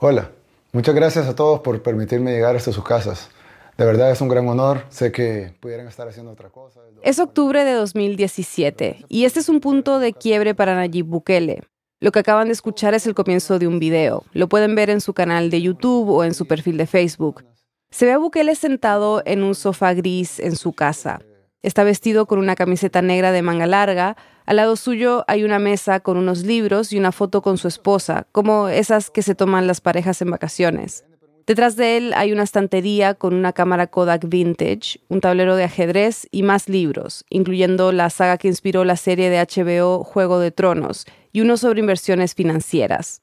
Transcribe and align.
Hola, 0.00 0.30
muchas 0.72 0.94
gracias 0.94 1.26
a 1.26 1.34
todos 1.34 1.58
por 1.58 1.82
permitirme 1.82 2.30
llegar 2.30 2.54
hasta 2.54 2.70
sus 2.70 2.84
casas. 2.84 3.30
De 3.76 3.84
verdad 3.84 4.12
es 4.12 4.20
un 4.20 4.28
gran 4.28 4.46
honor. 4.46 4.84
Sé 4.90 5.10
que 5.10 5.52
pudieran 5.58 5.88
estar 5.88 6.06
haciendo 6.06 6.30
otra 6.30 6.50
cosa. 6.50 6.78
Es 7.02 7.18
octubre 7.18 7.64
de 7.64 7.72
2017 7.72 9.06
y 9.08 9.24
este 9.24 9.40
es 9.40 9.48
un 9.48 9.58
punto 9.58 9.98
de 9.98 10.12
quiebre 10.12 10.54
para 10.54 10.76
Nayib 10.76 11.06
Bukele. 11.06 11.64
Lo 11.98 12.12
que 12.12 12.20
acaban 12.20 12.46
de 12.46 12.52
escuchar 12.52 12.94
es 12.94 13.08
el 13.08 13.16
comienzo 13.16 13.58
de 13.58 13.66
un 13.66 13.80
video. 13.80 14.22
Lo 14.32 14.48
pueden 14.48 14.76
ver 14.76 14.88
en 14.88 15.00
su 15.00 15.14
canal 15.14 15.50
de 15.50 15.62
YouTube 15.62 16.08
o 16.10 16.22
en 16.22 16.32
su 16.32 16.46
perfil 16.46 16.76
de 16.76 16.86
Facebook. 16.86 17.44
Se 17.90 18.06
ve 18.06 18.12
a 18.12 18.18
Bukele 18.18 18.54
sentado 18.54 19.22
en 19.24 19.42
un 19.42 19.56
sofá 19.56 19.94
gris 19.94 20.38
en 20.38 20.54
su 20.54 20.74
casa. 20.74 21.22
Está 21.60 21.82
vestido 21.82 22.26
con 22.26 22.38
una 22.38 22.54
camiseta 22.54 23.02
negra 23.02 23.32
de 23.32 23.42
manga 23.42 23.66
larga. 23.66 24.16
Al 24.48 24.56
lado 24.56 24.76
suyo 24.76 25.26
hay 25.28 25.44
una 25.44 25.58
mesa 25.58 26.00
con 26.00 26.16
unos 26.16 26.42
libros 26.42 26.90
y 26.94 26.98
una 26.98 27.12
foto 27.12 27.42
con 27.42 27.58
su 27.58 27.68
esposa, 27.68 28.26
como 28.32 28.68
esas 28.70 29.10
que 29.10 29.20
se 29.20 29.34
toman 29.34 29.66
las 29.66 29.82
parejas 29.82 30.22
en 30.22 30.30
vacaciones. 30.30 31.04
Detrás 31.46 31.76
de 31.76 31.98
él 31.98 32.14
hay 32.16 32.32
una 32.32 32.44
estantería 32.44 33.12
con 33.12 33.34
una 33.34 33.52
cámara 33.52 33.88
Kodak 33.88 34.26
Vintage, 34.26 35.00
un 35.08 35.20
tablero 35.20 35.54
de 35.54 35.64
ajedrez 35.64 36.26
y 36.30 36.44
más 36.44 36.70
libros, 36.70 37.26
incluyendo 37.28 37.92
la 37.92 38.08
saga 38.08 38.38
que 38.38 38.48
inspiró 38.48 38.86
la 38.86 38.96
serie 38.96 39.28
de 39.28 39.38
HBO 39.38 40.02
Juego 40.02 40.38
de 40.40 40.50
Tronos 40.50 41.04
y 41.30 41.42
uno 41.42 41.58
sobre 41.58 41.80
inversiones 41.80 42.34
financieras. 42.34 43.20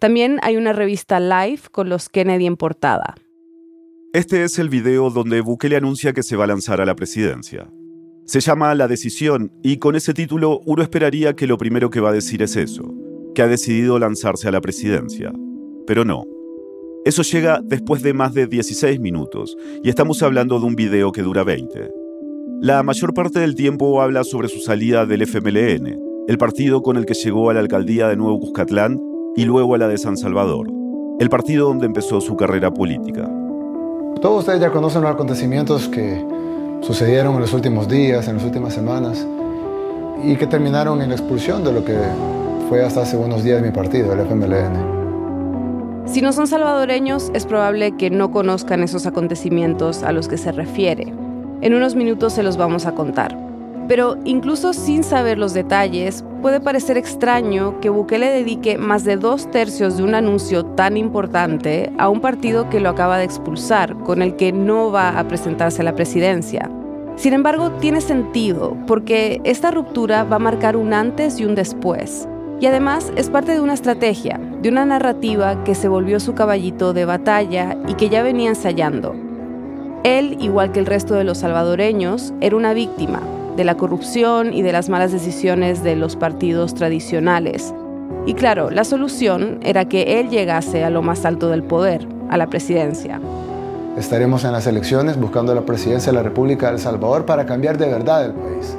También 0.00 0.40
hay 0.42 0.56
una 0.56 0.72
revista 0.72 1.20
Live 1.20 1.68
con 1.70 1.88
los 1.88 2.08
Kennedy 2.08 2.46
en 2.46 2.56
portada. 2.56 3.14
Este 4.12 4.42
es 4.42 4.58
el 4.58 4.70
video 4.70 5.10
donde 5.10 5.40
Bukele 5.40 5.76
anuncia 5.76 6.12
que 6.12 6.24
se 6.24 6.34
va 6.34 6.42
a 6.44 6.48
lanzar 6.48 6.80
a 6.80 6.84
la 6.84 6.96
presidencia. 6.96 7.68
Se 8.26 8.40
llama 8.40 8.74
La 8.74 8.88
decisión 8.88 9.52
y 9.62 9.76
con 9.76 9.96
ese 9.96 10.14
título 10.14 10.60
uno 10.64 10.82
esperaría 10.82 11.34
que 11.34 11.46
lo 11.46 11.58
primero 11.58 11.90
que 11.90 12.00
va 12.00 12.08
a 12.08 12.14
decir 12.14 12.40
es 12.42 12.56
eso, 12.56 12.82
que 13.34 13.42
ha 13.42 13.46
decidido 13.46 13.98
lanzarse 13.98 14.48
a 14.48 14.50
la 14.50 14.62
presidencia. 14.62 15.30
Pero 15.86 16.06
no, 16.06 16.24
eso 17.04 17.20
llega 17.20 17.60
después 17.62 18.02
de 18.02 18.14
más 18.14 18.32
de 18.32 18.46
16 18.46 18.98
minutos 18.98 19.58
y 19.82 19.90
estamos 19.90 20.22
hablando 20.22 20.58
de 20.58 20.64
un 20.64 20.74
video 20.74 21.12
que 21.12 21.20
dura 21.20 21.44
20. 21.44 21.90
La 22.62 22.82
mayor 22.82 23.12
parte 23.12 23.40
del 23.40 23.54
tiempo 23.54 24.00
habla 24.00 24.24
sobre 24.24 24.48
su 24.48 24.60
salida 24.60 25.04
del 25.04 25.20
FMLN, 25.20 25.98
el 26.26 26.38
partido 26.38 26.80
con 26.80 26.96
el 26.96 27.04
que 27.04 27.12
llegó 27.12 27.50
a 27.50 27.54
la 27.54 27.60
alcaldía 27.60 28.08
de 28.08 28.16
Nuevo 28.16 28.40
Cuscatlán 28.40 28.98
y 29.36 29.44
luego 29.44 29.74
a 29.74 29.78
la 29.78 29.88
de 29.88 29.98
San 29.98 30.16
Salvador, 30.16 30.70
el 31.20 31.28
partido 31.28 31.68
donde 31.68 31.84
empezó 31.84 32.22
su 32.22 32.36
carrera 32.36 32.72
política. 32.72 33.30
Todos 34.22 34.38
ustedes 34.38 34.62
ya 34.62 34.70
conocen 34.70 35.02
los 35.02 35.10
acontecimientos 35.10 35.88
que 35.88 36.24
sucedieron 36.86 37.34
en 37.34 37.40
los 37.40 37.52
últimos 37.52 37.88
días, 37.88 38.28
en 38.28 38.36
las 38.36 38.44
últimas 38.44 38.74
semanas, 38.74 39.26
y 40.22 40.36
que 40.36 40.46
terminaron 40.46 41.02
en 41.02 41.08
la 41.08 41.16
expulsión 41.16 41.64
de 41.64 41.72
lo 41.72 41.84
que 41.84 41.98
fue 42.68 42.84
hasta 42.84 43.02
hace 43.02 43.16
unos 43.16 43.42
días 43.42 43.62
mi 43.62 43.70
partido, 43.70 44.12
el 44.12 44.20
FMLN. 44.20 44.94
Si 46.06 46.20
no 46.20 46.32
son 46.32 46.46
salvadoreños, 46.46 47.30
es 47.34 47.46
probable 47.46 47.96
que 47.96 48.10
no 48.10 48.30
conozcan 48.30 48.82
esos 48.82 49.06
acontecimientos 49.06 50.02
a 50.02 50.12
los 50.12 50.28
que 50.28 50.36
se 50.36 50.52
refiere. 50.52 51.12
En 51.62 51.74
unos 51.74 51.94
minutos 51.96 52.34
se 52.34 52.42
los 52.42 52.56
vamos 52.58 52.84
a 52.86 52.92
contar. 52.92 53.43
Pero 53.86 54.16
incluso 54.24 54.72
sin 54.72 55.04
saber 55.04 55.38
los 55.38 55.52
detalles, 55.52 56.24
puede 56.40 56.60
parecer 56.60 56.96
extraño 56.96 57.80
que 57.80 57.90
Bukele 57.90 58.30
dedique 58.30 58.78
más 58.78 59.04
de 59.04 59.16
dos 59.16 59.50
tercios 59.50 59.98
de 59.98 60.04
un 60.04 60.14
anuncio 60.14 60.64
tan 60.64 60.96
importante 60.96 61.92
a 61.98 62.08
un 62.08 62.20
partido 62.20 62.70
que 62.70 62.80
lo 62.80 62.88
acaba 62.88 63.18
de 63.18 63.24
expulsar, 63.24 63.94
con 63.98 64.22
el 64.22 64.36
que 64.36 64.52
no 64.52 64.90
va 64.90 65.18
a 65.18 65.28
presentarse 65.28 65.82
a 65.82 65.84
la 65.84 65.94
presidencia. 65.94 66.70
Sin 67.16 67.34
embargo, 67.34 67.72
tiene 67.72 68.00
sentido, 68.00 68.76
porque 68.86 69.40
esta 69.44 69.70
ruptura 69.70 70.24
va 70.24 70.36
a 70.36 70.40
marcar 70.40 70.76
un 70.76 70.94
antes 70.94 71.38
y 71.38 71.44
un 71.44 71.54
después. 71.54 72.26
Y 72.60 72.66
además 72.66 73.12
es 73.16 73.28
parte 73.28 73.52
de 73.52 73.60
una 73.60 73.74
estrategia, 73.74 74.40
de 74.62 74.68
una 74.70 74.86
narrativa 74.86 75.62
que 75.64 75.74
se 75.74 75.88
volvió 75.88 76.20
su 76.20 76.34
caballito 76.34 76.94
de 76.94 77.04
batalla 77.04 77.76
y 77.86 77.94
que 77.94 78.08
ya 78.08 78.22
venía 78.22 78.48
ensayando. 78.48 79.14
Él, 80.04 80.38
igual 80.40 80.72
que 80.72 80.80
el 80.80 80.86
resto 80.86 81.14
de 81.14 81.24
los 81.24 81.38
salvadoreños, 81.38 82.32
era 82.40 82.56
una 82.56 82.72
víctima 82.74 83.20
de 83.56 83.64
la 83.64 83.76
corrupción 83.76 84.52
y 84.52 84.62
de 84.62 84.72
las 84.72 84.88
malas 84.88 85.12
decisiones 85.12 85.82
de 85.82 85.96
los 85.96 86.16
partidos 86.16 86.74
tradicionales. 86.74 87.74
Y 88.26 88.34
claro, 88.34 88.70
la 88.70 88.84
solución 88.84 89.60
era 89.62 89.86
que 89.86 90.20
él 90.20 90.28
llegase 90.28 90.84
a 90.84 90.90
lo 90.90 91.02
más 91.02 91.24
alto 91.24 91.48
del 91.48 91.62
poder, 91.62 92.06
a 92.30 92.36
la 92.36 92.46
presidencia. 92.46 93.20
Estaremos 93.96 94.44
en 94.44 94.52
las 94.52 94.66
elecciones 94.66 95.18
buscando 95.18 95.54
la 95.54 95.64
presidencia 95.64 96.10
de 96.10 96.16
la 96.16 96.22
República 96.22 96.66
de 96.66 96.74
El 96.74 96.78
Salvador 96.78 97.26
para 97.26 97.46
cambiar 97.46 97.78
de 97.78 97.86
verdad 97.86 98.24
el 98.24 98.32
país 98.32 98.76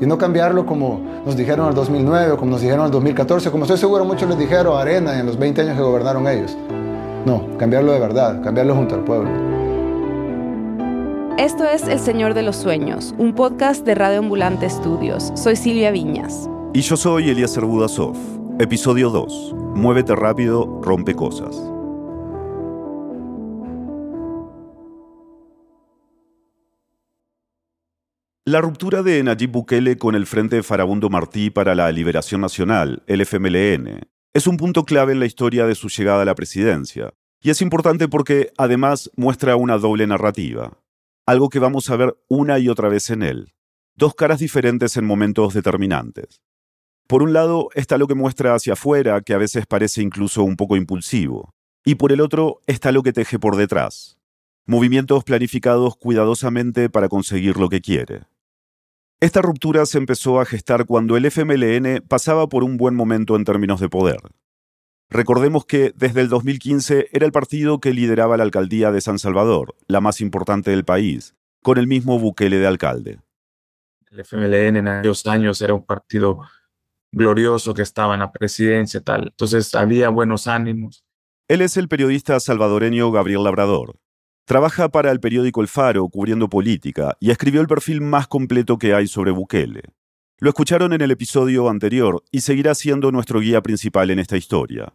y 0.00 0.06
no 0.06 0.16
cambiarlo 0.16 0.64
como 0.64 1.00
nos 1.24 1.36
dijeron 1.36 1.66
en 1.66 1.70
el 1.70 1.74
2009 1.74 2.32
o 2.32 2.36
como 2.36 2.52
nos 2.52 2.60
dijeron 2.60 2.80
en 2.80 2.86
el 2.86 2.92
2014, 2.92 3.50
como 3.50 3.64
estoy 3.64 3.78
seguro 3.78 4.04
muchos 4.04 4.28
les 4.28 4.38
dijeron 4.38 4.76
a 4.76 4.80
Arena 4.80 5.18
en 5.18 5.26
los 5.26 5.38
20 5.38 5.60
años 5.62 5.76
que 5.76 5.82
gobernaron 5.82 6.26
ellos. 6.28 6.56
No, 7.26 7.56
cambiarlo 7.58 7.92
de 7.92 8.00
verdad, 8.00 8.42
cambiarlo 8.42 8.74
junto 8.74 8.94
al 8.94 9.04
pueblo. 9.04 9.47
Esto 11.38 11.62
es 11.62 11.86
El 11.86 12.00
Señor 12.00 12.34
de 12.34 12.42
los 12.42 12.56
Sueños, 12.56 13.14
un 13.16 13.32
podcast 13.32 13.86
de 13.86 13.94
Radio 13.94 14.18
Ambulante 14.18 14.66
Estudios. 14.66 15.30
Soy 15.36 15.54
Silvia 15.54 15.92
Viñas. 15.92 16.50
Y 16.74 16.80
yo 16.80 16.96
soy 16.96 17.30
Elías 17.30 17.56
Budasov. 17.56 18.16
Episodio 18.58 19.08
2. 19.10 19.54
Muévete 19.76 20.16
rápido, 20.16 20.80
rompe 20.82 21.14
cosas. 21.14 21.54
La 28.44 28.60
ruptura 28.60 29.04
de 29.04 29.22
Nayib 29.22 29.52
Bukele 29.52 29.96
con 29.96 30.16
el 30.16 30.26
Frente 30.26 30.64
Farabundo 30.64 31.08
Martí 31.08 31.50
para 31.50 31.76
la 31.76 31.92
Liberación 31.92 32.40
Nacional, 32.40 33.04
el 33.06 33.20
FMLN, 33.20 34.00
es 34.34 34.48
un 34.48 34.56
punto 34.56 34.84
clave 34.84 35.12
en 35.12 35.20
la 35.20 35.26
historia 35.26 35.66
de 35.66 35.76
su 35.76 35.88
llegada 35.88 36.22
a 36.22 36.24
la 36.24 36.34
presidencia. 36.34 37.14
Y 37.40 37.50
es 37.50 37.62
importante 37.62 38.08
porque, 38.08 38.50
además, 38.58 39.08
muestra 39.14 39.54
una 39.54 39.78
doble 39.78 40.04
narrativa. 40.08 40.72
Algo 41.28 41.50
que 41.50 41.58
vamos 41.58 41.90
a 41.90 41.96
ver 41.96 42.16
una 42.28 42.58
y 42.58 42.70
otra 42.70 42.88
vez 42.88 43.10
en 43.10 43.22
él. 43.22 43.52
Dos 43.94 44.14
caras 44.14 44.38
diferentes 44.38 44.96
en 44.96 45.04
momentos 45.04 45.52
determinantes. 45.52 46.40
Por 47.06 47.22
un 47.22 47.34
lado 47.34 47.68
está 47.74 47.98
lo 47.98 48.06
que 48.06 48.14
muestra 48.14 48.54
hacia 48.54 48.72
afuera, 48.72 49.20
que 49.20 49.34
a 49.34 49.36
veces 49.36 49.66
parece 49.66 50.00
incluso 50.00 50.42
un 50.42 50.56
poco 50.56 50.74
impulsivo. 50.74 51.50
Y 51.84 51.96
por 51.96 52.12
el 52.12 52.22
otro 52.22 52.62
está 52.66 52.92
lo 52.92 53.02
que 53.02 53.12
teje 53.12 53.38
por 53.38 53.56
detrás. 53.56 54.16
Movimientos 54.64 55.22
planificados 55.22 55.96
cuidadosamente 55.96 56.88
para 56.88 57.10
conseguir 57.10 57.58
lo 57.58 57.68
que 57.68 57.82
quiere. 57.82 58.22
Esta 59.20 59.42
ruptura 59.42 59.84
se 59.84 59.98
empezó 59.98 60.40
a 60.40 60.46
gestar 60.46 60.86
cuando 60.86 61.18
el 61.18 61.26
FMLN 61.26 62.06
pasaba 62.08 62.48
por 62.48 62.64
un 62.64 62.78
buen 62.78 62.94
momento 62.94 63.36
en 63.36 63.44
términos 63.44 63.80
de 63.80 63.90
poder. 63.90 64.20
Recordemos 65.10 65.64
que 65.64 65.92
desde 65.96 66.20
el 66.20 66.28
2015 66.28 67.08
era 67.12 67.24
el 67.24 67.32
partido 67.32 67.80
que 67.80 67.94
lideraba 67.94 68.36
la 68.36 68.42
alcaldía 68.42 68.92
de 68.92 69.00
San 69.00 69.18
Salvador, 69.18 69.74
la 69.86 70.02
más 70.02 70.20
importante 70.20 70.70
del 70.70 70.84
país, 70.84 71.34
con 71.62 71.78
el 71.78 71.86
mismo 71.86 72.18
Bukele 72.18 72.58
de 72.58 72.66
alcalde. 72.66 73.18
El 74.10 74.20
FMLN 74.20 74.76
en 74.76 74.88
aquellos 74.88 75.26
años 75.26 75.62
era 75.62 75.72
un 75.72 75.86
partido 75.86 76.42
glorioso 77.10 77.72
que 77.72 77.82
estaba 77.82 78.14
en 78.14 78.20
la 78.20 78.32
presidencia 78.32 79.00
y 79.00 79.02
tal, 79.02 79.28
entonces 79.28 79.74
había 79.74 80.10
buenos 80.10 80.46
ánimos. 80.46 81.04
Él 81.48 81.62
es 81.62 81.78
el 81.78 81.88
periodista 81.88 82.38
salvadoreño 82.38 83.10
Gabriel 83.10 83.44
Labrador. 83.44 83.96
Trabaja 84.44 84.90
para 84.90 85.10
el 85.10 85.20
periódico 85.20 85.62
El 85.62 85.68
Faro 85.68 86.06
cubriendo 86.08 86.50
política 86.50 87.16
y 87.18 87.30
escribió 87.30 87.62
el 87.62 87.66
perfil 87.66 88.02
más 88.02 88.28
completo 88.28 88.76
que 88.76 88.92
hay 88.92 89.06
sobre 89.06 89.30
Bukele. 89.30 89.82
Lo 90.40 90.50
escucharon 90.50 90.92
en 90.92 91.00
el 91.00 91.10
episodio 91.10 91.68
anterior 91.68 92.22
y 92.30 92.42
seguirá 92.42 92.72
siendo 92.76 93.10
nuestro 93.10 93.40
guía 93.40 93.60
principal 93.60 94.08
en 94.10 94.20
esta 94.20 94.36
historia. 94.36 94.94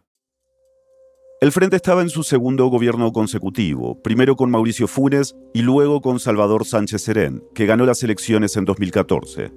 El 1.42 1.52
Frente 1.52 1.76
estaba 1.76 2.00
en 2.00 2.08
su 2.08 2.22
segundo 2.22 2.68
gobierno 2.68 3.12
consecutivo, 3.12 4.00
primero 4.00 4.36
con 4.36 4.50
Mauricio 4.50 4.88
Funes 4.88 5.36
y 5.52 5.60
luego 5.60 6.00
con 6.00 6.18
Salvador 6.18 6.64
Sánchez 6.64 7.02
Serén, 7.02 7.44
que 7.54 7.66
ganó 7.66 7.84
las 7.84 8.02
elecciones 8.02 8.56
en 8.56 8.64
2014. 8.64 9.52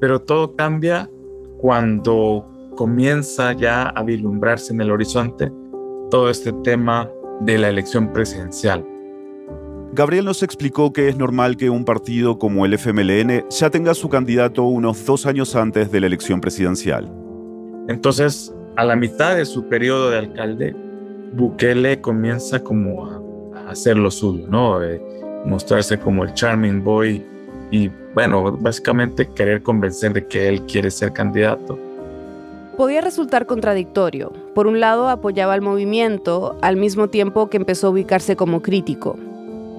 Pero 0.00 0.22
todo 0.22 0.54
cambia 0.54 1.10
cuando 1.58 2.48
comienza 2.76 3.52
ya 3.52 3.88
a 3.88 4.04
vislumbrarse 4.04 4.74
en 4.74 4.80
el 4.80 4.92
horizonte 4.92 5.50
todo 6.08 6.30
este 6.30 6.52
tema 6.62 7.10
de 7.40 7.58
la 7.58 7.68
elección 7.68 8.12
presidencial. 8.12 8.86
Gabriel 9.92 10.24
nos 10.24 10.42
explicó 10.42 10.92
que 10.92 11.08
es 11.08 11.16
normal 11.16 11.56
que 11.56 11.70
un 11.70 11.84
partido 11.84 12.38
como 12.38 12.66
el 12.66 12.74
FMLN 12.74 13.48
ya 13.48 13.70
tenga 13.70 13.94
su 13.94 14.08
candidato 14.08 14.64
unos 14.64 15.06
dos 15.06 15.26
años 15.26 15.56
antes 15.56 15.90
de 15.90 16.00
la 16.00 16.06
elección 16.06 16.40
presidencial. 16.40 17.10
Entonces, 17.88 18.52
a 18.76 18.84
la 18.84 18.96
mitad 18.96 19.36
de 19.36 19.44
su 19.44 19.64
periodo 19.68 20.10
de 20.10 20.18
alcalde, 20.18 20.76
Bukele 21.32 22.00
comienza 22.00 22.62
como 22.62 23.06
a 23.54 23.70
hacer 23.70 23.96
lo 23.96 24.10
suyo, 24.10 24.46
¿no? 24.48 24.82
Eh, 24.82 25.00
mostrarse 25.44 25.98
como 25.98 26.24
el 26.24 26.34
charming 26.34 26.82
boy 26.82 27.24
y, 27.70 27.90
bueno, 28.14 28.52
básicamente 28.52 29.28
querer 29.28 29.62
convencer 29.62 30.12
de 30.12 30.26
que 30.26 30.48
él 30.48 30.62
quiere 30.66 30.90
ser 30.90 31.12
candidato. 31.12 31.78
Podía 32.76 33.00
resultar 33.00 33.46
contradictorio. 33.46 34.32
Por 34.54 34.66
un 34.66 34.80
lado, 34.80 35.08
apoyaba 35.08 35.54
al 35.54 35.62
movimiento, 35.62 36.58
al 36.60 36.76
mismo 36.76 37.08
tiempo 37.08 37.48
que 37.48 37.56
empezó 37.56 37.86
a 37.86 37.90
ubicarse 37.90 38.36
como 38.36 38.60
crítico. 38.60 39.16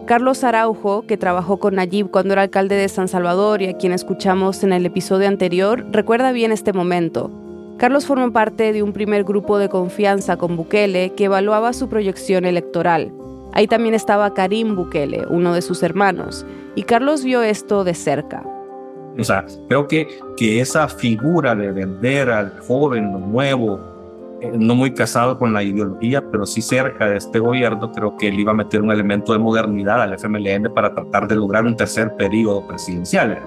Carlos 0.08 0.46
Araujo, 0.46 1.06
que 1.06 1.18
trabajó 1.18 1.58
con 1.58 1.76
Nayib 1.76 2.10
cuando 2.10 2.32
era 2.32 2.44
alcalde 2.44 2.76
de 2.76 2.88
San 2.88 3.10
Salvador 3.10 3.62
y 3.62 3.68
a 3.68 3.74
quien 3.74 3.92
escuchamos 3.92 4.64
en 4.64 4.72
el 4.72 4.86
episodio 4.86 5.28
anterior, 5.28 5.86
recuerda 5.92 6.32
bien 6.32 6.54
este 6.54 6.72
momento. 6.72 7.30
Carlos 7.76 8.06
formó 8.06 8.32
parte 8.32 8.72
de 8.72 8.84
un 8.84 8.94
primer 8.94 9.26
grupo 9.26 9.58
de 9.60 9.68
confianza 9.68 10.38
con 10.38 10.56
Bukele 10.56 11.12
que 11.18 11.26
evaluaba 11.26 11.74
su 11.74 11.90
proyección 11.90 12.46
electoral. 12.46 13.12
Ahí 13.52 13.68
también 13.68 13.94
estaba 13.94 14.34
Karim 14.34 14.78
Bukele, 14.78 15.26
uno 15.30 15.54
de 15.54 15.62
sus 15.62 15.84
hermanos, 15.84 16.46
y 16.76 16.84
Carlos 16.84 17.26
vio 17.26 17.42
esto 17.42 17.84
de 17.84 17.94
cerca. 17.94 18.46
O 19.20 19.24
sea, 19.26 19.46
creo 19.68 19.90
que, 19.90 20.08
que 20.38 20.62
esa 20.62 20.88
figura 20.88 21.54
de 21.54 21.74
vender 21.74 22.30
al 22.30 22.58
joven, 22.62 23.12
lo 23.12 23.20
nuevo, 23.20 23.97
no 24.58 24.76
muy 24.76 24.94
casado 24.94 25.38
con 25.38 25.54
la 25.54 25.64
ideología, 25.64 26.24
pero 26.32 26.46
sí 26.46 26.62
cerca 26.62 27.10
de 27.10 27.18
este 27.18 27.40
gobierno, 27.40 27.92
creo 27.92 28.16
que 28.18 28.28
él 28.28 28.40
iba 28.40 28.52
a 28.52 28.56
meter 28.56 28.82
un 28.82 28.92
elemento 28.92 29.34
de 29.34 29.40
modernidad 29.40 30.02
al 30.02 30.14
FMLN 30.14 30.74
para 30.74 30.94
tratar 30.94 31.28
de 31.28 31.36
lograr 31.36 31.66
un 31.66 31.76
tercer 31.76 32.16
periodo 32.16 32.66
presidencial. 32.68 33.40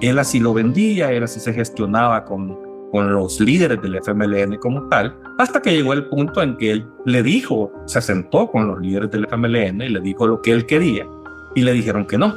Él 0.00 0.18
así 0.18 0.40
lo 0.40 0.52
vendía, 0.52 1.12
él 1.12 1.22
así 1.22 1.38
se 1.38 1.52
gestionaba 1.52 2.24
con, 2.24 2.58
con 2.90 3.12
los 3.12 3.40
líderes 3.40 3.80
del 3.80 3.96
FMLN 3.96 4.56
como 4.58 4.88
tal, 4.88 5.16
hasta 5.38 5.62
que 5.62 5.72
llegó 5.72 5.92
el 5.92 6.06
punto 6.06 6.42
en 6.42 6.56
que 6.56 6.72
él 6.72 6.86
le 7.04 7.22
dijo, 7.22 7.72
se 7.86 8.00
sentó 8.00 8.50
con 8.50 8.66
los 8.66 8.80
líderes 8.80 9.10
del 9.10 9.26
FMLN 9.26 9.82
y 9.82 9.88
le 9.88 10.00
dijo 10.00 10.26
lo 10.26 10.42
que 10.42 10.52
él 10.52 10.66
quería, 10.66 11.06
y 11.54 11.62
le 11.62 11.72
dijeron 11.72 12.06
que 12.06 12.18
no. 12.18 12.34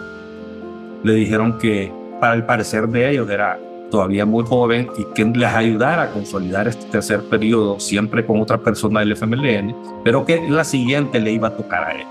Le 1.03 1.13
dijeron 1.13 1.57
que 1.57 1.91
para 2.19 2.35
el 2.35 2.45
parecer 2.45 2.87
de 2.87 3.11
ellos 3.11 3.29
era 3.29 3.59
todavía 3.89 4.25
muy 4.25 4.43
joven 4.45 4.89
y 4.97 5.05
que 5.13 5.25
les 5.25 5.53
ayudara 5.53 6.03
a 6.03 6.11
consolidar 6.11 6.67
este 6.67 6.85
tercer 6.85 7.21
periodo 7.23 7.79
siempre 7.79 8.25
con 8.25 8.41
otra 8.41 8.61
persona 8.61 8.99
del 8.99 9.13
FMLN, 9.13 9.75
pero 10.03 10.25
que 10.25 10.41
la 10.49 10.63
siguiente 10.63 11.19
le 11.19 11.31
iba 11.31 11.49
a 11.49 11.57
tocar 11.57 11.83
a 11.83 11.91
él. 11.93 12.07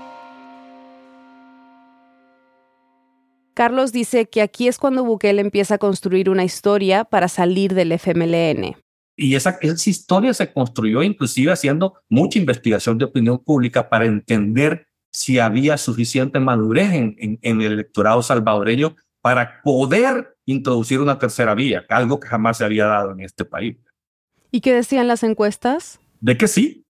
Carlos 3.53 3.93
dice 3.93 4.25
que 4.25 4.41
aquí 4.41 4.67
es 4.67 4.77
cuando 4.77 5.05
Bukele 5.05 5.39
empieza 5.41 5.75
a 5.75 5.77
construir 5.77 6.29
una 6.29 6.43
historia 6.43 7.05
para 7.05 7.29
salir 7.29 7.73
del 7.73 7.93
FMLN. 7.93 8.75
Y 9.17 9.35
esa, 9.35 9.57
esa 9.61 9.89
historia 9.89 10.33
se 10.33 10.51
construyó 10.51 11.01
inclusive 11.01 11.53
haciendo 11.53 11.93
mucha 12.09 12.37
investigación 12.37 12.97
de 12.97 13.05
opinión 13.05 13.39
pública 13.39 13.87
para 13.87 14.05
entender 14.05 14.87
si 15.13 15.39
había 15.39 15.77
suficiente 15.77 16.37
madurez 16.41 16.91
en, 16.91 17.15
en 17.17 17.61
el 17.61 17.71
electorado 17.71 18.21
salvadoreño 18.21 18.97
para 19.21 19.61
poder 19.63 20.34
introducir 20.45 20.99
una 20.99 21.19
tercera 21.19 21.55
vía, 21.55 21.85
algo 21.89 22.19
que 22.19 22.27
jamás 22.27 22.57
se 22.57 22.65
había 22.65 22.85
dado 22.85 23.11
en 23.11 23.21
este 23.21 23.45
país. 23.45 23.77
¿Y 24.51 24.61
qué 24.61 24.73
decían 24.73 25.07
las 25.07 25.23
encuestas? 25.23 25.99
De 26.21 26.37
que 26.37 26.47
sí. 26.47 26.85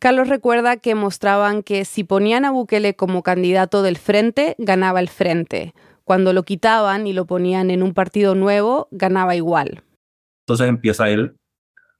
Carlos 0.00 0.28
recuerda 0.28 0.76
que 0.76 0.94
mostraban 0.94 1.62
que 1.62 1.84
si 1.84 2.04
ponían 2.04 2.44
a 2.44 2.50
Bukele 2.50 2.94
como 2.94 3.22
candidato 3.22 3.82
del 3.82 3.96
frente, 3.96 4.54
ganaba 4.58 5.00
el 5.00 5.08
frente. 5.08 5.72
Cuando 6.04 6.32
lo 6.32 6.42
quitaban 6.42 7.06
y 7.06 7.12
lo 7.12 7.26
ponían 7.26 7.70
en 7.70 7.82
un 7.82 7.94
partido 7.94 8.34
nuevo, 8.34 8.88
ganaba 8.90 9.34
igual. 9.34 9.82
Entonces 10.42 10.68
empieza 10.68 11.08
él 11.08 11.36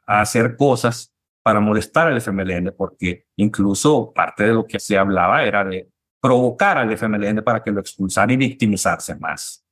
a 0.07 0.21
hacer 0.21 0.57
cosas 0.57 1.15
para 1.43 1.61
molestar 1.61 2.09
al 2.09 2.19
FMLN, 2.19 2.75
porque 2.77 3.27
incluso 3.37 4.13
parte 4.15 4.45
de 4.45 4.55
lo 4.55 4.67
que 4.67 4.79
se 4.79 4.99
hablaba 4.99 5.45
era 5.45 5.65
de 5.65 5.89
provocar 6.21 6.79
al 6.79 6.91
FMLN 6.91 7.43
para 7.43 7.63
que 7.63 7.71
lo 7.71 7.81
expulsara 7.81 8.33
y 8.33 8.37
victimizarse 8.37 9.15
más. 9.15 9.64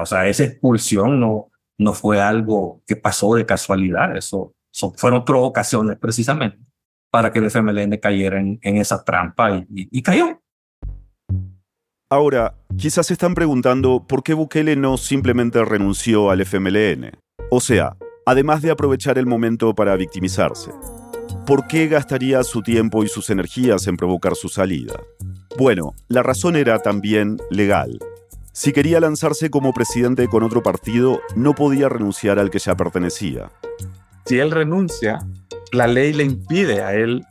O 0.00 0.06
sea, 0.06 0.26
esa 0.26 0.44
expulsión 0.44 1.20
no, 1.20 1.50
no 1.78 1.92
fue 1.92 2.20
algo 2.20 2.82
que 2.86 2.96
pasó 2.96 3.34
de 3.34 3.46
casualidad, 3.46 4.16
eso, 4.16 4.54
fueron 4.96 5.24
provocaciones 5.24 5.98
precisamente 5.98 6.58
para 7.10 7.32
que 7.32 7.38
el 7.38 7.46
FMLN 7.46 7.96
cayera 7.98 8.38
en, 8.38 8.58
esa 8.62 9.02
trampa 9.02 9.56
y, 9.56 9.66
y 9.90 10.02
cayó. 10.02 10.40
Ahora, 12.10 12.54
quizás 12.76 13.06
se 13.06 13.14
están 13.14 13.34
preguntando 13.34 14.06
por 14.06 14.22
qué 14.22 14.34
Bukele 14.34 14.76
no 14.76 14.96
simplemente 14.96 15.64
renunció 15.64 16.30
al 16.30 16.40
FMLN. 16.40 17.12
O 17.50 17.60
sea, 17.60 17.96
además 18.26 18.62
de 18.62 18.70
aprovechar 18.70 19.18
el 19.18 19.26
momento 19.26 19.74
para 19.74 19.96
victimizarse. 19.96 20.70
¿Por 21.46 21.66
qué 21.66 21.88
gastaría 21.88 22.42
su 22.44 22.62
tiempo 22.62 23.04
y 23.04 23.08
sus 23.08 23.30
energías 23.30 23.86
en 23.86 23.96
provocar 23.96 24.34
su 24.34 24.48
salida? 24.48 24.94
Bueno, 25.56 25.94
la 26.08 26.22
razón 26.22 26.56
era 26.56 26.78
también 26.78 27.38
legal. 27.50 27.98
Si 28.58 28.72
quería 28.72 28.98
lanzarse 28.98 29.50
como 29.50 29.72
presidente 29.72 30.26
con 30.26 30.42
otro 30.42 30.64
partido, 30.64 31.20
no 31.36 31.54
podía 31.54 31.88
renunciar 31.88 32.40
al 32.40 32.50
que 32.50 32.58
ya 32.58 32.76
pertenecía. 32.76 33.52
Si 34.26 34.40
él 34.40 34.50
renuncia, 34.50 35.20
la 35.70 35.86
ley 35.86 36.12
le 36.12 36.24
impide 36.24 36.82
a 36.82 36.92
él 36.92 37.24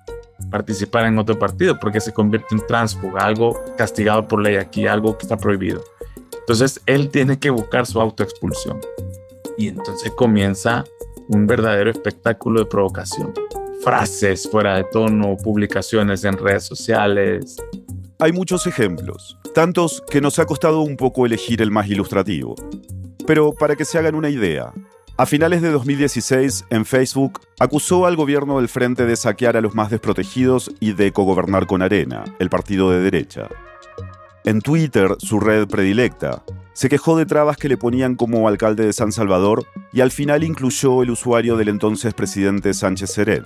participar 0.49 1.05
en 1.05 1.19
otro 1.19 1.37
partido 1.37 1.77
porque 1.81 1.99
se 1.99 2.13
convierte 2.13 2.55
en 2.55 2.65
tránsfuga, 2.65 3.25
algo 3.25 3.61
castigado 3.77 4.25
por 4.25 4.41
ley 4.41 4.55
aquí, 4.55 4.87
algo 4.87 5.17
que 5.17 5.25
está 5.25 5.35
prohibido. 5.35 5.83
Entonces 6.39 6.79
él 6.85 7.09
tiene 7.09 7.37
que 7.37 7.49
buscar 7.49 7.85
su 7.85 7.99
autoexpulsión. 7.99 8.79
Y 9.57 9.67
entonces 9.67 10.09
comienza 10.11 10.85
un 11.27 11.45
verdadero 11.45 11.91
espectáculo 11.91 12.61
de 12.61 12.67
provocación. 12.67 13.33
Frases 13.83 14.49
fuera 14.49 14.77
de 14.77 14.85
tono, 14.85 15.35
publicaciones 15.35 16.23
en 16.23 16.37
redes 16.37 16.63
sociales, 16.63 17.57
hay 18.19 18.31
muchos 18.31 18.65
ejemplos, 18.65 19.37
tantos 19.53 20.03
que 20.09 20.21
nos 20.21 20.39
ha 20.39 20.45
costado 20.45 20.81
un 20.81 20.97
poco 20.97 21.25
elegir 21.25 21.61
el 21.61 21.69
más 21.69 21.87
ilustrativo. 21.87 22.55
Pero 23.27 23.53
para 23.53 23.75
que 23.75 23.85
se 23.85 23.99
hagan 23.99 24.15
una 24.15 24.29
idea, 24.29 24.73
a 25.17 25.25
finales 25.27 25.61
de 25.61 25.69
2016, 25.69 26.65
en 26.71 26.85
Facebook, 26.85 27.41
acusó 27.59 28.07
al 28.07 28.15
gobierno 28.15 28.57
del 28.57 28.69
Frente 28.69 29.05
de 29.05 29.15
saquear 29.15 29.55
a 29.55 29.61
los 29.61 29.75
más 29.75 29.91
desprotegidos 29.91 30.71
y 30.79 30.93
de 30.93 31.11
cogobernar 31.11 31.67
con 31.67 31.83
Arena, 31.83 32.23
el 32.39 32.49
partido 32.49 32.89
de 32.89 33.01
derecha. 33.01 33.49
En 34.45 34.61
Twitter, 34.61 35.15
su 35.19 35.39
red 35.39 35.67
predilecta, 35.67 36.43
se 36.73 36.89
quejó 36.89 37.17
de 37.17 37.25
trabas 37.25 37.57
que 37.57 37.69
le 37.69 37.77
ponían 37.77 38.15
como 38.15 38.47
alcalde 38.47 38.85
de 38.85 38.93
San 38.93 39.11
Salvador 39.11 39.65
y 39.93 40.01
al 40.01 40.11
final 40.11 40.43
incluyó 40.43 41.03
el 41.03 41.11
usuario 41.11 41.55
del 41.57 41.69
entonces 41.69 42.13
presidente 42.13 42.73
Sánchez 42.73 43.11
Serén, 43.11 43.43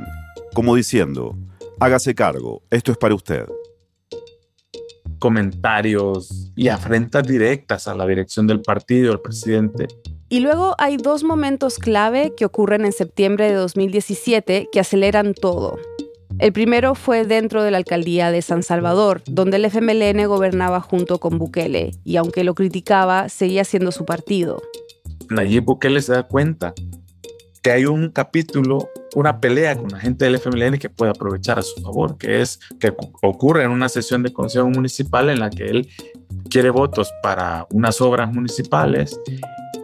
como 0.54 0.76
diciendo, 0.76 1.38
hágase 1.80 2.16
cargo, 2.16 2.62
esto 2.70 2.92
es 2.92 2.98
para 2.98 3.16
usted 3.16 3.48
comentarios 5.22 6.52
y 6.56 6.68
afrentas 6.70 7.26
directas 7.28 7.88
a 7.88 7.94
la 7.94 8.08
dirección 8.08 8.48
del 8.48 8.62
partido, 8.62 9.12
al 9.12 9.22
presidente. 9.22 9.88
Y 10.30 10.40
luego 10.40 10.74
hay 10.80 10.98
dos 10.98 11.24
momentos 11.24 11.78
clave 11.78 12.34
que 12.36 12.44
ocurren 12.44 12.86
en 12.86 12.92
septiembre 12.92 13.48
de 13.48 13.54
2017 13.54 14.68
que 14.72 14.80
aceleran 14.80 15.36
todo. 15.36 15.78
El 16.40 16.54
primero 16.54 16.96
fue 16.96 17.24
dentro 17.24 17.62
de 17.62 17.70
la 17.70 17.78
alcaldía 17.78 18.32
de 18.32 18.42
San 18.42 18.64
Salvador, 18.64 19.22
donde 19.28 19.58
el 19.58 19.66
FMLN 19.66 20.26
gobernaba 20.28 20.82
junto 20.82 21.20
con 21.20 21.38
Bukele, 21.38 21.92
y 22.04 22.16
aunque 22.16 22.44
lo 22.44 22.56
criticaba, 22.56 23.30
seguía 23.30 23.64
siendo 23.64 23.92
su 23.92 24.06
partido. 24.06 24.60
Nayib 25.30 25.66
Bukele 25.66 26.02
se 26.02 26.14
da 26.14 26.24
cuenta 26.24 26.74
que 27.62 27.72
hay 27.72 27.86
un 27.86 28.10
capítulo, 28.10 28.90
una 29.16 29.40
pelea 29.40 29.76
con 29.76 29.90
la 29.90 30.00
gente 30.00 30.26
del 30.26 30.36
FMLN 30.36 30.78
que 30.78 30.90
puede 30.90 31.12
aprovechar 31.12 31.60
a 31.60 31.62
su 31.62 31.82
favor, 31.82 32.18
que 32.18 32.42
es 32.42 32.60
que 32.80 32.94
ocurre 33.22 33.64
en 33.64 33.72
una 33.72 33.90
sesión 33.90 34.24
de 34.24 34.32
consejo 34.32 34.70
municipal 34.70 35.30
en 35.30 35.40
la 35.40 35.50
que 35.50 35.66
él 35.66 35.90
quiere 36.50 36.70
votos 36.70 37.12
para 37.22 37.68
unas 37.72 38.00
obras 38.02 38.32
municipales 38.32 39.20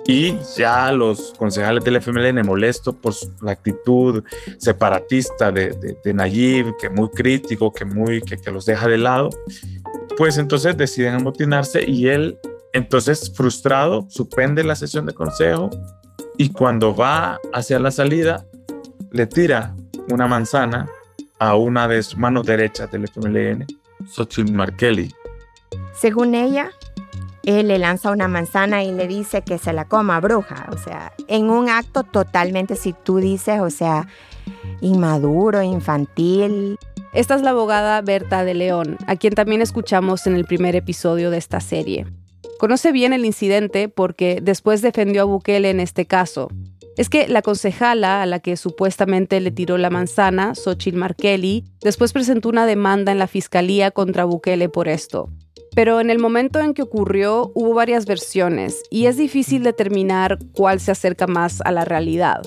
y 0.06 0.38
ya 0.56 0.92
los 0.94 1.34
concejales 1.38 1.84
del 1.84 1.98
FMLN 1.98 2.46
molesto 2.46 2.94
por 2.94 3.14
la 3.42 3.52
actitud 3.52 4.24
separatista 4.58 5.52
de, 5.52 5.98
de, 6.04 6.14
Nayib, 6.14 6.78
que 6.78 6.90
muy 6.90 7.10
crítico, 7.10 7.74
que, 7.74 7.84
muy, 7.84 8.22
que, 8.22 8.38
que 8.38 8.50
los 8.50 8.66
deja 8.66 8.88
de 8.88 8.98
lado, 8.98 9.30
pues 10.18 10.38
entonces 10.38 10.78
deciden 10.78 11.16
amotinarse 11.16 11.84
y 11.86 12.08
él 12.08 12.40
entonces 12.72 13.34
frustrado 13.36 14.06
suspende 14.10 14.64
la 14.64 14.76
sesión 14.76 15.06
de 15.06 15.14
consejo 15.14 15.70
y 16.38 16.50
cuando 16.50 16.96
va 16.96 17.40
hacia 17.52 17.80
la 17.80 17.92
salida, 17.92 18.46
le 19.12 19.28
tira 19.28 19.76
una 20.10 20.28
manzana 20.28 20.88
a 21.40 21.56
una 21.56 21.88
de 21.88 22.02
sus 22.04 22.18
manos 22.18 22.46
derechas 22.46 22.92
del 22.92 23.08
FMLN, 23.08 23.66
Xochitl 24.08 24.52
Markelly. 24.52 25.14
Según 25.94 26.36
ella, 26.36 26.72
él 27.44 27.70
le 27.70 27.80
lanza 27.80 28.12
una 28.12 28.28
manzana 28.28 28.84
y 28.84 28.92
le 28.92 29.08
dice 29.08 29.42
que 29.42 29.58
se 29.58 29.74
la 29.74 29.86
coma 29.86 30.20
bruja. 30.20 30.68
O 30.72 30.78
sea, 30.78 31.14
en 31.28 31.50
un 31.50 31.70
acto 31.70 32.04
totalmente, 32.04 32.76
si 32.76 32.94
tú 32.94 33.18
dices, 33.18 33.60
o 33.62 33.70
sea, 33.70 34.08
inmaduro, 34.82 35.62
infantil. 35.62 36.78
Esta 37.14 37.36
es 37.36 37.42
la 37.42 37.52
abogada 37.52 38.02
Berta 38.02 38.44
de 38.44 38.54
León, 38.54 38.98
a 39.08 39.16
quien 39.16 39.34
también 39.34 39.62
escuchamos 39.62 40.28
en 40.28 40.36
el 40.36 40.46
primer 40.46 40.76
episodio 40.76 41.32
de 41.32 41.38
esta 41.38 41.60
serie. 41.60 42.06
Conoce 42.60 42.92
bien 42.92 43.14
el 43.14 43.26
incidente 43.26 43.88
porque 43.88 44.40
después 44.42 44.82
defendió 44.82 45.22
a 45.22 45.26
Bukele 45.26 45.70
en 45.70 45.80
este 45.80 46.06
caso. 46.06 46.50
Es 46.98 47.10
que 47.10 47.28
la 47.28 47.44
concejala 47.44 48.24
a 48.24 48.26
la 48.26 48.40
que 48.40 48.58
supuestamente 48.58 49.40
le 49.40 49.52
tiró 49.52 49.78
la 49.78 49.92
manzana, 49.92 50.56
Xochitl 50.56 50.98
Markelly, 50.98 51.64
después 51.84 52.12
presentó 52.12 52.50
una 52.50 52.66
demanda 52.66 53.12
en 53.12 53.20
la 53.20 53.28
fiscalía 53.28 53.92
contra 53.92 54.26
Bukele 54.26 54.68
por 54.68 54.88
esto. 54.88 55.30
Pero 55.76 56.00
en 56.02 56.10
el 56.10 56.18
momento 56.18 56.60
en 56.60 56.74
que 56.74 56.82
ocurrió 56.82 57.52
hubo 57.54 57.76
varias 57.76 58.08
versiones 58.08 58.82
y 58.90 59.06
es 59.06 59.16
difícil 59.16 59.62
determinar 59.62 60.40
cuál 60.54 60.80
se 60.80 60.90
acerca 60.90 61.28
más 61.28 61.62
a 61.62 61.72
la 61.72 61.86
realidad. 61.86 62.42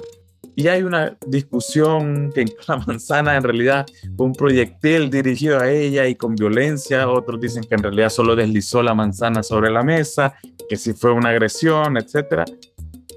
Y 0.56 0.66
hay 0.66 0.82
una 0.82 1.16
discusión 1.26 2.32
que 2.34 2.44
la 2.68 2.76
manzana 2.78 3.36
en 3.36 3.44
realidad 3.44 3.86
fue 4.16 4.26
un 4.26 4.32
proyectil 4.32 5.10
dirigido 5.10 5.60
a 5.60 5.70
ella 5.70 6.08
y 6.08 6.16
con 6.16 6.34
violencia. 6.34 7.08
Otros 7.08 7.40
dicen 7.40 7.62
que 7.62 7.76
en 7.76 7.84
realidad 7.84 8.08
solo 8.08 8.34
deslizó 8.34 8.82
la 8.82 8.94
manzana 8.94 9.44
sobre 9.44 9.70
la 9.70 9.82
mesa, 9.82 10.34
que 10.68 10.76
si 10.76 10.92
fue 10.92 11.12
una 11.12 11.30
agresión, 11.30 11.96
etc. 11.96 12.44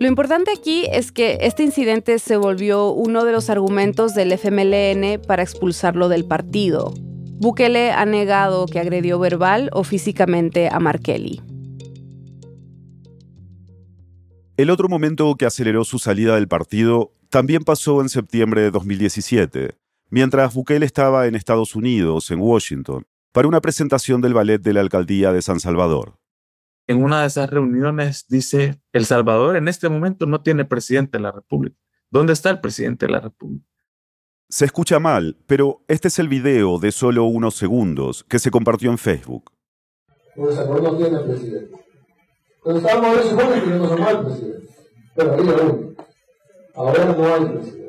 Lo 0.03 0.10
importante 0.10 0.51
aquí 0.51 0.86
es 0.91 1.13
que 1.13 1.38
este 1.39 1.63
incidente 1.63 2.19
se 2.19 2.36
volvió 2.36 2.89
uno 2.89 3.24
de 3.24 3.31
los 3.31 3.50
argumentos 3.50 4.13
del 4.13 4.33
FMLN 4.33 5.22
para 5.25 5.43
expulsarlo 5.43 6.10
del 6.10 6.25
partido. 6.25 6.93
Bukele 7.39 7.93
ha 7.93 8.05
negado 8.05 8.65
que 8.65 8.79
agredió 8.79 9.17
verbal 9.17 9.69
o 9.72 9.86
físicamente 9.86 10.67
a 10.69 10.81
Markelly. 10.81 11.41
El 14.57 14.69
otro 14.72 14.89
momento 14.89 15.36
que 15.36 15.45
aceleró 15.45 15.86
su 15.86 16.00
salida 16.00 16.36
del 16.36 16.50
partido 16.50 17.13
también 17.29 17.63
pasó 17.63 18.01
en 18.01 18.10
septiembre 18.10 18.60
de 18.60 18.72
2017, 18.72 19.77
mientras 20.10 20.53
Bukele 20.53 20.86
estaba 20.86 21.27
en 21.27 21.36
Estados 21.36 21.77
Unidos, 21.77 22.29
en 22.29 22.41
Washington, 22.41 23.05
para 23.31 23.48
una 23.48 23.62
presentación 23.62 24.19
del 24.19 24.33
ballet 24.33 24.62
de 24.62 24.74
la 24.74 24.81
alcaldía 24.81 25.31
de 25.31 25.41
San 25.41 25.62
Salvador. 25.62 26.15
En 26.86 27.02
una 27.02 27.22
de 27.22 27.28
esas 27.28 27.50
reuniones 27.50 28.25
dice, 28.28 28.82
El 28.92 29.06
Salvador 29.06 29.56
en 29.56 29.68
este 29.68 29.88
momento 29.88 30.25
no 30.25 30.42
tiene 30.42 30.66
presidente 30.66 31.18
de 31.18 31.24
la 31.24 31.32
República. 31.32 31.78
¿Dónde 32.10 32.34
está 32.34 32.50
el 32.50 32.60
presidente 32.60 33.06
de 33.06 33.13
la 33.13 33.22
República? 33.22 33.66
Se 34.50 34.66
escucha 34.66 35.00
mal, 35.00 35.38
pero 35.48 35.84
este 35.88 36.10
es 36.10 36.20
el 36.20 36.28
video 36.28 36.78
de 36.80 36.92
solo 36.92 37.24
unos 37.24 37.56
segundos 37.56 38.24
que 38.25 38.38
se 38.38 38.52
compartió 38.52 38.92
en 38.92 38.98
Facebook. 38.98 39.52
El 40.36 40.54
Salvador 40.54 40.84
no 40.84 40.98
tiene 40.98 41.20
presidente. 41.20 41.75
Pero 42.63 42.78
estábamos 42.78 43.18
en 43.18 43.62
que 43.62 43.78
no 43.78 43.88
somos 43.90 44.10
el 44.10 44.20
presidente. 44.25 44.70
Pero 45.16 45.34
ahí 45.34 45.50
aún. 45.50 45.96
Ahora 46.75 47.06
no 47.06 47.34
hay 47.34 47.46
presidente. 47.46 47.84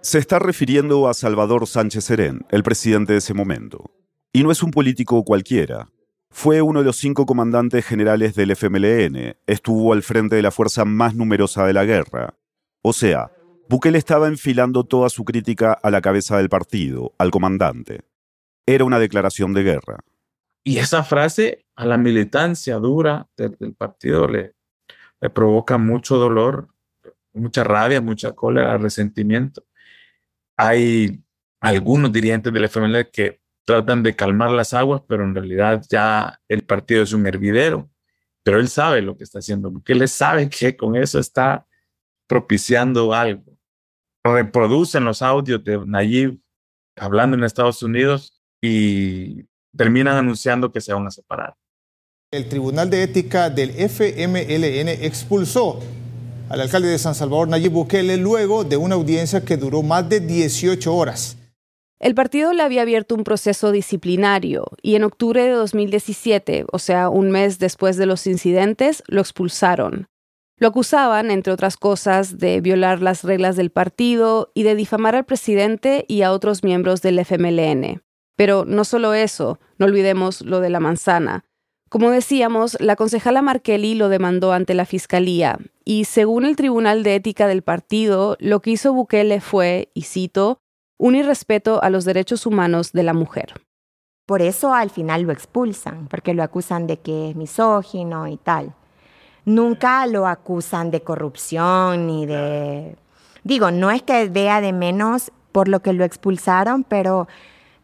Se 0.00 0.18
está 0.18 0.38
refiriendo 0.38 1.08
a 1.08 1.14
Salvador 1.14 1.66
Sánchez 1.66 2.04
Serén, 2.04 2.46
el 2.50 2.62
presidente 2.62 3.14
de 3.14 3.18
ese 3.18 3.34
momento. 3.34 3.90
Y 4.32 4.44
no 4.44 4.52
es 4.52 4.62
un 4.62 4.70
político 4.70 5.24
cualquiera. 5.24 5.90
Fue 6.30 6.62
uno 6.62 6.80
de 6.80 6.86
los 6.86 6.96
cinco 6.96 7.26
comandantes 7.26 7.86
generales 7.86 8.34
del 8.34 8.54
FMLN, 8.54 9.36
estuvo 9.46 9.92
al 9.92 10.02
frente 10.02 10.36
de 10.36 10.42
la 10.42 10.50
fuerza 10.50 10.84
más 10.84 11.14
numerosa 11.14 11.66
de 11.66 11.72
la 11.72 11.84
guerra. 11.84 12.34
O 12.82 12.92
sea, 12.92 13.32
Bukele 13.68 13.98
estaba 13.98 14.28
enfilando 14.28 14.84
toda 14.84 15.08
su 15.08 15.24
crítica 15.24 15.72
a 15.72 15.90
la 15.90 16.00
cabeza 16.00 16.36
del 16.36 16.48
partido, 16.48 17.12
al 17.18 17.30
comandante. 17.30 18.02
Era 18.66 18.84
una 18.84 18.98
declaración 18.98 19.52
de 19.52 19.62
guerra. 19.62 19.98
Y 20.64 20.78
esa 20.78 21.02
frase 21.02 21.64
a 21.76 21.86
la 21.86 21.96
militancia 21.96 22.76
dura 22.76 23.28
del, 23.36 23.74
partido 23.74 24.28
le, 24.28 24.54
le 25.20 25.30
provoca 25.30 25.78
mucho 25.78 26.16
dolor, 26.16 26.68
mucha 27.32 27.64
rabia, 27.64 28.00
mucha 28.00 28.32
cólera, 28.32 28.76
resentimiento. 28.76 29.64
Hay 30.56 31.22
algunos 31.60 32.12
dirigentes 32.12 32.52
del 32.52 32.68
FMLN 32.68 33.08
que 33.12 33.40
tratan 33.68 34.02
de 34.02 34.16
calmar 34.16 34.50
las 34.50 34.72
aguas, 34.72 35.02
pero 35.06 35.24
en 35.24 35.34
realidad 35.34 35.84
ya 35.90 36.40
el 36.48 36.62
partido 36.62 37.02
es 37.02 37.12
un 37.12 37.26
hervidero. 37.26 37.90
Pero 38.42 38.60
él 38.60 38.68
sabe 38.68 39.02
lo 39.02 39.14
que 39.14 39.24
está 39.24 39.40
haciendo, 39.40 39.70
porque 39.70 39.92
él 39.92 40.08
sabe 40.08 40.48
que 40.48 40.74
con 40.74 40.96
eso 40.96 41.18
está 41.18 41.66
propiciando 42.26 43.12
algo. 43.12 43.44
Reproducen 44.24 45.04
los 45.04 45.20
audios 45.20 45.62
de 45.62 45.84
Nayib 45.84 46.40
hablando 46.96 47.36
en 47.36 47.44
Estados 47.44 47.82
Unidos 47.82 48.40
y 48.62 49.44
terminan 49.76 50.16
anunciando 50.16 50.72
que 50.72 50.80
se 50.80 50.94
van 50.94 51.06
a 51.06 51.10
separar. 51.10 51.54
El 52.32 52.48
Tribunal 52.48 52.88
de 52.88 53.02
Ética 53.02 53.50
del 53.50 53.68
FMLN 53.70 54.88
expulsó 55.04 55.80
al 56.48 56.62
alcalde 56.62 56.88
de 56.88 56.98
San 56.98 57.14
Salvador, 57.14 57.48
Nayib 57.48 57.72
Bukele, 57.72 58.16
luego 58.16 58.64
de 58.64 58.78
una 58.78 58.94
audiencia 58.94 59.44
que 59.44 59.58
duró 59.58 59.82
más 59.82 60.08
de 60.08 60.20
18 60.20 60.94
horas. 60.94 61.37
El 62.00 62.14
partido 62.14 62.52
le 62.52 62.62
había 62.62 62.82
abierto 62.82 63.16
un 63.16 63.24
proceso 63.24 63.72
disciplinario 63.72 64.66
y 64.82 64.94
en 64.94 65.02
octubre 65.02 65.42
de 65.42 65.50
2017, 65.50 66.66
o 66.70 66.78
sea, 66.78 67.08
un 67.08 67.30
mes 67.30 67.58
después 67.58 67.96
de 67.96 68.06
los 68.06 68.26
incidentes, 68.26 69.02
lo 69.08 69.20
expulsaron. 69.20 70.08
Lo 70.58 70.68
acusaban, 70.68 71.30
entre 71.30 71.52
otras 71.52 71.76
cosas, 71.76 72.38
de 72.38 72.60
violar 72.60 73.00
las 73.00 73.24
reglas 73.24 73.56
del 73.56 73.70
partido 73.70 74.50
y 74.54 74.62
de 74.62 74.74
difamar 74.74 75.16
al 75.16 75.24
presidente 75.24 76.04
y 76.08 76.22
a 76.22 76.32
otros 76.32 76.62
miembros 76.62 77.02
del 77.02 77.18
FMLN. 77.18 78.02
Pero 78.36 78.64
no 78.64 78.84
solo 78.84 79.14
eso, 79.14 79.58
no 79.78 79.86
olvidemos 79.86 80.42
lo 80.42 80.60
de 80.60 80.70
la 80.70 80.80
manzana. 80.80 81.44
Como 81.88 82.10
decíamos, 82.10 82.76
la 82.80 82.96
concejala 82.96 83.40
Markelly 83.40 83.94
lo 83.94 84.08
demandó 84.08 84.52
ante 84.52 84.74
la 84.74 84.84
fiscalía 84.84 85.58
y 85.84 86.04
según 86.04 86.44
el 86.44 86.54
Tribunal 86.54 87.02
de 87.02 87.14
Ética 87.14 87.46
del 87.46 87.62
partido, 87.62 88.36
lo 88.40 88.60
que 88.60 88.72
hizo 88.72 88.92
Bukele 88.92 89.40
fue, 89.40 89.90
y 89.94 90.02
cito, 90.02 90.60
un 90.98 91.14
irrespeto 91.14 91.82
a 91.82 91.90
los 91.90 92.04
derechos 92.04 92.44
humanos 92.44 92.92
de 92.92 93.04
la 93.04 93.14
mujer. 93.14 93.54
Por 94.26 94.42
eso 94.42 94.74
al 94.74 94.90
final 94.90 95.22
lo 95.22 95.32
expulsan, 95.32 96.06
porque 96.08 96.34
lo 96.34 96.42
acusan 96.42 96.86
de 96.86 96.98
que 96.98 97.30
es 97.30 97.36
misógino 97.36 98.26
y 98.26 98.36
tal. 98.36 98.74
Nunca 99.46 100.06
lo 100.06 100.26
acusan 100.26 100.90
de 100.90 101.00
corrupción 101.00 102.06
ni 102.06 102.26
de... 102.26 102.96
Digo, 103.44 103.70
no 103.70 103.90
es 103.90 104.02
que 104.02 104.28
vea 104.28 104.60
de 104.60 104.74
menos 104.74 105.32
por 105.52 105.68
lo 105.68 105.80
que 105.80 105.94
lo 105.94 106.04
expulsaron, 106.04 106.84
pero 106.84 107.28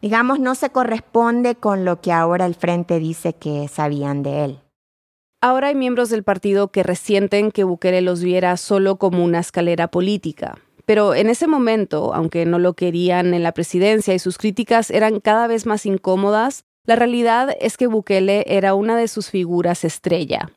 digamos 0.01 0.39
no 0.39 0.53
se 0.53 0.69
corresponde 0.69 1.55
con 1.55 1.83
lo 1.83 2.01
que 2.01 2.11
ahora 2.11 2.45
el 2.45 2.53
Frente 2.53 2.99
dice 2.99 3.33
que 3.33 3.67
sabían 3.67 4.21
de 4.21 4.45
él. 4.45 4.59
Ahora 5.41 5.69
hay 5.69 5.75
miembros 5.75 6.09
del 6.09 6.23
partido 6.23 6.67
que 6.67 6.83
resienten 6.83 7.51
que 7.51 7.63
Bukele 7.63 8.01
los 8.01 8.21
viera 8.21 8.57
solo 8.57 8.97
como 8.97 9.23
una 9.23 9.39
escalera 9.39 9.87
política, 9.87 10.59
pero 10.85 11.15
en 11.15 11.29
ese 11.29 11.47
momento, 11.47 12.13
aunque 12.13 12.45
no 12.45 12.59
lo 12.59 12.73
querían 12.73 13.33
en 13.33 13.43
la 13.43 13.53
presidencia 13.53 14.13
y 14.13 14.19
sus 14.19 14.37
críticas 14.37 14.91
eran 14.91 15.19
cada 15.19 15.47
vez 15.47 15.65
más 15.65 15.85
incómodas, 15.85 16.65
la 16.85 16.95
realidad 16.95 17.55
es 17.59 17.77
que 17.77 17.87
Bukele 17.87 18.43
era 18.47 18.75
una 18.75 18.95
de 18.95 19.07
sus 19.07 19.29
figuras 19.29 19.83
estrella. 19.83 20.51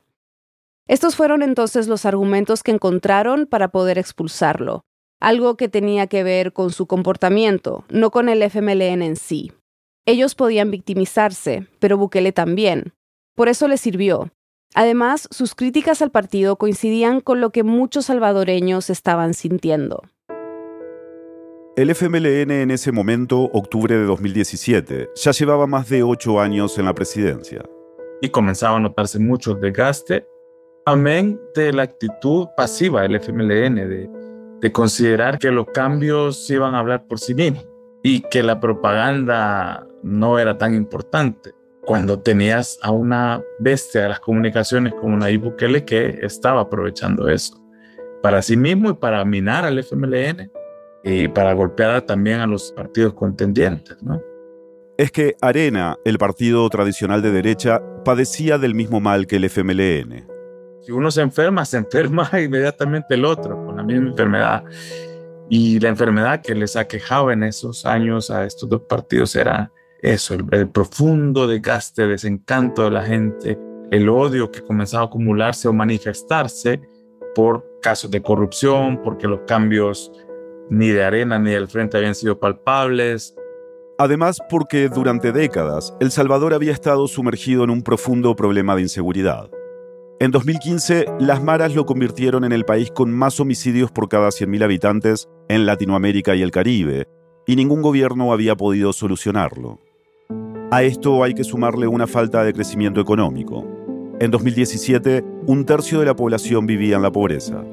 Estos 0.87 1.15
fueron 1.15 1.41
entonces 1.41 1.87
los 1.87 2.05
argumentos 2.05 2.63
que 2.63 2.71
encontraron 2.71 3.45
para 3.45 3.69
poder 3.69 3.97
expulsarlo, 3.97 4.81
algo 5.19 5.57
que 5.57 5.69
tenía 5.69 6.07
que 6.07 6.23
ver 6.23 6.53
con 6.53 6.71
su 6.71 6.87
comportamiento, 6.87 7.83
no 7.89 8.11
con 8.11 8.29
el 8.29 8.41
FMLN 8.41 9.01
en 9.01 9.15
sí. 9.15 9.51
Ellos 10.05 10.35
podían 10.35 10.71
victimizarse, 10.71 11.67
pero 11.79 11.97
Bukele 11.97 12.31
también. 12.31 12.93
Por 13.35 13.49
eso 13.49 13.67
le 13.67 13.77
sirvió, 13.77 14.31
Además, 14.75 15.27
sus 15.31 15.55
críticas 15.55 16.01
al 16.01 16.11
partido 16.11 16.57
coincidían 16.57 17.21
con 17.21 17.41
lo 17.41 17.51
que 17.51 17.63
muchos 17.63 18.05
salvadoreños 18.05 18.89
estaban 18.89 19.33
sintiendo. 19.33 20.03
El 21.79 21.89
FMLN 21.91 22.51
en 22.51 22.71
ese 22.71 22.91
momento, 22.91 23.39
octubre 23.53 23.95
de 23.95 24.03
2017, 24.03 25.11
ya 25.15 25.31
llevaba 25.31 25.65
más 25.65 25.87
de 25.87 26.03
ocho 26.03 26.41
años 26.41 26.77
en 26.77 26.83
la 26.83 26.93
presidencia. 26.93 27.63
Y 28.21 28.27
comenzaba 28.27 28.75
a 28.75 28.79
notarse 28.81 29.17
mucho 29.17 29.53
desgaste, 29.53 30.27
amén 30.85 31.39
de 31.55 31.71
la 31.71 31.83
actitud 31.83 32.49
pasiva 32.57 33.03
del 33.03 33.15
FMLN, 33.15 33.75
de, 33.75 34.09
de 34.59 34.71
considerar 34.73 35.39
que 35.39 35.51
los 35.51 35.67
cambios 35.67 36.49
iban 36.49 36.75
a 36.75 36.79
hablar 36.79 37.07
por 37.07 37.17
sí 37.17 37.33
mismos 37.33 37.65
y 38.03 38.23
que 38.23 38.43
la 38.43 38.59
propaganda 38.59 39.87
no 40.03 40.37
era 40.37 40.57
tan 40.57 40.75
importante. 40.75 41.53
Cuando 41.85 42.19
tenías 42.19 42.77
a 42.81 42.91
una 42.91 43.41
bestia 43.57 44.01
de 44.01 44.09
las 44.09 44.19
comunicaciones 44.19 44.93
como 44.95 45.15
Nayib 45.15 45.43
Bukele 45.43 45.85
que 45.85 46.19
estaba 46.23 46.59
aprovechando 46.59 47.29
eso 47.29 47.55
para 48.21 48.41
sí 48.41 48.57
mismo 48.57 48.89
y 48.89 48.93
para 48.95 49.23
minar 49.23 49.63
al 49.63 49.79
FMLN 49.79 50.51
y 51.03 51.27
para 51.27 51.53
golpear 51.53 52.01
también 52.01 52.39
a 52.39 52.47
los 52.47 52.71
partidos 52.71 53.13
contendientes, 53.13 54.01
¿no? 54.03 54.21
Es 54.97 55.11
que 55.11 55.37
Arena, 55.41 55.95
el 56.03 56.17
partido 56.17 56.67
tradicional 56.69 57.21
de 57.21 57.31
derecha, 57.31 57.81
padecía 58.03 58.57
del 58.57 58.75
mismo 58.75 58.99
mal 58.99 59.27
que 59.27 59.37
el 59.37 59.45
FMLN. 59.45 60.27
Si 60.81 60.91
uno 60.91 61.09
se 61.09 61.21
enferma, 61.21 61.63
se 61.63 61.77
enferma 61.77 62.29
inmediatamente 62.43 63.15
el 63.15 63.23
otro 63.23 63.65
con 63.65 63.77
la 63.77 63.83
misma 63.83 64.09
enfermedad. 64.09 64.63
Y 65.49 65.79
la 65.79 65.89
enfermedad 65.89 66.41
que 66.41 66.53
les 66.53 66.75
ha 66.75 66.85
quejado 66.85 67.31
en 67.31 67.43
esos 67.43 67.85
años 67.85 68.29
a 68.29 68.45
estos 68.45 68.67
dos 68.67 68.81
partidos 68.81 69.35
era 69.35 69.71
eso, 70.01 70.33
el, 70.33 70.45
el 70.51 70.69
profundo 70.69 71.47
desgaste, 71.47 72.05
desencanto 72.05 72.83
de 72.83 72.91
la 72.91 73.03
gente, 73.03 73.57
el 73.91 74.09
odio 74.09 74.51
que 74.51 74.61
comenzaba 74.61 75.03
a 75.03 75.05
acumularse 75.07 75.67
o 75.67 75.73
manifestarse 75.73 76.81
por 77.35 77.79
casos 77.81 78.11
de 78.11 78.21
corrupción, 78.21 79.01
porque 79.01 79.27
los 79.27 79.41
cambios 79.47 80.11
ni 80.69 80.89
de 80.89 81.03
arena 81.03 81.39
ni 81.39 81.51
del 81.51 81.67
frente 81.67 81.97
habían 81.97 82.15
sido 82.15 82.39
palpables. 82.39 83.35
Además, 83.97 84.39
porque 84.49 84.87
durante 84.87 85.31
décadas 85.31 85.93
El 85.99 86.11
Salvador 86.11 86.53
había 86.53 86.71
estado 86.71 87.07
sumergido 87.07 87.63
en 87.63 87.69
un 87.69 87.83
profundo 87.83 88.35
problema 88.35 88.75
de 88.75 88.83
inseguridad. 88.83 89.49
En 90.21 90.31
2015, 90.31 91.05
las 91.19 91.41
maras 91.41 91.75
lo 91.75 91.85
convirtieron 91.85 92.43
en 92.43 92.51
el 92.51 92.65
país 92.65 92.91
con 92.91 93.11
más 93.11 93.39
homicidios 93.39 93.91
por 93.91 94.09
cada 94.09 94.29
100.000 94.29 94.63
habitantes 94.63 95.29
en 95.47 95.65
Latinoamérica 95.65 96.35
y 96.35 96.41
el 96.41 96.51
Caribe, 96.51 97.07
y 97.47 97.55
ningún 97.55 97.81
gobierno 97.81 98.33
había 98.33 98.55
podido 98.55 98.91
solucionarlo. 98.91 99.79
A 100.71 100.83
esto 100.83 101.23
hay 101.23 101.33
que 101.33 101.43
sumarle 101.43 101.87
una 101.87 102.05
falta 102.05 102.43
de 102.43 102.53
crecimiento 102.53 102.99
económico. 103.01 103.65
En 104.19 104.29
2017, 104.29 105.23
un 105.47 105.65
tercio 105.65 106.01
de 106.01 106.05
la 106.05 106.15
población 106.15 106.67
vivía 106.67 106.97
en 106.97 107.01
la 107.01 107.11
pobreza. 107.11 107.63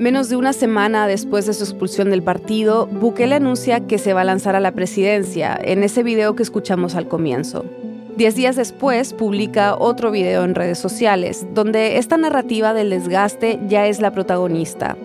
Menos 0.00 0.30
de 0.30 0.36
una 0.36 0.54
semana 0.54 1.06
después 1.06 1.44
de 1.44 1.52
su 1.52 1.62
expulsión 1.62 2.08
del 2.08 2.22
partido, 2.22 2.86
Bukele 2.86 3.34
anuncia 3.34 3.80
que 3.80 3.98
se 3.98 4.14
va 4.14 4.22
a 4.22 4.24
lanzar 4.24 4.56
a 4.56 4.60
la 4.60 4.72
presidencia 4.72 5.60
en 5.62 5.82
ese 5.82 6.02
video 6.02 6.34
que 6.34 6.42
escuchamos 6.42 6.94
al 6.94 7.06
comienzo. 7.06 7.66
Diez 8.16 8.34
días 8.34 8.56
después 8.56 9.12
publica 9.12 9.76
otro 9.76 10.10
video 10.10 10.44
en 10.44 10.54
redes 10.54 10.78
sociales, 10.78 11.46
donde 11.52 11.98
esta 11.98 12.16
narrativa 12.16 12.72
del 12.72 12.88
desgaste 12.88 13.60
ya 13.68 13.88
es 13.88 14.00
la 14.00 14.10
protagonista. 14.10 14.96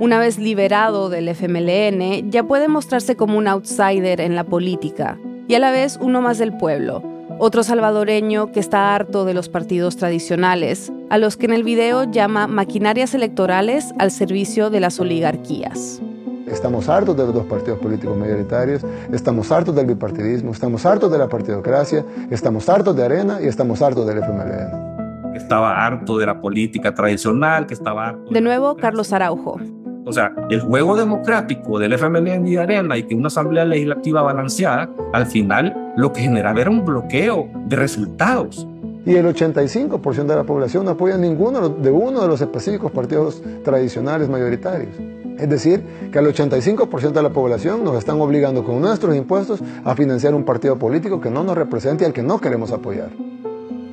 Una 0.00 0.18
vez 0.18 0.38
liberado 0.38 1.10
del 1.10 1.28
FMLN, 1.28 2.30
ya 2.30 2.44
puede 2.44 2.66
mostrarse 2.66 3.14
como 3.14 3.36
un 3.36 3.46
outsider 3.46 4.22
en 4.22 4.34
la 4.34 4.44
política 4.44 5.18
y 5.48 5.54
a 5.54 5.58
la 5.58 5.70
vez 5.70 5.98
uno 6.00 6.22
más 6.22 6.38
del 6.38 6.56
pueblo, 6.56 7.02
otro 7.38 7.62
salvadoreño 7.62 8.52
que 8.52 8.60
está 8.60 8.94
harto 8.94 9.24
de 9.24 9.34
los 9.34 9.48
partidos 9.48 9.96
tradicionales, 9.96 10.92
a 11.10 11.18
los 11.18 11.36
que 11.36 11.46
en 11.46 11.52
el 11.52 11.62
video 11.62 12.04
llama 12.04 12.46
maquinarias 12.46 13.14
electorales 13.14 13.92
al 13.98 14.10
servicio 14.10 14.70
de 14.70 14.80
las 14.80 14.98
oligarquías. 15.00 16.00
Estamos 16.46 16.88
hartos 16.88 17.16
de 17.16 17.24
los 17.24 17.34
dos 17.34 17.46
partidos 17.46 17.78
políticos 17.78 18.16
mayoritarios, 18.16 18.82
estamos 19.12 19.52
hartos 19.52 19.74
del 19.74 19.86
bipartidismo, 19.86 20.52
estamos 20.52 20.84
hartos 20.86 21.12
de 21.12 21.18
la 21.18 21.28
partidocracia, 21.28 22.04
estamos 22.30 22.68
hartos 22.68 22.96
de 22.96 23.04
Arena 23.04 23.38
y 23.42 23.46
estamos 23.46 23.82
hartos 23.82 24.06
del 24.06 24.18
FMLN. 24.18 25.36
Estaba 25.36 25.86
harto 25.86 26.18
de 26.18 26.26
la 26.26 26.40
política 26.40 26.94
tradicional, 26.94 27.66
que 27.66 27.74
estaba 27.74 28.08
harto... 28.08 28.30
De 28.30 28.40
nuevo, 28.40 28.76
Carlos 28.76 29.12
Araujo. 29.12 29.60
O 30.08 30.12
sea, 30.12 30.32
el 30.48 30.62
juego 30.62 30.96
democrático 30.96 31.78
del 31.78 31.92
FMLN 31.92 32.46
y 32.46 32.52
de 32.52 32.60
Arena 32.60 32.96
y 32.96 33.02
que 33.02 33.14
una 33.14 33.26
asamblea 33.26 33.66
legislativa 33.66 34.22
balanceada, 34.22 34.88
al 35.12 35.26
final 35.26 35.92
lo 35.98 36.14
que 36.14 36.22
generaba 36.22 36.58
era 36.58 36.70
un 36.70 36.82
bloqueo 36.82 37.50
de 37.66 37.76
resultados. 37.76 38.66
Y 39.04 39.16
el 39.16 39.26
85% 39.26 40.24
de 40.24 40.34
la 40.34 40.44
población 40.44 40.86
no 40.86 40.92
apoya 40.92 41.18
ninguno 41.18 41.68
de 41.68 41.90
uno 41.90 42.22
de 42.22 42.28
los 42.28 42.40
específicos 42.40 42.90
partidos 42.90 43.42
tradicionales 43.62 44.30
mayoritarios. 44.30 44.96
Es 45.38 45.48
decir, 45.50 45.84
que 46.10 46.18
al 46.18 46.26
85% 46.26 47.12
de 47.12 47.22
la 47.22 47.30
población 47.30 47.84
nos 47.84 47.98
están 47.98 48.18
obligando 48.18 48.64
con 48.64 48.80
nuestros 48.80 49.14
impuestos 49.14 49.60
a 49.84 49.94
financiar 49.94 50.34
un 50.34 50.44
partido 50.44 50.78
político 50.78 51.20
que 51.20 51.30
no 51.30 51.44
nos 51.44 51.54
represente 51.54 52.04
y 52.04 52.06
al 52.06 52.14
que 52.14 52.22
no 52.22 52.40
queremos 52.40 52.72
apoyar. 52.72 53.10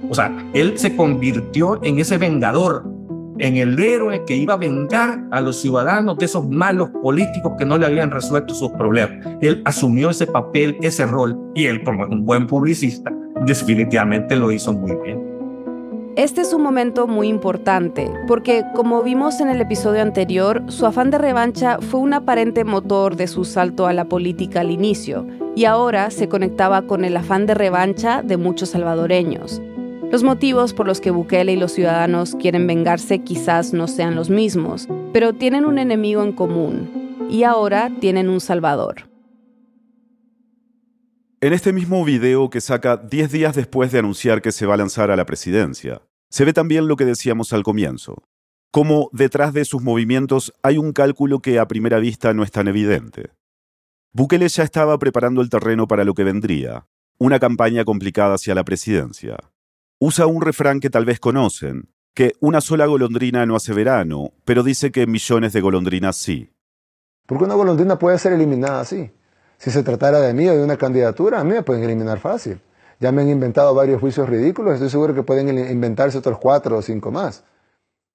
O 0.09 0.15
sea, 0.15 0.33
él 0.53 0.77
se 0.77 0.95
convirtió 0.95 1.83
en 1.83 1.99
ese 1.99 2.17
vengador, 2.17 2.85
en 3.37 3.57
el 3.57 3.79
héroe 3.79 4.23
que 4.25 4.35
iba 4.35 4.53
a 4.53 4.57
vengar 4.57 5.23
a 5.31 5.41
los 5.41 5.61
ciudadanos 5.61 6.17
de 6.17 6.25
esos 6.25 6.47
malos 6.47 6.89
políticos 7.01 7.53
que 7.57 7.65
no 7.65 7.77
le 7.77 7.85
habían 7.85 8.11
resuelto 8.11 8.53
sus 8.53 8.71
problemas. 8.71 9.25
Él 9.41 9.61
asumió 9.65 10.09
ese 10.09 10.27
papel, 10.27 10.77
ese 10.81 11.05
rol, 11.05 11.37
y 11.53 11.65
él 11.65 11.83
como 11.83 12.05
un 12.05 12.25
buen 12.25 12.47
publicista 12.47 13.11
definitivamente 13.45 14.35
lo 14.35 14.51
hizo 14.51 14.73
muy 14.73 14.95
bien. 15.03 15.35
Este 16.15 16.39
es 16.39 16.53
un 16.53 16.63
momento 16.63 17.07
muy 17.07 17.27
importante, 17.27 18.09
porque 18.25 18.63
como 18.73 19.03
vimos 19.03 19.41
en 19.41 19.49
el 19.49 19.59
episodio 19.59 20.01
anterior, 20.01 20.63
su 20.67 20.85
afán 20.85 21.11
de 21.11 21.17
revancha 21.17 21.77
fue 21.81 21.99
un 21.99 22.13
aparente 22.13 22.63
motor 22.63 23.17
de 23.17 23.27
su 23.27 23.43
salto 23.43 23.85
a 23.85 23.91
la 23.91 24.05
política 24.05 24.61
al 24.61 24.71
inicio, 24.71 25.27
y 25.55 25.65
ahora 25.65 26.09
se 26.11 26.29
conectaba 26.29 26.83
con 26.83 27.03
el 27.03 27.17
afán 27.17 27.45
de 27.45 27.53
revancha 27.53 28.21
de 28.21 28.37
muchos 28.37 28.69
salvadoreños. 28.69 29.61
Los 30.15 30.23
motivos 30.23 30.73
por 30.73 30.87
los 30.87 31.01
que 31.01 31.11
Bukele 31.11 31.51
y 31.51 31.57
los 31.57 31.73
ciudadanos 31.73 32.37
quieren 32.39 32.67
vengarse 32.67 33.19
quizás 33.19 33.73
no 33.73 33.85
sean 33.85 34.15
los 34.15 34.29
mismos, 34.29 34.87
pero 35.11 35.33
tienen 35.33 35.65
un 35.65 35.77
enemigo 35.77 36.23
en 36.23 36.31
común, 36.31 37.27
y 37.29 37.43
ahora 37.43 37.91
tienen 37.99 38.29
un 38.29 38.39
salvador. 38.39 39.09
En 41.41 41.51
este 41.51 41.73
mismo 41.73 42.05
video 42.05 42.49
que 42.49 42.61
saca 42.61 42.95
10 42.95 43.29
días 43.29 43.55
después 43.57 43.91
de 43.91 43.99
anunciar 43.99 44.41
que 44.41 44.53
se 44.53 44.65
va 44.65 44.75
a 44.75 44.77
lanzar 44.77 45.11
a 45.11 45.17
la 45.17 45.25
presidencia, 45.25 46.01
se 46.29 46.45
ve 46.45 46.53
también 46.53 46.87
lo 46.87 46.95
que 46.95 47.03
decíamos 47.03 47.51
al 47.51 47.63
comienzo, 47.63 48.23
cómo 48.71 49.09
detrás 49.11 49.51
de 49.51 49.65
sus 49.65 49.81
movimientos 49.81 50.53
hay 50.63 50.77
un 50.77 50.93
cálculo 50.93 51.41
que 51.41 51.59
a 51.59 51.67
primera 51.67 51.99
vista 51.99 52.33
no 52.33 52.43
es 52.43 52.51
tan 52.51 52.69
evidente. 52.69 53.31
Bukele 54.13 54.47
ya 54.47 54.63
estaba 54.63 54.97
preparando 54.97 55.41
el 55.41 55.49
terreno 55.49 55.89
para 55.89 56.05
lo 56.05 56.13
que 56.13 56.23
vendría, 56.23 56.87
una 57.17 57.37
campaña 57.37 57.83
complicada 57.83 58.35
hacia 58.35 58.55
la 58.55 58.63
presidencia. 58.63 59.35
Usa 59.99 60.25
un 60.25 60.41
refrán 60.41 60.81
que 60.81 60.89
tal 60.89 61.05
vez 61.05 61.21
conocen, 61.21 61.89
que 62.13 62.33
una 62.41 62.59
sola 62.59 62.85
golondrina 62.85 63.45
no 63.45 63.55
hace 63.55 63.73
verano, 63.73 64.33
pero 64.43 64.61
dice 64.61 64.91
que 64.91 65.07
millones 65.07 65.53
de 65.53 65.61
golondrinas 65.61 66.17
sí. 66.17 66.51
Porque 67.25 67.45
una 67.45 67.55
golondrina 67.55 67.97
puede 67.97 68.19
ser 68.19 68.33
eliminada 68.33 68.81
así. 68.81 69.09
Si 69.57 69.71
se 69.71 69.83
tratara 69.83 70.19
de 70.19 70.33
mí 70.33 70.49
o 70.49 70.55
de 70.55 70.63
una 70.63 70.75
candidatura, 70.75 71.39
a 71.39 71.43
mí 71.45 71.51
me 71.51 71.63
pueden 71.63 71.85
eliminar 71.85 72.19
fácil. 72.19 72.59
Ya 72.99 73.13
me 73.13 73.21
han 73.21 73.29
inventado 73.29 73.73
varios 73.73 74.01
juicios 74.01 74.27
ridículos, 74.27 74.73
estoy 74.73 74.89
seguro 74.89 75.15
que 75.15 75.23
pueden 75.23 75.47
inventarse 75.57 76.17
otros 76.17 76.39
cuatro 76.39 76.77
o 76.77 76.81
cinco 76.81 77.09
más. 77.09 77.45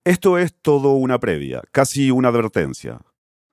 Esto 0.04 0.36
es 0.36 0.54
todo 0.54 0.92
una 0.92 1.18
previa, 1.18 1.62
casi 1.72 2.10
una 2.10 2.28
advertencia. 2.28 3.00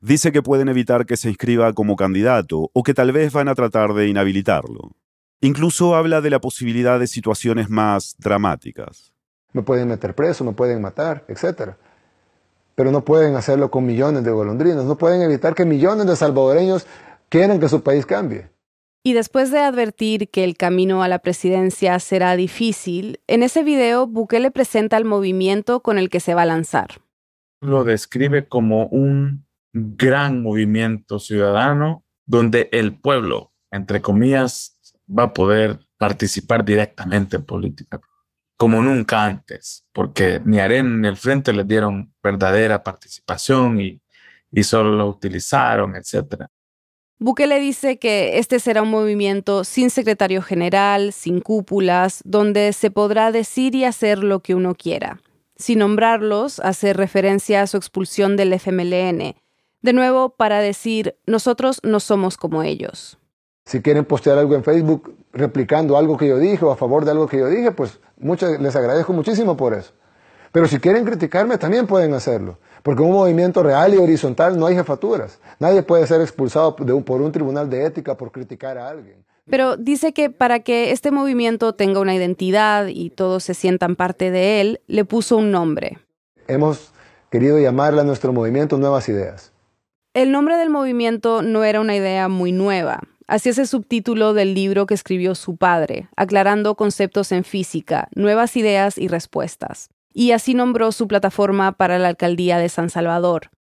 Dice 0.02 0.34
que 0.34 0.44
pueden 0.44 0.68
evitar 0.68 1.06
que 1.06 1.16
se 1.16 1.30
inscriba 1.30 1.72
como 1.72 1.96
candidato 1.96 2.70
o 2.74 2.84
que 2.84 2.94
tal 2.94 3.14
vez 3.14 3.32
van 3.32 3.48
a 3.48 3.56
tratar 3.56 3.94
de 3.94 4.08
inhabilitarlo. 4.10 4.92
Incluso 5.42 5.96
habla 5.96 6.22
de 6.22 6.30
la 6.30 6.40
posibilidad 6.40 7.00
de 7.00 7.08
situaciones 7.08 7.70
más 7.70 8.16
dramáticas. 8.18 9.14
Me 9.54 9.62
pueden 9.62 9.88
meter 9.88 10.16
preso, 10.16 10.44
me 10.44 10.54
pueden 10.54 10.82
matar, 10.82 11.26
etc. 11.28 11.74
Pero 12.76 12.92
no 12.92 13.06
pueden 13.06 13.36
hacerlo 13.36 13.70
con 13.70 13.86
millones 13.86 14.24
de 14.24 14.32
golondrinas, 14.32 14.86
no 14.86 14.98
pueden 14.98 15.22
evitar 15.22 15.54
que 15.54 15.66
millones 15.66 16.08
de 16.08 16.16
salvadoreños 16.16 16.88
quieren 17.30 17.60
que 17.60 17.70
su 17.70 17.82
país 17.84 18.06
cambie. 18.06 18.50
Y 19.04 19.14
después 19.14 19.52
de 19.52 19.60
advertir 19.60 20.30
que 20.30 20.44
el 20.44 20.58
camino 20.58 21.02
a 21.02 21.08
la 21.08 21.20
presidencia 21.20 21.98
será 22.00 22.36
difícil, 22.36 23.22
en 23.28 23.42
ese 23.44 23.64
video 23.64 24.06
Bukele 24.06 24.52
presenta 24.52 24.98
el 24.98 25.06
movimiento 25.06 25.82
con 25.82 25.98
el 25.98 26.10
que 26.10 26.20
se 26.20 26.34
va 26.34 26.42
a 26.42 26.46
lanzar. 26.48 26.90
Lo 27.62 27.84
describe 27.84 28.48
como 28.48 28.88
un 28.88 29.46
gran 29.74 30.42
movimiento 30.42 31.20
ciudadano 31.20 32.04
donde 32.26 32.70
el 32.72 33.00
pueblo, 33.00 33.54
entre 33.72 34.02
comillas, 34.02 34.77
va 35.08 35.24
a 35.24 35.34
poder 35.34 35.80
participar 35.98 36.64
directamente 36.64 37.38
en 37.38 37.46
política, 37.46 38.00
como 38.56 38.82
nunca 38.82 39.26
antes, 39.26 39.86
porque 39.94 40.42
ni 40.46 40.60
Arena 40.60 40.90
ni 40.90 41.08
el 41.08 41.18
Frente 41.18 41.54
les 41.54 41.68
dieron 41.68 42.14
verdadera 42.22 42.84
participación 42.84 43.80
y, 43.82 44.02
y 44.52 44.64
solo 44.64 44.96
lo 44.96 45.08
utilizaron, 45.08 45.96
etcétera. 45.96 46.50
Bukele 47.20 47.60
dice 47.60 47.98
que 47.98 48.38
este 48.38 48.60
será 48.60 48.84
un 48.84 48.92
movimiento 48.92 49.64
sin 49.64 49.90
secretario 49.90 50.44
general, 50.44 51.14
sin 51.14 51.42
cúpulas, 51.42 52.22
donde 52.26 52.74
se 52.74 52.92
podrá 52.92 53.32
decir 53.32 53.74
y 53.74 53.86
hacer 53.86 54.20
lo 54.20 54.42
que 54.42 54.54
uno 54.54 54.76
quiera. 54.76 55.20
Sin 55.56 55.80
nombrarlos, 55.80 56.60
hace 56.60 56.94
referencia 56.94 57.64
a 57.64 57.68
su 57.68 57.78
expulsión 57.78 58.38
del 58.38 58.54
FMLN, 58.54 59.36
de 59.82 59.94
nuevo 59.94 60.36
para 60.36 60.60
decir, 60.60 61.16
nosotros 61.26 61.80
no 61.82 62.00
somos 62.00 62.38
como 62.38 62.62
ellos. 62.62 63.18
Si 63.68 63.82
quieren 63.82 64.06
postear 64.06 64.38
algo 64.38 64.56
en 64.56 64.64
Facebook 64.64 65.14
replicando 65.34 65.98
algo 65.98 66.16
que 66.16 66.26
yo 66.26 66.40
dije 66.40 66.64
o 66.64 66.72
a 66.72 66.78
favor 66.78 67.04
de 67.04 67.12
algo 67.12 67.28
que 67.28 67.38
yo 67.38 67.50
dije, 67.50 67.72
pues 67.72 68.00
les 68.62 68.76
agradezco 68.78 69.12
muchísimo 69.12 69.58
por 69.58 69.74
eso. 69.74 69.92
Pero 70.54 70.70
si 70.70 70.80
quieren 70.80 71.04
criticarme, 71.04 71.58
también 71.58 71.86
pueden 71.86 72.14
hacerlo. 72.14 72.60
Porque 72.82 73.04
en 73.04 73.10
un 73.10 73.16
movimiento 73.16 73.62
real 73.64 73.94
y 73.94 73.98
horizontal 73.98 74.58
no 74.58 74.68
hay 74.68 74.76
jefaturas. 74.76 75.42
Nadie 75.60 75.84
puede 75.84 76.08
ser 76.08 76.22
expulsado 76.22 76.78
por 76.78 77.22
un 77.22 77.32
tribunal 77.34 77.70
de 77.70 77.84
ética 77.84 78.16
por 78.16 78.32
criticar 78.32 78.78
a 78.78 78.88
alguien. 78.88 79.26
Pero 79.50 79.76
dice 79.76 80.14
que 80.14 80.30
para 80.30 80.62
que 80.62 80.94
este 80.94 81.12
movimiento 81.12 81.74
tenga 81.76 82.00
una 82.00 82.16
identidad 82.16 82.88
y 82.88 83.10
todos 83.10 83.44
se 83.44 83.54
sientan 83.54 83.98
parte 83.98 84.32
de 84.32 84.62
él, 84.62 84.80
le 84.88 85.04
puso 85.04 85.36
un 85.36 85.52
nombre. 85.52 85.98
Hemos 86.48 86.94
querido 87.30 87.60
llamarle 87.60 88.00
a 88.00 88.06
nuestro 88.06 88.32
movimiento 88.32 88.78
Nuevas 88.78 89.10
Ideas. 89.10 89.52
El 90.14 90.32
nombre 90.32 90.56
del 90.56 90.70
movimiento 90.70 91.42
no 91.42 91.66
era 91.66 91.82
una 91.82 91.98
idea 91.98 92.30
muy 92.30 92.54
nueva. 92.54 93.02
Así 93.28 93.50
es 93.50 93.58
el 93.58 93.68
subtítulo 93.68 94.34
del 94.34 94.54
libro 94.54 94.86
que 94.86 94.94
escribió 94.94 95.36
su 95.36 95.58
padre, 95.58 96.10
aclarando 96.16 96.76
conceptos 96.76 97.32
en 97.32 97.44
física, 97.44 98.08
nuevas 98.16 98.56
ideas 98.56 98.98
y 98.98 99.08
respuestas 99.08 99.90
y 100.18 100.32
así 100.32 100.56
nombró 100.56 100.92
su 100.92 101.08
plataforma 101.08 101.74
para 101.74 102.00
la 102.00 102.08
alcaldía 102.08 102.58
de 102.58 102.70
San 102.70 102.90
Salvador. 102.90 103.52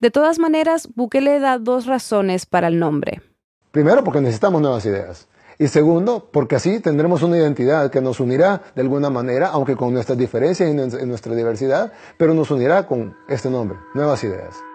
De 0.00 0.10
todas 0.10 0.38
maneras, 0.38 0.88
Bukele 0.94 1.38
da 1.38 1.58
dos 1.58 1.84
razones 1.84 2.46
para 2.46 2.68
el 2.68 2.78
nombre. 2.78 3.20
Primero, 3.72 4.02
porque 4.04 4.22
necesitamos 4.22 4.62
nuevas 4.62 4.86
ideas. 4.86 5.28
Y 5.58 5.68
segundo, 5.68 6.30
porque 6.32 6.56
así 6.56 6.80
tendremos 6.80 7.22
una 7.22 7.36
identidad 7.36 7.90
que 7.90 8.00
nos 8.00 8.20
unirá 8.20 8.62
de 8.74 8.80
alguna 8.80 9.10
manera, 9.10 9.48
aunque 9.48 9.76
con 9.76 9.92
nuestras 9.92 10.16
diferencias 10.16 10.70
y 10.70 11.04
nuestra 11.04 11.34
diversidad, 11.34 11.92
pero 12.16 12.32
nos 12.32 12.50
unirá 12.50 12.86
con 12.86 13.14
este 13.28 13.50
nombre, 13.50 13.76
Nuevas 13.92 14.24
Ideas. 14.24 14.67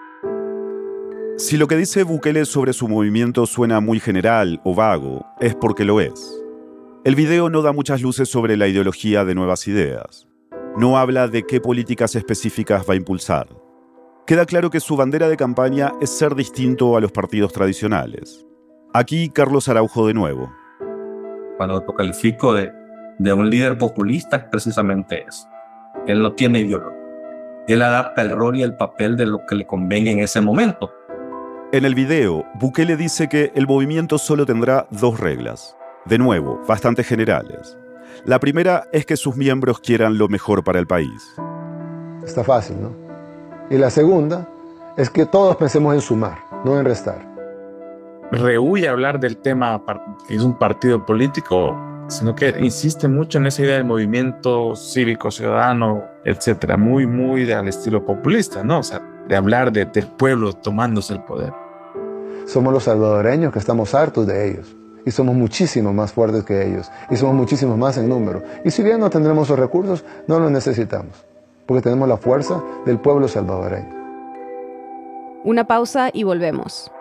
Si 1.38 1.58
lo 1.58 1.68
que 1.68 1.78
dice 1.78 2.04
Bukele 2.04 2.46
sobre 2.46 2.74
su 2.74 2.88
movimiento 2.88 3.46
suena 3.46 3.80
muy 3.80 4.00
general 4.00 4.62
o 4.64 4.76
vago, 4.76 5.26
es 5.40 5.56
porque 5.56 5.86
lo 5.86 6.00
es. 6.00 6.40
El 7.04 7.16
video 7.16 7.50
no 7.50 7.62
da 7.62 7.74
muchas 7.74 8.02
luces 8.02 8.30
sobre 8.30 8.56
la 8.56 8.68
ideología 8.68 9.26
de 9.26 9.36
Nuevas 9.36 9.68
Ideas 9.68 10.28
no 10.76 10.98
habla 10.98 11.28
de 11.28 11.44
qué 11.44 11.62
políticas 11.62 12.16
específicas 12.16 12.84
va 12.90 12.94
a 12.94 12.98
impulsar. 12.98 13.48
Queda 14.26 14.46
claro 14.46 14.70
que 14.70 14.80
su 14.80 14.96
bandera 14.96 15.30
de 15.30 15.38
campaña 15.38 15.92
es 16.02 16.10
ser 16.10 16.34
distinto 16.34 16.98
a 16.98 17.02
los 17.02 17.12
partidos 17.12 17.54
tradicionales. 17.54 18.46
Aquí 18.94 19.30
Carlos 19.30 19.70
Araujo 19.70 20.08
de 20.08 20.14
nuevo. 20.14 20.52
Cuando 21.58 21.84
lo 21.86 21.94
califico 21.94 22.54
de, 22.54 22.72
un 23.20 23.50
líder 23.50 23.78
populista 23.78 24.38
es 24.38 24.44
precisamente 24.46 25.26
eso. 25.28 25.48
Él 26.08 26.22
no 26.22 26.34
tiene 26.34 26.62
ideología. 26.62 27.00
Él 27.68 27.82
adapta 27.82 28.24
el 28.24 28.32
rol 28.32 28.58
y 28.58 28.64
el 28.64 28.76
papel 28.76 29.16
de 29.16 29.26
lo 29.26 29.46
que 29.46 29.56
le 29.56 29.68
convenga 29.68 30.12
en 30.12 30.20
ese 30.20 30.42
momento. 30.42 30.92
En 31.74 31.86
el 31.86 31.96
video, 31.96 32.46
Bukele 32.60 32.96
dice 32.96 33.28
que 33.28 33.52
el 33.56 33.66
movimiento 33.66 34.20
solo 34.20 34.46
tendrá 34.46 34.86
dos 34.92 35.20
reglas. 35.20 35.76
De 36.06 36.20
nuevo, 36.20 36.62
bastante 36.68 37.04
generales. 37.04 37.76
La 38.26 38.40
primera 38.40 38.84
es 38.92 39.08
que 39.08 39.18
sus 39.18 39.36
miembros 39.36 39.80
quieran 39.80 40.20
lo 40.20 40.28
mejor 40.28 40.64
para 40.64 40.78
el 40.78 40.86
país. 40.86 41.34
Está 42.24 42.44
fácil, 42.44 42.80
¿no? 42.80 42.92
Y 43.72 43.80
la 43.80 43.90
segunda 43.90 44.48
es 44.98 45.10
que 45.10 45.26
todos 45.26 45.56
pensemos 45.56 45.96
en 45.96 46.02
sumar, 46.02 46.38
no 46.64 46.78
en 46.78 46.86
restar. 46.86 47.28
Rehuye 48.32 48.88
hablar 48.88 49.20
del 49.20 49.38
tema 49.38 49.82
que 50.28 50.36
es 50.36 50.44
un 50.44 50.56
partido 50.56 51.04
político, 51.04 51.76
sino 52.08 52.36
que 52.36 52.54
insiste 52.60 53.08
mucho 53.08 53.40
en 53.40 53.48
esa 53.48 53.64
idea 53.64 53.78
de 53.78 53.84
movimiento 53.84 54.76
cívico, 54.76 55.32
ciudadano, 55.32 56.04
etcétera, 56.24 56.78
muy, 56.78 57.08
muy 57.08 57.52
al 57.52 57.68
estilo 57.68 58.06
populista, 58.06 58.64
¿no? 58.64 58.78
O 58.78 58.84
sea, 58.84 59.02
de 59.28 59.36
hablar 59.36 59.72
de, 59.72 59.86
del 59.86 60.06
pueblo 60.06 60.54
tomándose 60.54 61.14
el 61.14 61.24
poder. 61.24 61.63
Somos 62.46 62.74
los 62.74 62.84
salvadoreños 62.84 63.52
que 63.52 63.60
estamos 63.60 63.94
hartos 63.94 64.28
de 64.28 64.50
ellos 64.50 64.76
y 65.06 65.12
somos 65.12 65.36
muchísimo 65.36 65.94
más 65.94 66.14
fuertes 66.14 66.44
que 66.44 66.66
ellos 66.68 66.90
y 67.10 67.16
somos 67.16 67.36
muchísimo 67.36 67.78
más 67.78 67.98
en 67.98 68.10
número. 68.10 68.44
Y 68.64 68.72
si 68.72 68.84
bien 68.84 69.00
no 69.00 69.10
tendremos 69.10 69.50
los 69.50 69.60
recursos, 69.60 70.06
no 70.28 70.40
los 70.40 70.52
necesitamos, 70.52 71.26
porque 71.66 71.82
tenemos 71.82 72.08
la 72.08 72.18
fuerza 72.18 72.62
del 72.86 73.00
pueblo 73.00 73.28
salvadoreño. 73.28 74.04
Una 75.44 75.66
pausa 75.66 76.10
y 76.14 76.24
volvemos. 76.24 76.93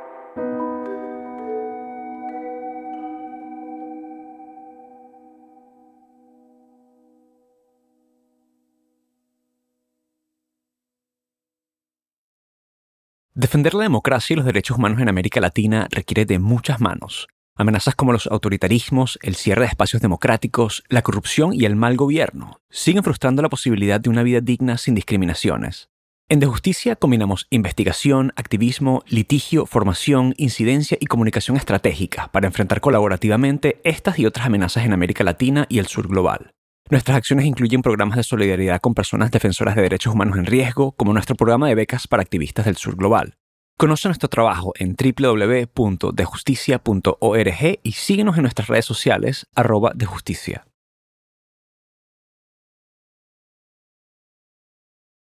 Defender 13.43 13.75
la 13.75 13.83
democracia 13.83 14.35
y 14.35 14.37
los 14.37 14.47
derechos 14.47 14.79
humanos 14.79 15.01
en 15.01 15.09
América 15.09 15.41
Latina 15.41 15.89
requiere 15.91 16.27
de 16.27 16.39
muchas 16.39 16.81
manos. 16.81 17.27
Amenazas 17.57 17.97
como 17.97 18.13
los 18.13 18.29
autoritarismos, 18.29 19.19
el 19.21 19.35
cierre 19.35 19.63
de 19.63 19.67
espacios 19.67 20.01
democráticos, 20.01 20.85
la 20.89 21.03
corrupción 21.03 21.53
y 21.53 21.65
el 21.65 21.75
mal 21.75 21.97
gobierno 21.97 22.61
siguen 22.71 23.03
frustrando 23.03 23.43
la 23.43 23.49
posibilidad 23.49 24.01
de 24.01 24.11
una 24.11 24.23
vida 24.23 24.41
digna 24.41 24.79
sin 24.79 24.95
discriminaciones. 24.95 25.91
En 26.29 26.39
De 26.39 26.47
Justicia 26.47 26.95
combinamos 26.95 27.49
investigación, 27.51 28.33
activismo, 28.37 29.03
litigio, 29.09 29.67
formación, 29.67 30.35
incidencia 30.37 30.97
y 31.01 31.07
comunicación 31.07 31.57
estratégica 31.57 32.29
para 32.31 32.47
enfrentar 32.47 32.81
colaborativamente 32.81 33.81
estas 33.83 34.21
y 34.21 34.27
otras 34.27 34.47
amenazas 34.47 34.85
en 34.85 34.93
América 34.93 35.25
Latina 35.25 35.67
y 35.69 35.81
el 35.81 35.89
sur 35.89 36.07
global. 36.07 36.53
Nuestras 36.93 37.17
acciones 37.17 37.47
incluyen 37.47 37.81
programas 37.81 38.19
de 38.19 38.23
solidaridad 38.23 38.83
con 38.83 38.93
personas 38.93 39.31
defensoras 39.31 39.77
de 39.77 39.81
derechos 39.81 40.13
humanos 40.13 40.37
en 40.37 40.45
riesgo, 40.45 40.93
como 40.93 41.15
nuestro 41.15 41.37
programa 41.37 41.67
de 41.67 41.75
becas 41.75 42.07
para 42.07 42.23
activistas 42.23 42.67
del 42.67 42.77
sur 42.77 42.97
global. 42.97 43.39
Conoce 43.79 44.09
nuestro 44.09 44.29
trabajo 44.29 44.75
en 44.77 44.95
www.dejusticia.org 44.95 47.81
y 47.83 47.93
síguenos 47.93 48.37
en 48.37 48.43
nuestras 48.43 48.69
redes 48.69 48.85
sociales 48.85 49.47
arroba 49.55 49.93
de 49.95 50.05
justicia. 50.05 50.67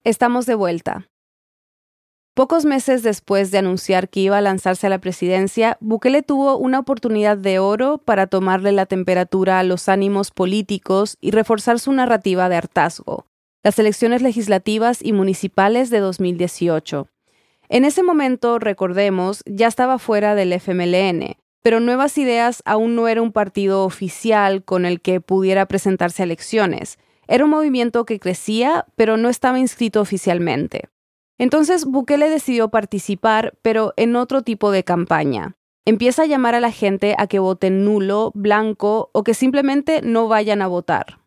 Estamos 0.02 0.46
de 0.46 0.56
vuelta. 0.56 1.11
Pocos 2.34 2.64
meses 2.64 3.02
después 3.02 3.50
de 3.50 3.58
anunciar 3.58 4.08
que 4.08 4.20
iba 4.20 4.38
a 4.38 4.40
lanzarse 4.40 4.86
a 4.86 4.90
la 4.90 5.00
presidencia, 5.00 5.76
Bukele 5.80 6.22
tuvo 6.22 6.56
una 6.56 6.78
oportunidad 6.78 7.36
de 7.36 7.58
oro 7.58 7.98
para 7.98 8.26
tomarle 8.26 8.72
la 8.72 8.86
temperatura 8.86 9.58
a 9.58 9.62
los 9.64 9.90
ánimos 9.90 10.30
políticos 10.30 11.18
y 11.20 11.32
reforzar 11.32 11.78
su 11.78 11.92
narrativa 11.92 12.48
de 12.48 12.56
hartazgo, 12.56 13.26
las 13.62 13.78
elecciones 13.78 14.22
legislativas 14.22 15.04
y 15.04 15.12
municipales 15.12 15.90
de 15.90 16.00
2018. 16.00 17.06
En 17.68 17.84
ese 17.84 18.02
momento, 18.02 18.58
recordemos, 18.58 19.42
ya 19.44 19.66
estaba 19.66 19.98
fuera 19.98 20.34
del 20.34 20.54
FMLN, 20.54 21.36
pero 21.62 21.80
Nuevas 21.80 22.16
Ideas 22.16 22.62
aún 22.64 22.96
no 22.96 23.08
era 23.08 23.20
un 23.20 23.32
partido 23.32 23.84
oficial 23.84 24.64
con 24.64 24.86
el 24.86 25.02
que 25.02 25.20
pudiera 25.20 25.66
presentarse 25.66 26.22
a 26.22 26.24
elecciones. 26.24 26.98
Era 27.28 27.44
un 27.44 27.50
movimiento 27.50 28.06
que 28.06 28.18
crecía, 28.18 28.86
pero 28.96 29.18
no 29.18 29.28
estaba 29.28 29.58
inscrito 29.58 30.00
oficialmente. 30.00 30.88
Entonces 31.42 31.86
Bukele 31.86 32.30
decidió 32.30 32.68
participar, 32.68 33.58
pero 33.62 33.94
en 33.96 34.14
otro 34.14 34.42
tipo 34.42 34.70
de 34.70 34.84
campaña. 34.84 35.56
Empieza 35.84 36.22
a 36.22 36.26
llamar 36.26 36.54
a 36.54 36.60
la 36.60 36.70
gente 36.70 37.16
a 37.18 37.26
que 37.26 37.40
voten 37.40 37.84
nulo, 37.84 38.30
blanco 38.36 39.10
o 39.12 39.24
que 39.24 39.34
simplemente 39.34 40.02
no 40.02 40.28
vayan 40.28 40.62
a 40.62 40.68
votar. 40.68 41.18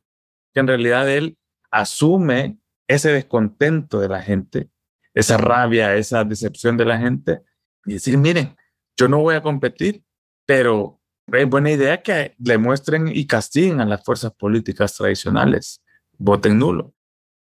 En 0.54 0.68
realidad 0.68 1.10
él 1.10 1.38
asume 1.70 2.58
ese 2.88 3.12
descontento 3.12 4.00
de 4.00 4.08
la 4.08 4.22
gente, 4.22 4.70
esa 5.14 5.36
rabia, 5.36 5.94
esa 5.96 6.24
decepción 6.24 6.78
de 6.78 6.86
la 6.86 6.98
gente 6.98 7.42
y 7.86 7.96
decir, 7.96 8.18
miren, 8.18 8.56
yo 8.96 9.10
no 9.10 9.20
voy 9.20 9.36
a 9.36 9.42
competir, 9.42 10.02
pero 10.46 11.02
es 11.28 11.50
buena 11.50 11.72
idea 11.72 12.02
que 12.02 12.36
le 12.40 12.58
muestren 12.58 13.10
y 13.10 13.28
castiguen 13.28 13.82
a 13.82 13.86
las 13.86 14.06
fuerzas 14.06 14.32
políticas 14.32 14.96
tradicionales. 14.96 15.84
Voten 16.18 16.58
nulo. 16.58 16.95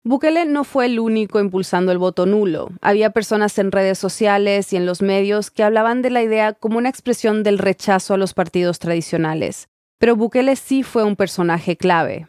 Bukele 0.05 0.45
no 0.45 0.65
fue 0.65 0.87
el 0.87 0.99
único 0.99 1.39
impulsando 1.39 1.93
el 1.93 1.97
voto 1.97 2.25
nulo. 2.25 2.71
Había 2.81 3.11
personas 3.11 3.57
en 3.57 3.71
redes 3.71 3.97
sociales 3.97 4.73
y 4.73 4.75
en 4.75 4.85
los 4.85 5.01
medios 5.01 5.49
que 5.49 5.63
hablaban 5.63 6.01
de 6.01 6.09
la 6.09 6.21
idea 6.21 6.51
como 6.51 6.77
una 6.77 6.89
expresión 6.89 7.41
del 7.41 7.57
rechazo 7.57 8.13
a 8.13 8.17
los 8.17 8.33
partidos 8.33 8.79
tradicionales. 8.79 9.69
Pero 9.99 10.17
Bukele 10.17 10.57
sí 10.57 10.83
fue 10.83 11.05
un 11.05 11.15
personaje 11.15 11.77
clave. 11.77 12.27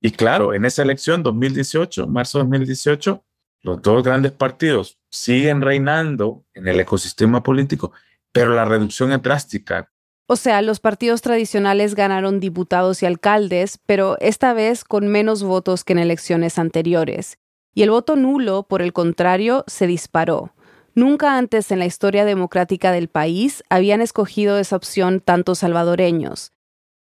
Y 0.00 0.12
claro, 0.12 0.54
en 0.54 0.64
esa 0.64 0.82
elección 0.82 1.24
2018, 1.24 2.06
marzo 2.06 2.38
de 2.38 2.44
2018, 2.44 3.24
los 3.62 3.82
dos 3.82 4.04
grandes 4.04 4.30
partidos 4.30 5.00
siguen 5.10 5.62
reinando 5.62 6.44
en 6.54 6.68
el 6.68 6.78
ecosistema 6.78 7.42
político, 7.42 7.90
pero 8.30 8.54
la 8.54 8.64
reducción 8.64 9.10
es 9.10 9.20
drástica. 9.20 9.90
O 10.28 10.34
sea, 10.34 10.60
los 10.60 10.80
partidos 10.80 11.22
tradicionales 11.22 11.94
ganaron 11.94 12.40
diputados 12.40 13.00
y 13.00 13.06
alcaldes, 13.06 13.78
pero 13.86 14.16
esta 14.18 14.54
vez 14.54 14.82
con 14.82 15.06
menos 15.06 15.44
votos 15.44 15.84
que 15.84 15.92
en 15.92 16.00
elecciones 16.00 16.58
anteriores. 16.58 17.38
Y 17.74 17.82
el 17.82 17.90
voto 17.90 18.16
nulo, 18.16 18.64
por 18.64 18.82
el 18.82 18.92
contrario, 18.92 19.62
se 19.68 19.86
disparó. 19.86 20.52
Nunca 20.96 21.36
antes 21.36 21.70
en 21.70 21.78
la 21.78 21.86
historia 21.86 22.24
democrática 22.24 22.90
del 22.90 23.06
país 23.06 23.62
habían 23.70 24.00
escogido 24.00 24.58
esa 24.58 24.74
opción 24.74 25.20
tantos 25.20 25.58
salvadoreños. 25.60 26.52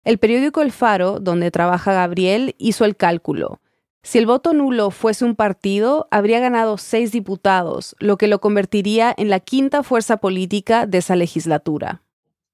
El 0.04 0.18
periódico 0.18 0.64
El 0.64 0.72
Faro, 0.72 1.20
donde 1.20 1.52
trabaja 1.52 1.94
Gabriel, 1.94 2.56
hizo 2.58 2.86
el 2.86 2.96
cálculo. 2.96 3.62
Si 4.02 4.18
el 4.18 4.26
voto 4.26 4.54
nulo 4.54 4.90
fuese 4.90 5.26
un 5.26 5.36
partido, 5.36 6.08
habría 6.10 6.40
ganado 6.40 6.80
seis 6.80 7.12
diputados, 7.12 7.96
lo 8.00 8.18
que 8.18 8.28
lo 8.28 8.42
convertiría 8.42 9.14
en 9.16 9.30
la 9.30 9.40
quinta 9.40 9.84
fuerza 9.84 10.18
política 10.18 10.88
de 10.88 10.98
esa 10.98 11.16
legislatura 11.16 12.02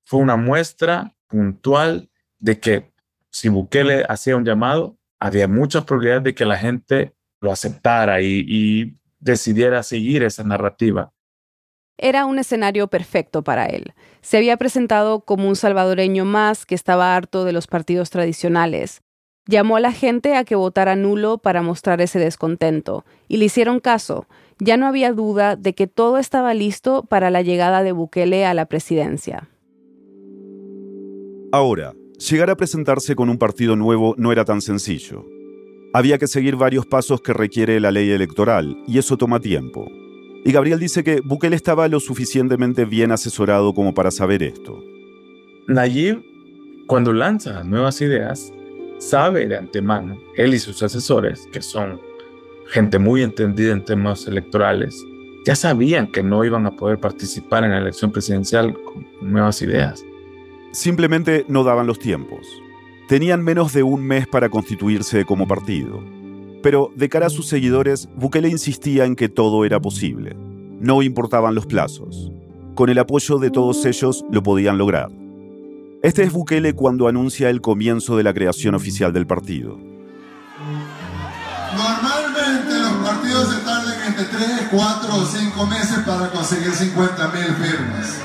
fue 0.07 0.21
una 0.21 0.37
muestra 0.37 1.13
puntual 1.27 2.09
de 2.39 2.61
que 2.61 2.93
si 3.29 3.49
Bukele 3.49 4.05
hacía 4.07 4.37
un 4.37 4.45
llamado, 4.45 4.97
había 5.19 5.49
muchas 5.49 5.83
probabilidades 5.83 6.23
de 6.23 6.33
que 6.33 6.45
la 6.45 6.57
gente 6.57 7.13
lo 7.41 7.51
aceptara 7.51 8.21
y, 8.21 8.95
decidiera 9.19 9.83
seguir 9.83 10.23
esa 10.23 10.43
narrativa. 10.43 11.11
Era 11.97 12.25
un 12.25 12.39
escenario 12.39 12.87
perfecto 12.87 13.43
para 13.43 13.65
él. 13.65 13.93
Se 14.21 14.37
había 14.37 14.55
presentado 14.55 15.21
como 15.21 15.49
un 15.49 15.55
salvadoreño 15.57 16.23
más 16.23 16.65
que 16.65 16.75
estaba 16.75 17.15
harto 17.15 17.43
de 17.43 17.51
los 17.51 17.67
partidos 17.67 18.09
tradicionales. 18.09 19.01
Llamó 19.45 19.75
a 19.75 19.81
la 19.81 19.91
gente 19.91 20.35
a 20.35 20.45
que 20.45 20.55
votara 20.55 20.95
nulo 20.95 21.39
para 21.39 21.63
mostrar 21.63 21.99
ese 21.99 22.19
descontento, 22.19 23.03
y 23.27 23.37
le 23.37 23.45
hicieron 23.45 23.81
caso. 23.81 24.27
Ya 24.59 24.77
no 24.77 24.85
había 24.85 25.11
duda 25.11 25.55
de 25.57 25.73
que 25.73 25.87
todo 25.87 26.17
estaba 26.17 26.53
listo 26.53 27.03
para 27.03 27.29
la 27.29 27.41
llegada 27.41 27.83
de 27.83 27.91
Bukele 27.91 28.45
a 28.45 28.53
la 28.53 28.67
presidencia. 28.67 29.49
Ahora, 31.51 31.95
llegar 32.29 32.49
a 32.49 32.57
presentarse 32.57 33.15
con 33.15 33.29
un 33.29 33.37
partido 33.37 33.77
nuevo 33.77 34.15
no 34.17 34.33
era 34.33 34.43
tan 34.43 34.61
sencillo. 34.61 35.25
Había 35.93 36.17
que 36.17 36.27
seguir 36.27 36.57
varios 36.57 36.85
pasos 36.85 37.21
que 37.21 37.31
requiere 37.31 37.79
la 37.79 37.89
ley 37.89 38.11
electoral, 38.11 38.77
y 38.85 38.97
eso 38.97 39.15
toma 39.15 39.39
tiempo. 39.39 39.89
Y 40.43 40.51
Gabriel 40.51 40.79
dice 40.79 41.05
que 41.05 41.21
Bukele 41.21 41.55
estaba 41.55 41.87
lo 41.87 42.01
suficientemente 42.01 42.83
bien 42.83 43.13
asesorado 43.13 43.73
como 43.73 43.93
para 43.93 44.11
saber 44.11 44.43
esto. 44.43 44.83
Nayib, 45.67 46.21
cuando 46.85 47.13
lanza 47.13 47.63
nuevas 47.63 48.01
ideas, 48.01 48.51
sabe 48.99 49.47
de 49.47 49.57
antemano, 49.57 50.19
él 50.35 50.53
y 50.53 50.59
sus 50.59 50.83
asesores, 50.83 51.47
que 51.53 51.61
son 51.61 52.01
gente 52.67 52.99
muy 52.99 53.23
entendida 53.23 53.71
en 53.71 53.85
temas 53.85 54.27
electorales, 54.27 55.01
ya 55.45 55.55
sabían 55.55 56.07
que 56.07 56.23
no 56.23 56.43
iban 56.43 56.65
a 56.65 56.75
poder 56.75 56.99
participar 56.99 57.63
en 57.63 57.71
la 57.71 57.77
elección 57.77 58.11
presidencial 58.11 58.73
con 58.73 59.07
nuevas 59.21 59.61
ideas. 59.61 60.03
Simplemente 60.71 61.45
no 61.47 61.63
daban 61.63 61.87
los 61.87 61.99
tiempos. 61.99 62.47
Tenían 63.07 63.43
menos 63.43 63.73
de 63.73 63.83
un 63.83 64.03
mes 64.03 64.27
para 64.27 64.49
constituirse 64.49 65.25
como 65.25 65.47
partido. 65.47 66.03
Pero 66.61 66.91
de 66.95 67.07
cara 67.07 67.27
a 67.27 67.29
sus 67.29 67.47
seguidores, 67.47 68.09
Bukele 68.15 68.49
insistía 68.49 69.05
en 69.05 69.15
que 69.15 69.29
todo 69.29 69.63
era 69.63 69.79
posible. 69.79 70.35
No 70.79 71.01
importaban 71.01 71.55
los 71.55 71.65
plazos. 71.65 72.31
Con 72.75 72.89
el 72.89 72.99
apoyo 72.99 73.39
de 73.39 73.49
todos 73.49 73.85
ellos 73.85 74.25
lo 74.29 74.43
podían 74.43 74.77
lograr. 74.77 75.09
Este 76.03 76.23
es 76.23 76.31
Bukele 76.31 76.73
cuando 76.73 77.07
anuncia 77.07 77.49
el 77.49 77.61
comienzo 77.61 78.17
de 78.17 78.23
la 78.23 78.33
creación 78.33 78.75
oficial 78.75 79.13
del 79.13 79.25
partido. 79.25 79.79
Normalmente 81.75 82.79
los 82.79 83.07
partidos 83.07 83.53
se 83.53 83.61
tardan 83.61 84.07
entre 84.07 84.25
3, 84.25 84.67
4 84.69 85.15
o 85.15 85.25
5 85.25 85.65
meses 85.67 85.99
para 86.05 86.29
conseguir 86.29 86.71
50 86.71 87.27
mil 87.29 87.45
firmas. 87.55 88.19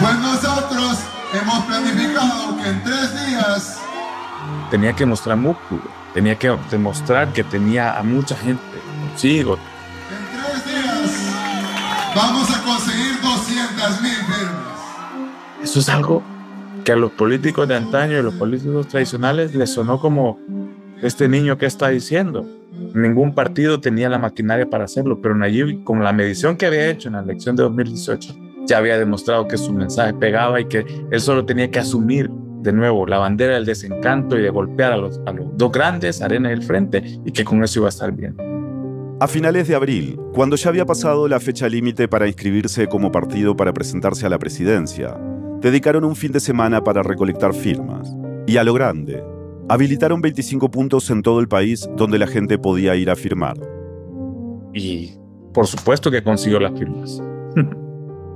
Pues 0.00 0.18
nosotros 0.18 0.98
hemos 1.32 1.64
planificado 1.66 2.56
que 2.56 2.68
en 2.68 2.82
tres 2.82 3.26
días... 3.26 3.80
Tenía 4.70 4.92
que 4.92 5.06
mostrar 5.06 5.36
músculo, 5.36 5.82
tenía 6.12 6.36
que 6.36 6.56
demostrar 6.70 7.32
que 7.32 7.44
tenía 7.44 7.98
a 7.98 8.02
mucha 8.02 8.36
gente 8.36 8.62
consigo. 9.08 9.56
En 10.10 10.40
tres 10.40 10.66
días 10.66 12.14
vamos 12.14 12.50
a 12.50 12.62
conseguir 12.62 13.20
200 13.22 14.02
mil 14.02 14.12
firmas. 14.12 14.74
Eso 15.62 15.78
es 15.78 15.88
algo 15.88 16.22
que 16.84 16.92
a 16.92 16.96
los 16.96 17.12
políticos 17.12 17.68
de 17.68 17.76
antaño 17.76 18.18
y 18.18 18.22
los 18.22 18.34
políticos 18.34 18.88
tradicionales 18.88 19.54
les 19.54 19.72
sonó 19.72 20.00
como 20.00 20.38
este 21.02 21.28
niño 21.28 21.56
que 21.56 21.66
está 21.66 21.88
diciendo. 21.88 22.44
Ningún 22.94 23.34
partido 23.34 23.80
tenía 23.80 24.08
la 24.08 24.18
maquinaria 24.18 24.68
para 24.68 24.84
hacerlo, 24.84 25.20
pero 25.22 25.34
Nayib, 25.34 25.84
con 25.84 26.02
la 26.02 26.12
medición 26.12 26.56
que 26.56 26.66
había 26.66 26.90
hecho 26.90 27.08
en 27.08 27.14
la 27.14 27.20
elección 27.20 27.54
de 27.56 27.62
2018, 27.62 28.34
ya 28.66 28.78
había 28.78 28.98
demostrado 28.98 29.46
que 29.48 29.56
su 29.56 29.72
mensaje 29.72 30.14
pegaba 30.14 30.60
y 30.60 30.66
que 30.66 30.84
él 31.10 31.20
solo 31.20 31.44
tenía 31.44 31.70
que 31.70 31.78
asumir 31.78 32.30
de 32.64 32.72
nuevo 32.72 33.06
la 33.06 33.18
bandera 33.18 33.54
del 33.54 33.66
desencanto 33.66 34.38
y 34.38 34.42
de 34.42 34.50
golpear 34.50 34.92
a 34.92 34.96
los, 34.96 35.20
a 35.26 35.32
los 35.32 35.46
dos 35.56 35.70
grandes, 35.70 36.22
Arena 36.22 36.50
y 36.50 36.54
el 36.54 36.62
Frente, 36.62 37.02
y 37.24 37.30
que 37.30 37.44
con 37.44 37.62
eso 37.62 37.80
iba 37.80 37.88
a 37.88 37.90
estar 37.90 38.10
bien. 38.10 38.36
A 39.20 39.28
finales 39.28 39.68
de 39.68 39.74
abril, 39.74 40.18
cuando 40.32 40.56
ya 40.56 40.70
había 40.70 40.86
pasado 40.86 41.28
la 41.28 41.38
fecha 41.40 41.68
límite 41.68 42.08
para 42.08 42.26
inscribirse 42.26 42.88
como 42.88 43.12
partido 43.12 43.54
para 43.56 43.72
presentarse 43.72 44.26
a 44.26 44.28
la 44.28 44.38
presidencia, 44.38 45.16
dedicaron 45.60 46.04
un 46.04 46.16
fin 46.16 46.32
de 46.32 46.40
semana 46.40 46.82
para 46.82 47.02
recolectar 47.02 47.54
firmas. 47.54 48.12
Y 48.46 48.56
a 48.56 48.64
lo 48.64 48.74
grande, 48.74 49.22
habilitaron 49.68 50.20
25 50.20 50.70
puntos 50.70 51.08
en 51.10 51.22
todo 51.22 51.40
el 51.40 51.48
país 51.48 51.88
donde 51.96 52.18
la 52.18 52.26
gente 52.26 52.58
podía 52.58 52.96
ir 52.96 53.08
a 53.08 53.16
firmar. 53.16 53.56
Y 54.72 55.12
por 55.52 55.66
supuesto 55.66 56.10
que 56.10 56.22
consiguió 56.22 56.58
las 56.58 56.76
firmas. 56.78 57.22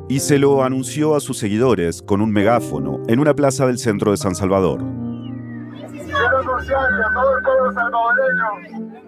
y 0.08 0.20
se 0.20 0.38
lo 0.38 0.62
anunció 0.62 1.14
a 1.14 1.20
sus 1.20 1.38
seguidores 1.38 2.00
con 2.02 2.22
un 2.22 2.32
megáfono 2.32 3.00
en 3.08 3.20
una 3.20 3.34
plaza 3.34 3.66
del 3.66 3.78
centro 3.78 4.10
de 4.10 4.16
San 4.16 4.34
Salvador. 4.34 4.78
Quiero 4.78 6.38
anunciarle 6.38 7.04
a 7.04 7.12
todo 7.12 7.36
el 7.36 7.44
pueblo 7.44 7.72
salvadoreño 7.72 8.46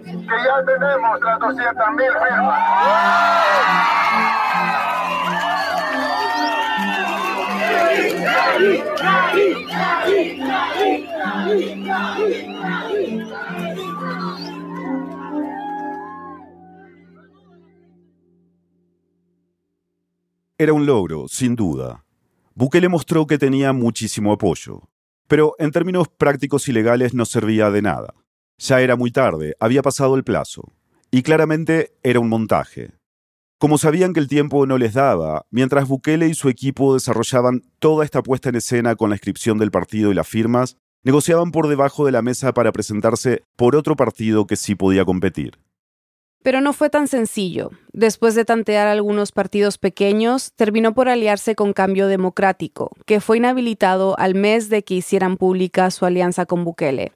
que 0.05 0.37
ya 0.45 0.65
tenemos 0.67 1.21
las 1.23 1.41
200.000 1.41 2.05
firmas. 2.29 2.61
Era 20.61 20.75
un 20.75 20.85
logro, 20.85 21.27
sin 21.27 21.57
duda. 21.57 22.05
Bukele 22.55 22.91
mostró 22.91 23.27
que 23.27 23.39
tenía 23.39 23.73
muchísimo 23.73 24.31
apoyo, 24.31 24.91
pero 25.27 25.55
en 25.59 25.71
términos 25.71 26.09
prácticos 26.09 26.69
y 26.69 26.73
legales 26.73 27.15
no 27.15 27.25
servía 27.25 27.71
de 27.71 27.81
nada. 27.81 28.13
Ya 28.59 28.83
era 28.83 28.95
muy 28.95 29.11
tarde, 29.11 29.57
había 29.59 29.81
pasado 29.81 30.17
el 30.17 30.23
plazo, 30.23 30.71
y 31.11 31.23
claramente 31.23 31.95
era 32.03 32.21
un 32.21 32.29
montaje. 32.29 32.91
Como 33.57 33.79
sabían 33.79 34.13
que 34.13 34.21
el 34.21 34.29
tiempo 34.29 34.67
no 34.67 34.77
les 34.77 34.93
daba, 34.93 35.47
mientras 35.51 35.89
Bukele 35.89 36.29
y 36.29 36.35
su 36.35 36.51
equipo 36.51 36.93
desarrollaban 36.93 37.63
toda 37.79 38.05
esta 38.05 38.23
puesta 38.23 38.51
en 38.51 38.57
escena 38.57 38.97
con 38.97 39.09
la 39.09 39.17
inscripción 39.17 39.57
del 39.57 39.71
partido 39.71 40.11
y 40.11 40.15
las 40.15 40.29
firmas, 40.29 40.77
negociaban 41.03 41.53
por 41.53 41.69
debajo 41.69 42.05
de 42.05 42.13
la 42.13 42.21
mesa 42.21 42.53
para 42.53 42.71
presentarse 42.71 43.45
por 43.57 43.77
otro 43.77 43.97
partido 43.97 44.47
que 44.47 44.57
sí 44.57 44.75
podía 44.75 45.07
competir. 45.07 45.59
Pero 46.43 46.61
no 46.61 46.73
fue 46.73 46.89
tan 46.89 47.07
sencillo. 47.07 47.71
Después 47.93 48.35
de 48.35 48.47
tantear 48.47 48.89
algunos 48.89 49.31
partidos 49.31 49.77
pequeños, 49.77 50.53
terminó 50.55 50.95
por 50.95 51.09
aliarse 51.09 51.55
con 51.55 51.75
Cambio 51.75 52.07
Democrático, 52.07 52.93
que 53.05 53.21
fue 53.21 53.37
inhabilitado 53.37 54.19
al 54.19 54.35
mes 54.35 54.71
de 54.71 54.83
que 54.83 54.95
hicieran 54.95 55.37
pública 55.37 55.91
su 55.91 56.07
alianza 56.07 56.47
con 56.47 56.65
Bukele. 56.65 57.13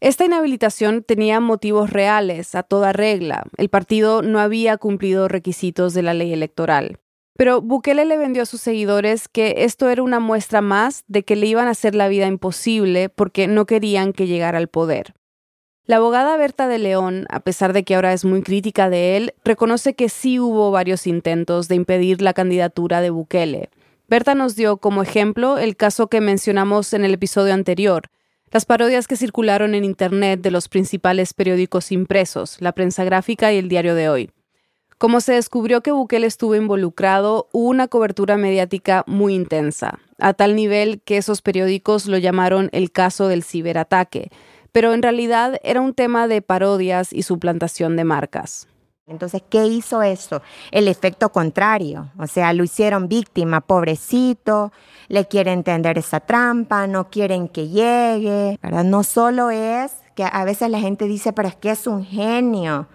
Esta 0.00 0.24
inhabilitación 0.24 1.02
tenía 1.02 1.40
motivos 1.40 1.90
reales, 1.90 2.54
a 2.54 2.62
toda 2.62 2.92
regla. 2.92 3.44
El 3.56 3.68
partido 3.68 4.22
no 4.22 4.40
había 4.40 4.76
cumplido 4.76 5.28
requisitos 5.28 5.94
de 5.94 6.02
la 6.02 6.14
ley 6.14 6.32
electoral. 6.32 6.98
Pero 7.36 7.60
Bukele 7.60 8.04
le 8.06 8.16
vendió 8.16 8.42
a 8.42 8.46
sus 8.46 8.62
seguidores 8.62 9.28
que 9.28 9.54
esto 9.58 9.90
era 9.90 10.02
una 10.02 10.20
muestra 10.20 10.62
más 10.62 11.04
de 11.06 11.22
que 11.22 11.36
le 11.36 11.46
iban 11.46 11.68
a 11.68 11.72
hacer 11.72 11.94
la 11.94 12.08
vida 12.08 12.26
imposible 12.26 13.10
porque 13.10 13.46
no 13.46 13.66
querían 13.66 14.12
que 14.12 14.26
llegara 14.26 14.58
al 14.58 14.68
poder. 14.68 15.14
La 15.86 15.96
abogada 15.96 16.36
Berta 16.36 16.66
de 16.66 16.78
León, 16.78 17.26
a 17.30 17.38
pesar 17.38 17.72
de 17.72 17.84
que 17.84 17.94
ahora 17.94 18.12
es 18.12 18.24
muy 18.24 18.42
crítica 18.42 18.90
de 18.90 19.16
él, 19.16 19.34
reconoce 19.44 19.94
que 19.94 20.08
sí 20.08 20.40
hubo 20.40 20.72
varios 20.72 21.06
intentos 21.06 21.68
de 21.68 21.76
impedir 21.76 22.22
la 22.22 22.32
candidatura 22.32 23.00
de 23.00 23.10
Bukele. 23.10 23.70
Berta 24.08 24.34
nos 24.34 24.56
dio 24.56 24.78
como 24.78 25.02
ejemplo 25.02 25.58
el 25.58 25.76
caso 25.76 26.08
que 26.08 26.20
mencionamos 26.20 26.92
en 26.92 27.04
el 27.04 27.14
episodio 27.14 27.54
anterior, 27.54 28.10
las 28.50 28.64
parodias 28.64 29.06
que 29.06 29.16
circularon 29.16 29.76
en 29.76 29.84
Internet 29.84 30.40
de 30.40 30.50
los 30.50 30.68
principales 30.68 31.34
periódicos 31.34 31.92
impresos, 31.92 32.56
la 32.58 32.72
prensa 32.72 33.04
gráfica 33.04 33.52
y 33.52 33.58
el 33.58 33.68
diario 33.68 33.94
de 33.94 34.08
hoy. 34.08 34.30
Como 34.98 35.20
se 35.20 35.34
descubrió 35.34 35.82
que 35.82 35.92
Bukele 35.92 36.26
estuvo 36.26 36.56
involucrado, 36.56 37.48
hubo 37.52 37.68
una 37.68 37.86
cobertura 37.86 38.36
mediática 38.36 39.04
muy 39.06 39.34
intensa, 39.34 40.00
a 40.18 40.32
tal 40.32 40.56
nivel 40.56 41.00
que 41.02 41.18
esos 41.18 41.42
periódicos 41.42 42.06
lo 42.06 42.18
llamaron 42.18 42.70
el 42.72 42.90
caso 42.90 43.28
del 43.28 43.44
ciberataque, 43.44 44.30
pero 44.76 44.92
en 44.92 45.00
realidad 45.00 45.58
era 45.62 45.80
un 45.80 45.94
tema 45.94 46.28
de 46.28 46.42
parodias 46.42 47.10
y 47.10 47.22
suplantación 47.22 47.96
de 47.96 48.04
marcas. 48.04 48.68
Entonces, 49.06 49.42
¿qué 49.48 49.64
hizo 49.64 50.02
eso? 50.02 50.42
El 50.70 50.86
efecto 50.86 51.30
contrario, 51.30 52.10
o 52.18 52.26
sea, 52.26 52.52
lo 52.52 52.62
hicieron 52.62 53.08
víctima, 53.08 53.62
pobrecito, 53.62 54.72
le 55.08 55.24
quieren 55.28 55.60
entender 55.60 55.96
esa 55.96 56.20
trampa, 56.20 56.86
no 56.86 57.08
quieren 57.08 57.48
que 57.48 57.68
llegue, 57.68 58.58
¿verdad? 58.62 58.84
No 58.84 59.02
solo 59.02 59.50
es 59.50 59.94
que 60.14 60.24
a 60.30 60.44
veces 60.44 60.68
la 60.68 60.78
gente 60.78 61.06
dice, 61.06 61.32
pero 61.32 61.48
es 61.48 61.56
que 61.56 61.70
es 61.70 61.86
un 61.86 62.04
genio, 62.04 62.86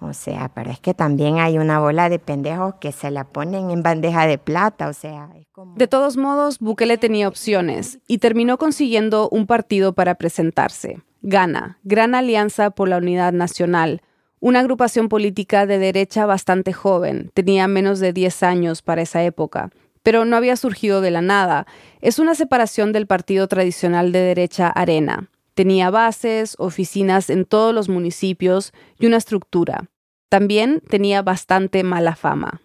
o 0.00 0.12
sea, 0.12 0.50
pero 0.54 0.70
es 0.70 0.80
que 0.80 0.92
también 0.92 1.38
hay 1.38 1.56
una 1.56 1.80
bola 1.80 2.10
de 2.10 2.18
pendejos 2.18 2.74
que 2.74 2.92
se 2.92 3.10
la 3.10 3.24
ponen 3.24 3.70
en 3.70 3.82
bandeja 3.82 4.26
de 4.26 4.36
plata, 4.36 4.88
o 4.88 4.92
sea, 4.92 5.30
es 5.36 5.46
como... 5.52 5.74
De 5.76 5.88
todos 5.88 6.18
modos, 6.18 6.58
Bukele 6.58 6.98
tenía 6.98 7.28
opciones 7.28 7.98
y 8.06 8.18
terminó 8.18 8.58
consiguiendo 8.58 9.30
un 9.30 9.46
partido 9.46 9.94
para 9.94 10.16
presentarse. 10.16 11.02
Gana, 11.26 11.78
Gran 11.84 12.14
Alianza 12.14 12.68
por 12.68 12.86
la 12.86 12.98
Unidad 12.98 13.32
Nacional, 13.32 14.02
una 14.40 14.60
agrupación 14.60 15.08
política 15.08 15.64
de 15.64 15.78
derecha 15.78 16.26
bastante 16.26 16.74
joven, 16.74 17.30
tenía 17.32 17.66
menos 17.66 17.98
de 17.98 18.12
10 18.12 18.42
años 18.42 18.82
para 18.82 19.00
esa 19.00 19.22
época, 19.22 19.70
pero 20.02 20.26
no 20.26 20.36
había 20.36 20.54
surgido 20.56 21.00
de 21.00 21.10
la 21.10 21.22
nada. 21.22 21.66
Es 22.02 22.18
una 22.18 22.34
separación 22.34 22.92
del 22.92 23.06
partido 23.06 23.48
tradicional 23.48 24.12
de 24.12 24.18
derecha 24.18 24.68
Arena. 24.68 25.30
Tenía 25.54 25.88
bases, 25.88 26.56
oficinas 26.58 27.30
en 27.30 27.46
todos 27.46 27.74
los 27.74 27.88
municipios 27.88 28.74
y 28.98 29.06
una 29.06 29.16
estructura. 29.16 29.86
También 30.28 30.82
tenía 30.90 31.22
bastante 31.22 31.84
mala 31.84 32.16
fama. 32.16 32.60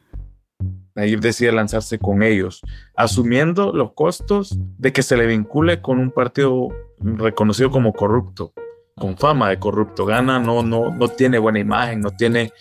Nayib 1.00 1.20
decide 1.20 1.52
lanzarse 1.52 1.98
con 1.98 2.24
ellos, 2.24 2.62
asumiendo 2.96 3.72
los 3.74 3.94
costos 3.94 4.58
de 4.78 4.94
que 4.94 5.04
se 5.04 5.18
le 5.18 5.26
vincule 5.26 5.82
con 5.82 6.00
un 6.00 6.12
partido 6.12 6.70
reconocido 7.00 7.72
como 7.72 7.94
corrupto 7.94 8.54
con 9.00 9.18
fama 9.18 9.50
de 9.50 9.58
corrupto. 9.58 10.06
Gana 10.06 10.40
no, 10.40 10.62
no, 10.62 10.92
no 10.92 11.08
tiene 11.08 11.40
buena 11.40 11.58
imagen, 11.58 12.02
no 12.02 12.12
tiene 12.12 12.52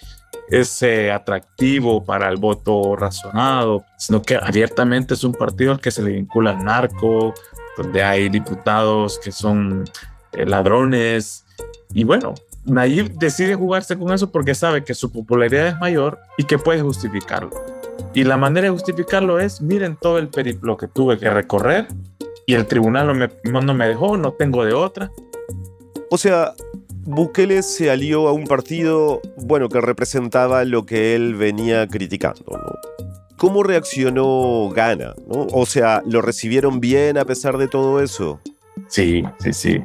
ese 0.48 1.10
atractivo 1.10 2.02
para 2.02 2.28
el 2.28 2.36
voto 2.36 2.96
razonado, 2.96 3.84
sino 3.98 4.22
que 4.22 4.36
abiertamente 4.36 5.14
es 5.14 5.24
un 5.24 5.32
partido 5.32 5.72
al 5.72 5.80
que 5.80 5.90
se 5.90 6.02
le 6.02 6.12
vincula 6.12 6.52
al 6.52 6.64
narco, 6.64 7.34
donde 7.76 8.02
hay 8.02 8.30
diputados 8.30 9.18
que 9.18 9.32
son 9.32 9.84
eh, 10.32 10.46
ladrones. 10.46 11.44
Y 11.92 12.04
bueno, 12.04 12.34
Nayib 12.64 13.18
decide 13.18 13.54
jugarse 13.54 13.98
con 13.98 14.12
eso 14.12 14.30
porque 14.30 14.54
sabe 14.54 14.84
que 14.84 14.94
su 14.94 15.12
popularidad 15.12 15.68
es 15.68 15.78
mayor 15.78 16.18
y 16.38 16.44
que 16.44 16.58
puede 16.58 16.80
justificarlo. 16.80 17.77
Y 18.14 18.24
la 18.24 18.36
manera 18.36 18.66
de 18.66 18.70
justificarlo 18.70 19.38
es, 19.38 19.60
miren 19.60 19.96
todo 19.96 20.18
el 20.18 20.28
periplo 20.28 20.76
que 20.76 20.88
tuve 20.88 21.18
que 21.18 21.30
recorrer 21.30 21.86
y 22.46 22.54
el 22.54 22.66
tribunal 22.66 23.06
no 23.06 23.14
me, 23.14 23.30
no 23.44 23.74
me 23.74 23.88
dejó, 23.88 24.16
no 24.16 24.32
tengo 24.32 24.64
de 24.64 24.72
otra. 24.72 25.10
O 26.10 26.16
sea, 26.16 26.54
Bukele 27.04 27.62
se 27.62 27.90
alió 27.90 28.28
a 28.28 28.32
un 28.32 28.46
partido, 28.46 29.20
bueno, 29.36 29.68
que 29.68 29.80
representaba 29.80 30.64
lo 30.64 30.86
que 30.86 31.14
él 31.14 31.34
venía 31.34 31.86
criticando, 31.86 32.44
¿no? 32.50 33.06
¿Cómo 33.36 33.62
reaccionó 33.62 34.68
Gana? 34.74 35.14
¿no? 35.26 35.46
O 35.52 35.64
sea, 35.64 36.02
¿lo 36.06 36.22
recibieron 36.22 36.80
bien 36.80 37.18
a 37.18 37.24
pesar 37.24 37.56
de 37.56 37.68
todo 37.68 38.02
eso? 38.02 38.40
Sí, 38.86 39.24
sí, 39.40 39.52
sí. 39.52 39.82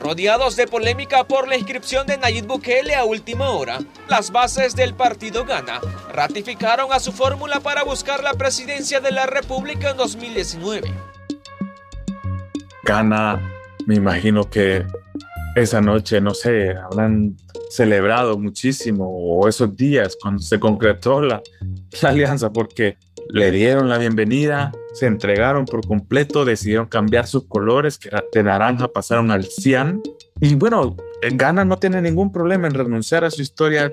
Rodeados 0.00 0.56
de 0.56 0.66
polémica 0.66 1.24
por 1.24 1.48
la 1.48 1.56
inscripción 1.56 2.06
de 2.06 2.18
Nayib 2.18 2.46
Bukele 2.46 2.94
a 2.94 3.04
última 3.04 3.50
hora, 3.50 3.78
las 4.08 4.30
bases 4.30 4.74
del 4.74 4.94
partido 4.94 5.44
Gana 5.44 5.80
ratificaron 6.12 6.92
a 6.92 7.00
su 7.00 7.12
fórmula 7.12 7.60
para 7.60 7.84
buscar 7.84 8.22
la 8.22 8.34
presidencia 8.34 9.00
de 9.00 9.12
la 9.12 9.26
República 9.26 9.90
en 9.90 9.96
2019. 9.96 10.92
Gana 12.84 13.40
me 13.86 13.96
imagino 13.96 14.48
que 14.48 14.84
esa 15.54 15.80
noche, 15.80 16.20
no 16.20 16.34
sé, 16.34 16.70
habrán 16.70 17.36
celebrado 17.70 18.38
muchísimo 18.38 19.06
o 19.08 19.48
esos 19.48 19.76
días 19.76 20.16
cuando 20.20 20.42
se 20.42 20.60
concretó 20.60 21.20
la, 21.20 21.42
la 22.02 22.08
alianza 22.08 22.52
porque 22.52 22.96
le 23.28 23.50
dieron 23.50 23.88
la 23.88 23.98
bienvenida 23.98 24.72
se 24.92 25.06
entregaron 25.06 25.64
por 25.64 25.86
completo, 25.86 26.44
decidieron 26.44 26.86
cambiar 26.86 27.26
sus 27.26 27.44
colores, 27.46 27.98
que 27.98 28.10
de 28.32 28.42
naranja 28.42 28.88
pasaron 28.88 29.30
al 29.30 29.44
cian. 29.44 30.02
Y 30.40 30.54
bueno, 30.54 30.96
Ghana 31.30 31.64
no 31.64 31.78
tiene 31.78 32.02
ningún 32.02 32.32
problema 32.32 32.66
en 32.66 32.74
renunciar 32.74 33.24
a 33.24 33.30
su 33.30 33.42
historia, 33.42 33.92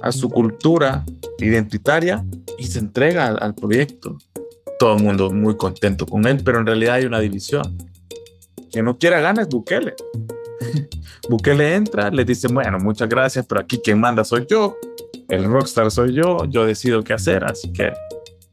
a 0.00 0.12
su 0.12 0.30
cultura 0.30 1.04
identitaria 1.38 2.24
y 2.58 2.66
se 2.66 2.78
entrega 2.78 3.26
al, 3.26 3.54
proyecto. 3.54 4.16
Todo 4.78 4.96
el 4.96 5.02
mundo 5.02 5.30
muy 5.30 5.56
contento 5.56 6.06
con 6.06 6.26
él, 6.26 6.40
pero 6.44 6.60
en 6.60 6.66
realidad 6.66 6.94
hay 6.94 7.04
una 7.04 7.20
división. 7.20 7.76
Quien 8.70 8.84
no 8.84 8.96
quiera 8.96 9.20
ganar 9.20 9.42
es 9.42 9.48
Bukele. 9.48 9.94
Bukele 11.28 11.74
entra, 11.74 12.10
le 12.10 12.24
dice, 12.24 12.48
bueno, 12.48 12.78
muchas 12.78 13.08
gracias, 13.08 13.44
pero 13.46 13.60
aquí 13.60 13.80
quien 13.82 14.00
manda 14.00 14.24
soy 14.24 14.46
yo, 14.48 14.76
el 15.28 15.44
rockstar 15.44 15.90
soy 15.90 16.14
yo, 16.14 16.44
yo 16.48 16.64
decido 16.64 17.02
qué 17.02 17.12
hacer, 17.12 17.44
así 17.44 17.72
que 17.72 17.92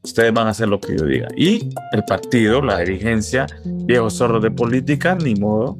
ustedes 0.05 0.33
van 0.33 0.47
a 0.47 0.51
hacer 0.51 0.67
lo 0.67 0.79
que 0.79 0.97
yo 0.97 1.05
diga. 1.05 1.27
Y 1.35 1.69
el 1.91 2.03
partido, 2.07 2.61
la 2.61 2.79
dirigencia, 2.79 3.47
viejos 3.65 4.17
zorros 4.17 4.41
de 4.41 4.51
política, 4.51 5.15
ni 5.15 5.35
modo, 5.35 5.77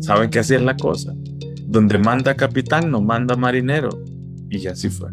saben 0.00 0.30
que 0.30 0.40
así 0.40 0.54
es 0.54 0.62
la 0.62 0.76
cosa. 0.76 1.14
Donde 1.62 1.98
manda 1.98 2.34
capitán, 2.34 2.90
no 2.90 3.00
manda 3.00 3.36
marinero. 3.36 3.90
Y 4.50 4.66
así 4.66 4.88
fue. 4.88 5.10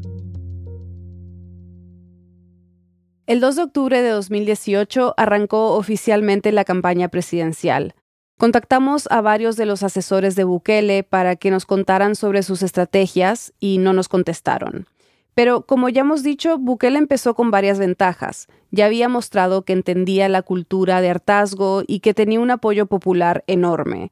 El 3.26 3.40
2 3.40 3.56
de 3.56 3.64
octubre 3.64 4.02
de 4.02 4.10
2018 4.10 5.14
arrancó 5.16 5.76
oficialmente 5.76 6.52
la 6.52 6.66
campaña 6.66 7.08
presidencial. 7.08 7.96
Contactamos 8.38 9.08
a 9.12 9.22
varios 9.22 9.56
de 9.56 9.66
los 9.66 9.84
asesores 9.84 10.36
de 10.36 10.44
Bukele 10.44 11.04
para 11.04 11.36
que 11.36 11.50
nos 11.50 11.66
contaran 11.66 12.16
sobre 12.16 12.44
sus 12.44 12.62
estrategias 12.64 13.54
y 13.60 13.78
no 13.78 13.94
nos 13.94 14.10
contestaron. 14.10 14.88
Pero 15.36 15.66
como 15.66 15.90
ya 15.90 16.02
hemos 16.02 16.24
dicho, 16.24 16.58
Bukele 16.58 17.00
empezó 17.00 17.34
con 17.34 17.52
varias 17.52 17.80
ventajas. 17.80 18.48
Ya 18.72 18.86
había 18.86 19.10
mostrado 19.10 19.64
que 19.64 19.74
entendía 19.74 20.30
la 20.30 20.42
cultura 20.42 21.02
de 21.02 21.10
hartazgo 21.10 21.84
y 21.88 22.00
que 22.00 22.14
tenía 22.14 22.40
un 22.40 22.52
apoyo 22.52 22.86
popular 22.86 23.44
enorme. 23.48 24.12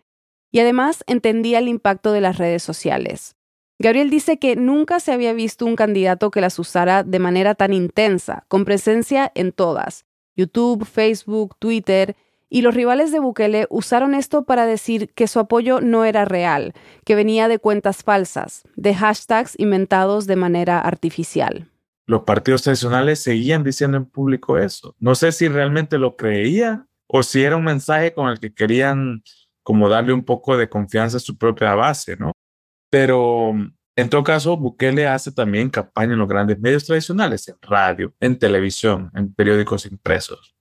Y 0.51 0.60
además 0.60 1.03
entendía 1.07 1.60
el 1.60 1.67
impacto 1.67 2.12
de 2.12 2.21
las 2.21 2.38
redes 2.38 2.63
sociales. 2.63 3.36
Gabriel 3.79 4.10
dice 4.10 4.38
que 4.38 4.55
nunca 4.55 4.99
se 4.99 5.12
había 5.12 5.34
visto 5.34 5.65
un 5.65 5.75
candidato 5.75 6.29
que 6.29 6.41
las 6.41 6.60
usara 6.60 7.03
de 7.03 7.19
manera 7.19 7.55
tan 7.55 7.73
intensa, 7.73 8.45
con 8.47 8.63
presencia 8.63 9.31
en 9.34 9.51
todas, 9.51 10.05
YouTube, 10.36 10.86
Facebook, 10.86 11.55
Twitter, 11.57 12.15
y 12.53 12.63
los 12.63 12.75
rivales 12.75 13.13
de 13.13 13.19
Bukele 13.19 13.65
usaron 13.69 14.13
esto 14.13 14.43
para 14.43 14.65
decir 14.65 15.13
que 15.13 15.27
su 15.27 15.39
apoyo 15.39 15.79
no 15.79 16.03
era 16.03 16.25
real, 16.25 16.73
que 17.05 17.15
venía 17.15 17.47
de 17.47 17.59
cuentas 17.59 18.03
falsas, 18.03 18.63
de 18.75 18.93
hashtags 18.93 19.57
inventados 19.57 20.27
de 20.27 20.35
manera 20.35 20.81
artificial. 20.81 21.69
Los 22.05 22.23
partidos 22.23 22.63
tradicionales 22.63 23.23
seguían 23.23 23.63
diciendo 23.63 23.95
en 23.95 24.05
público 24.05 24.57
eso. 24.57 24.97
No 24.99 25.15
sé 25.15 25.31
si 25.31 25.47
realmente 25.47 25.97
lo 25.97 26.17
creía 26.17 26.85
o 27.07 27.23
si 27.23 27.41
era 27.41 27.55
un 27.55 27.63
mensaje 27.63 28.13
con 28.13 28.27
el 28.27 28.37
que 28.37 28.53
querían 28.53 29.23
como 29.63 29.87
darle 29.87 30.11
un 30.11 30.25
poco 30.25 30.57
de 30.57 30.67
confianza 30.67 31.17
a 31.17 31.21
su 31.21 31.37
propia 31.37 31.73
base, 31.73 32.17
¿no? 32.17 32.33
Pero 32.89 33.53
en 33.95 34.09
todo 34.09 34.25
caso, 34.25 34.57
Bukele 34.57 35.07
hace 35.07 35.31
también 35.31 35.69
campaña 35.69 36.13
en 36.13 36.19
los 36.19 36.27
grandes 36.27 36.59
medios 36.59 36.83
tradicionales, 36.83 37.47
en 37.47 37.55
radio, 37.61 38.13
en 38.19 38.37
televisión, 38.37 39.09
en 39.15 39.33
periódicos 39.33 39.85
impresos, 39.85 40.53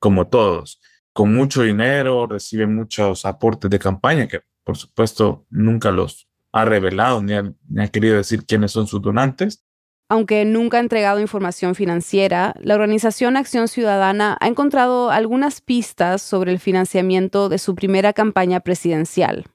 como 0.00 0.26
todos 0.26 0.80
con 1.16 1.34
mucho 1.34 1.62
dinero, 1.62 2.26
recibe 2.26 2.66
muchos 2.66 3.24
aportes 3.24 3.70
de 3.70 3.78
campaña, 3.78 4.28
que 4.28 4.42
por 4.62 4.76
supuesto 4.76 5.46
nunca 5.48 5.90
los 5.90 6.28
ha 6.52 6.66
revelado 6.66 7.22
ni 7.22 7.32
ha, 7.32 7.88
querido 7.88 8.18
decir 8.18 8.44
quiénes 8.44 8.72
son 8.72 8.86
sus 8.86 9.00
donantes. 9.00 9.64
Aunque 10.10 10.44
nunca 10.44 10.76
ha 10.76 10.80
entregado 10.80 11.18
información 11.18 11.74
financiera, 11.74 12.54
la 12.60 12.74
organización 12.74 13.38
Acción 13.38 13.66
Ciudadana 13.66 14.36
ha 14.42 14.46
encontrado 14.46 15.10
algunas 15.10 15.62
pistas 15.62 16.20
sobre 16.20 16.52
el 16.52 16.58
financiamiento 16.58 17.48
de 17.48 17.56
su 17.56 17.74
primera 17.74 18.12
campaña 18.12 18.60
presidencial. 18.60 19.46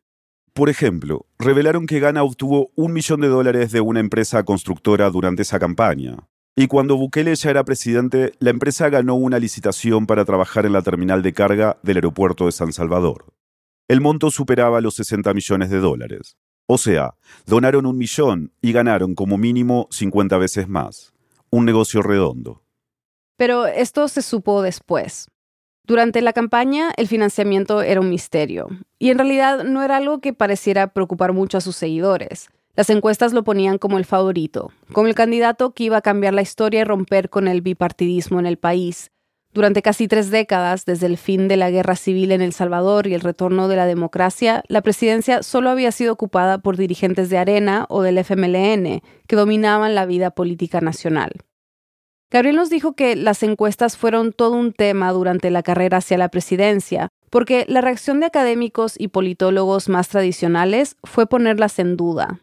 Por 0.53 0.67
ejemplo, 0.67 1.27
revelaron 1.37 1.85
que 1.85 1.99
Gana 1.99 2.23
obtuvo 2.23 2.71
un 2.75 2.91
millón 2.91 3.21
de 3.21 3.27
dólares 3.27 3.71
de 3.71 3.81
una 3.81 3.99
empresa 3.99 4.43
constructora 4.43 5.11
durante 5.11 5.43
esa 5.43 5.59
campaña. 5.59 6.17
Y 6.55 6.67
cuando 6.67 6.97
Bukele 6.97 7.33
ya 7.35 7.49
era 7.49 7.63
presidente, 7.63 8.33
la 8.39 8.49
empresa 8.49 8.89
ganó 8.89 9.15
una 9.15 9.39
licitación 9.39 10.05
para 10.05 10.25
trabajar 10.25 10.65
en 10.65 10.73
la 10.73 10.81
terminal 10.81 11.21
de 11.21 11.33
carga 11.33 11.77
del 11.81 11.97
aeropuerto 11.97 12.45
de 12.45 12.51
San 12.51 12.73
Salvador. 12.73 13.33
El 13.87 14.01
monto 14.01 14.31
superaba 14.31 14.81
los 14.81 14.95
60 14.95 15.33
millones 15.33 15.69
de 15.69 15.79
dólares. 15.79 16.37
O 16.67 16.77
sea, 16.77 17.15
donaron 17.45 17.85
un 17.85 17.97
millón 17.97 18.53
y 18.61 18.73
ganaron 18.73 19.15
como 19.15 19.37
mínimo 19.37 19.87
50 19.91 20.37
veces 20.37 20.67
más. 20.67 21.13
Un 21.49 21.65
negocio 21.65 22.01
redondo. 22.01 22.63
Pero 23.37 23.65
esto 23.65 24.07
se 24.07 24.21
supo 24.21 24.61
después. 24.61 25.29
Durante 25.85 26.21
la 26.21 26.31
campaña, 26.31 26.91
el 26.95 27.07
financiamiento 27.07 27.81
era 27.81 27.99
un 27.99 28.09
misterio, 28.09 28.69
y 28.99 29.09
en 29.09 29.17
realidad 29.17 29.63
no 29.63 29.83
era 29.83 29.97
algo 29.97 30.21
que 30.21 30.31
pareciera 30.31 30.93
preocupar 30.93 31.33
mucho 31.33 31.57
a 31.57 31.61
sus 31.61 31.75
seguidores. 31.75 32.49
Las 32.81 32.89
encuestas 32.89 33.31
lo 33.31 33.43
ponían 33.43 33.77
como 33.77 33.99
el 33.99 34.05
favorito, 34.05 34.71
como 34.91 35.05
el 35.05 35.13
candidato 35.13 35.75
que 35.75 35.83
iba 35.83 35.97
a 35.97 36.01
cambiar 36.01 36.33
la 36.33 36.41
historia 36.41 36.81
y 36.81 36.83
romper 36.83 37.29
con 37.29 37.47
el 37.47 37.61
bipartidismo 37.61 38.39
en 38.39 38.47
el 38.47 38.57
país. 38.57 39.11
Durante 39.53 39.83
casi 39.83 40.07
tres 40.07 40.31
décadas, 40.31 40.83
desde 40.85 41.05
el 41.05 41.17
fin 41.17 41.47
de 41.47 41.57
la 41.57 41.69
guerra 41.69 41.95
civil 41.95 42.31
en 42.31 42.41
El 42.41 42.53
Salvador 42.53 43.05
y 43.05 43.13
el 43.13 43.21
retorno 43.21 43.67
de 43.67 43.75
la 43.75 43.85
democracia, 43.85 44.63
la 44.67 44.81
presidencia 44.81 45.43
solo 45.43 45.69
había 45.69 45.91
sido 45.91 46.11
ocupada 46.11 46.57
por 46.57 46.75
dirigentes 46.75 47.29
de 47.29 47.37
Arena 47.37 47.85
o 47.87 48.01
del 48.01 48.17
FMLN, 48.17 49.03
que 49.27 49.35
dominaban 49.35 49.93
la 49.93 50.07
vida 50.07 50.31
política 50.31 50.81
nacional. 50.81 51.33
Gabriel 52.31 52.55
nos 52.55 52.71
dijo 52.71 52.95
que 52.95 53.15
las 53.15 53.43
encuestas 53.43 53.95
fueron 53.95 54.33
todo 54.33 54.53
un 54.53 54.73
tema 54.73 55.11
durante 55.11 55.51
la 55.51 55.61
carrera 55.61 55.97
hacia 55.97 56.17
la 56.17 56.29
presidencia, 56.29 57.09
porque 57.29 57.63
la 57.67 57.81
reacción 57.81 58.19
de 58.21 58.25
académicos 58.25 58.95
y 58.97 59.09
politólogos 59.09 59.87
más 59.87 60.07
tradicionales 60.07 60.95
fue 61.03 61.27
ponerlas 61.27 61.77
en 61.77 61.95
duda 61.95 62.39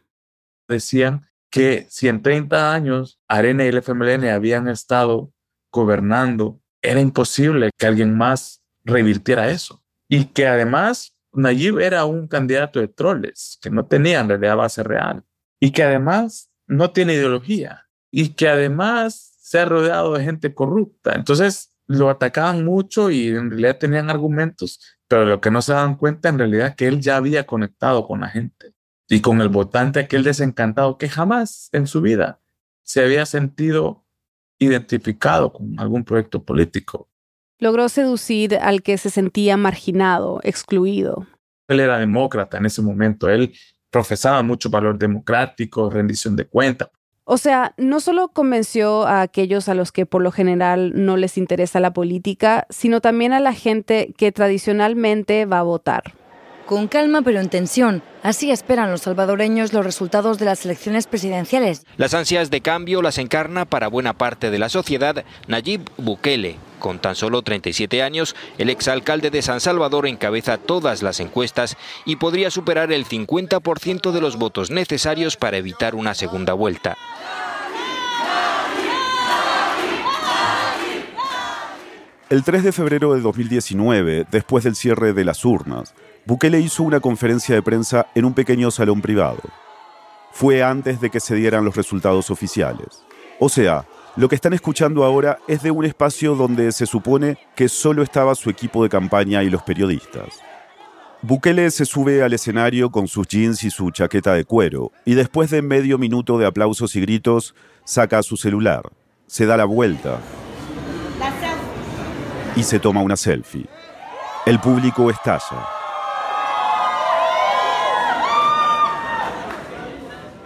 decían 0.69 1.27
que 1.51 1.87
si 1.89 2.09
en 2.09 2.23
30 2.23 2.73
años 2.73 3.21
Arena 3.27 3.65
y 3.65 3.69
el 3.69 3.79
FMLN 3.79 4.29
habían 4.29 4.69
estado 4.69 5.33
gobernando, 5.73 6.61
era 6.83 7.01
imposible 7.01 7.71
que 7.77 7.87
alguien 7.87 8.17
más 8.17 8.63
revirtiera 8.85 9.51
eso. 9.51 9.83
Y 10.09 10.27
que 10.27 10.47
además 10.47 11.17
Nayib 11.33 11.79
era 11.79 12.05
un 12.05 12.29
candidato 12.29 12.81
de 12.81 12.89
troles, 12.89 13.59
que 13.61 13.71
no 13.71 13.87
tenía 13.87 14.21
en 14.21 14.29
realidad 14.29 14.57
base 14.57 14.83
real. 14.83 15.25
Y 15.61 15.73
que 15.73 15.83
además 15.83 16.51
no 16.67 16.91
tiene 16.93 17.15
ideología. 17.15 17.87
Y 18.11 18.31
que 18.31 18.49
además 18.49 19.35
se 19.41 19.59
ha 19.59 19.65
rodeado 19.65 20.15
de 20.15 20.25
gente 20.25 20.55
corrupta. 20.55 21.15
Entonces 21.15 21.75
lo 21.87 22.11
atacaban 22.11 22.65
mucho 22.65 23.11
y 23.11 23.29
en 23.29 23.51
realidad 23.51 23.79
tenían 23.79 24.11
argumentos, 24.11 24.81
pero 25.09 25.25
lo 25.25 25.41
que 25.41 25.51
no 25.51 25.63
se 25.63 25.73
daban 25.73 25.97
cuenta 25.97 26.29
en 26.29 26.39
realidad 26.39 26.69
es 26.69 26.77
que 26.77 26.87
él 26.87 27.01
ya 27.01 27.17
había 27.17 27.47
conectado 27.47 28.07
con 28.07 28.21
la 28.21 28.29
gente 28.29 28.75
y 29.09 29.21
con 29.21 29.41
el 29.41 29.49
votante 29.49 30.01
aquel 30.01 30.23
desencantado 30.23 30.99
que 30.99 31.09
jamás 31.09 31.71
en 31.73 31.87
su 31.87 32.01
vida 32.01 32.41
se 32.83 33.03
había 33.03 33.27
sentido 33.27 34.05
identificado 34.59 35.53
con 35.53 35.79
algún 35.79 36.05
proyecto 36.05 36.43
político. 36.43 37.09
Logró 37.59 37.89
seducir 37.89 38.57
al 38.57 38.83
que 38.83 38.99
se 38.99 39.11
sentía 39.11 39.57
marginado, 39.57 40.41
excluido. 40.43 41.27
Él 41.69 41.81
era 41.81 41.99
demócrata 41.99 42.59
en 42.59 42.67
ese 42.67 42.83
momento, 42.83 43.29
él 43.29 43.53
profesaba 43.91 44.43
mucho 44.43 44.71
valor 44.71 44.99
democrático, 44.99 45.91
rendición 45.91 46.37
de 46.37 46.47
cuentas. 46.47 46.91
O 47.25 47.37
sea, 47.37 47.75
no 47.77 48.01
solo 48.01 48.29
convenció 48.29 49.07
a 49.07 49.21
aquellos 49.21 49.69
a 49.69 49.75
los 49.75 49.93
que 49.93 50.07
por 50.07 50.23
lo 50.23 50.33
general 50.33 50.93
no 50.95 51.19
les 51.19 51.37
interesa 51.37 51.79
la 51.79 51.93
política, 51.93 52.67
sino 52.71 53.03
también 53.03 53.35
a 53.35 53.41
la 53.41 53.53
gente 53.53 54.15
que 54.17 54.33
tradicionalmente 54.33 55.45
va 55.45 55.59
a 55.59 55.63
votar. 55.63 56.15
Con 56.69 56.87
calma 56.87 57.23
pero 57.23 57.41
en 57.41 57.49
tensión, 57.49 58.03
así 58.23 58.51
esperan 58.51 58.91
los 58.91 59.01
salvadoreños 59.01 59.73
los 59.73 59.87
resultados 59.87 60.39
de 60.39 60.45
las 60.45 60.67
elecciones 60.67 61.07
presidenciales. 61.07 61.87
Las 61.97 62.13
ansias 62.13 62.51
de 62.51 62.61
cambio 62.61 63.01
las 63.01 63.17
encarna 63.17 63.65
para 63.65 63.89
buena 63.89 64.13
parte 64.13 64.51
de 64.51 64.59
la 64.59 64.69
sociedad 64.69 65.25
Nayib 65.47 65.89
Bukele. 65.97 66.57
Con 66.79 66.99
tan 66.99 67.15
solo 67.15 67.41
37 67.41 68.03
años, 68.03 68.37
el 68.59 68.69
exalcalde 68.69 69.31
de 69.31 69.41
San 69.41 69.63
Salvador 69.63 70.07
encabeza 70.07 70.59
todas 70.59 71.03
las 71.03 71.21
encuestas 71.21 71.79
y 72.05 72.17
podría 72.17 72.51
superar 72.51 72.93
el 72.93 73.07
50% 73.07 74.11
de 74.11 74.21
los 74.21 74.37
votos 74.37 74.71
necesarios 74.71 75.39
para 75.39 75.57
evitar 75.57 75.95
una 75.95 76.13
segunda 76.13 76.53
vuelta. 76.53 76.99
El 82.29 82.45
3 82.45 82.63
de 82.63 82.73
febrero 82.73 83.15
de 83.15 83.23
2019, 83.23 84.27
después 84.31 84.65
del 84.65 84.77
cierre 84.77 85.15
de 85.15 85.25
las 85.25 85.47
urnas, 85.47 85.95
Bukele 86.29 86.61
hizo 86.61 86.83
una 86.83 87.01
conferencia 87.01 87.55
de 87.55 87.63
prensa 87.63 88.07
en 88.15 88.27
un 88.27 88.35
pequeño 88.35 88.71
salón 88.71 89.01
privado. 89.01 89.41
Fue 90.31 90.63
antes 90.63 91.01
de 91.01 91.09
que 91.09 91.21
se 91.21 91.35
dieran 91.35 91.65
los 91.65 91.75
resultados 91.75 92.29
oficiales. 92.29 93.03
O 93.41 93.49
sea, 93.49 93.87
lo 94.15 94.29
que 94.29 94.35
están 94.35 94.53
escuchando 94.53 95.05
ahora 95.05 95.39
es 95.49 95.63
de 95.63 95.71
un 95.71 95.87
espacio 95.87 96.35
donde 96.35 96.71
se 96.73 96.85
supone 96.85 97.39
que 97.57 97.71
solo 97.71 98.03
estaba 98.03 98.35
su 98.35 98.51
equipo 98.51 98.83
de 98.83 98.91
campaña 98.91 99.43
y 99.43 99.49
los 99.49 99.63
periodistas. 99.63 100.39
Bukele 101.23 101.71
se 101.71 101.87
sube 101.87 102.23
al 102.23 102.35
escenario 102.35 102.91
con 102.91 103.09
sus 103.09 103.27
jeans 103.27 103.65
y 103.65 103.71
su 103.71 103.91
chaqueta 103.91 104.35
de 104.35 104.45
cuero, 104.45 104.93
y 105.07 105.15
después 105.15 105.49
de 105.49 105.63
medio 105.63 105.97
minuto 105.97 106.37
de 106.37 106.45
aplausos 106.45 106.95
y 106.95 107.01
gritos, 107.01 107.55
saca 107.85 108.23
su 108.23 108.37
celular, 108.37 108.83
se 109.27 109.47
da 109.47 109.57
la 109.57 109.65
vuelta 109.65 110.21
y 112.55 112.63
se 112.65 112.79
toma 112.79 113.01
una 113.01 113.17
selfie. 113.17 113.67
El 114.45 114.61
público 114.61 115.09
estalla. 115.09 115.78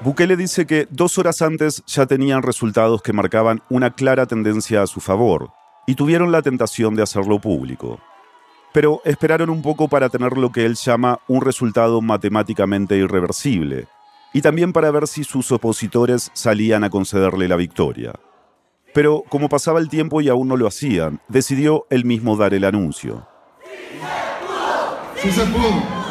Bukele 0.05 0.37
dice 0.37 0.67
que 0.67 0.89
dos 0.91 1.17
horas 1.19 1.43
antes 1.43 1.85
ya 1.87 2.07
tenían 2.07 2.43
resultados 2.43 3.03
que 3.03 3.13
marcaban 3.13 3.63
una 3.71 3.95
clara 3.95 4.27
tendencia 4.27 4.83
a 4.83 4.89
su 4.89 5.01
favor 5.01 5.53
y 5.87 5.95
tuvieron 5.95 6.33
la 6.33 6.43
tentación 6.43 6.97
de 6.97 7.05
hacerlo 7.05 7.41
público. 7.41 8.01
Pero 8.73 9.01
esperaron 9.05 9.49
un 9.49 9.63
poco 9.63 9.87
para 9.87 10.09
tener 10.09 10.37
lo 10.37 10.51
que 10.51 10.67
él 10.67 10.75
llama 10.75 11.21
un 11.29 11.41
resultado 11.41 12.01
matemáticamente 12.01 12.97
irreversible 12.97 13.87
y 14.33 14.43
también 14.43 14.73
para 14.73 14.91
ver 14.91 15.07
si 15.07 15.23
sus 15.23 15.53
opositores 15.53 16.33
salían 16.35 16.83
a 16.83 16.91
concederle 16.91 17.47
la 17.47 17.57
victoria. 17.57 18.13
Pero 18.93 19.23
como 19.29 19.49
pasaba 19.49 19.79
el 19.79 19.89
tiempo 19.89 20.21
y 20.21 20.29
aún 20.29 20.49
no 20.49 20.57
lo 20.57 20.67
hacían, 20.67 21.21
decidió 21.29 21.87
él 21.91 22.05
mismo 22.05 22.37
dar 22.37 22.55
el 22.55 22.65
anuncio. 22.65 23.29
Sí 25.17 25.29
pudo. 25.31 26.02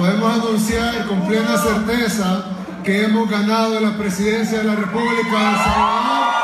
Podemos 0.00 0.32
anunciar 0.32 1.06
con 1.06 1.20
plena 1.26 1.58
certeza 1.58 2.56
que 2.82 3.04
hemos 3.04 3.28
ganado 3.28 3.78
la 3.80 3.98
presidencia 3.98 4.56
de 4.56 4.64
la 4.64 4.74
República 4.74 5.12
de 5.12 5.50
El 5.50 5.56
Salvador 5.58 6.34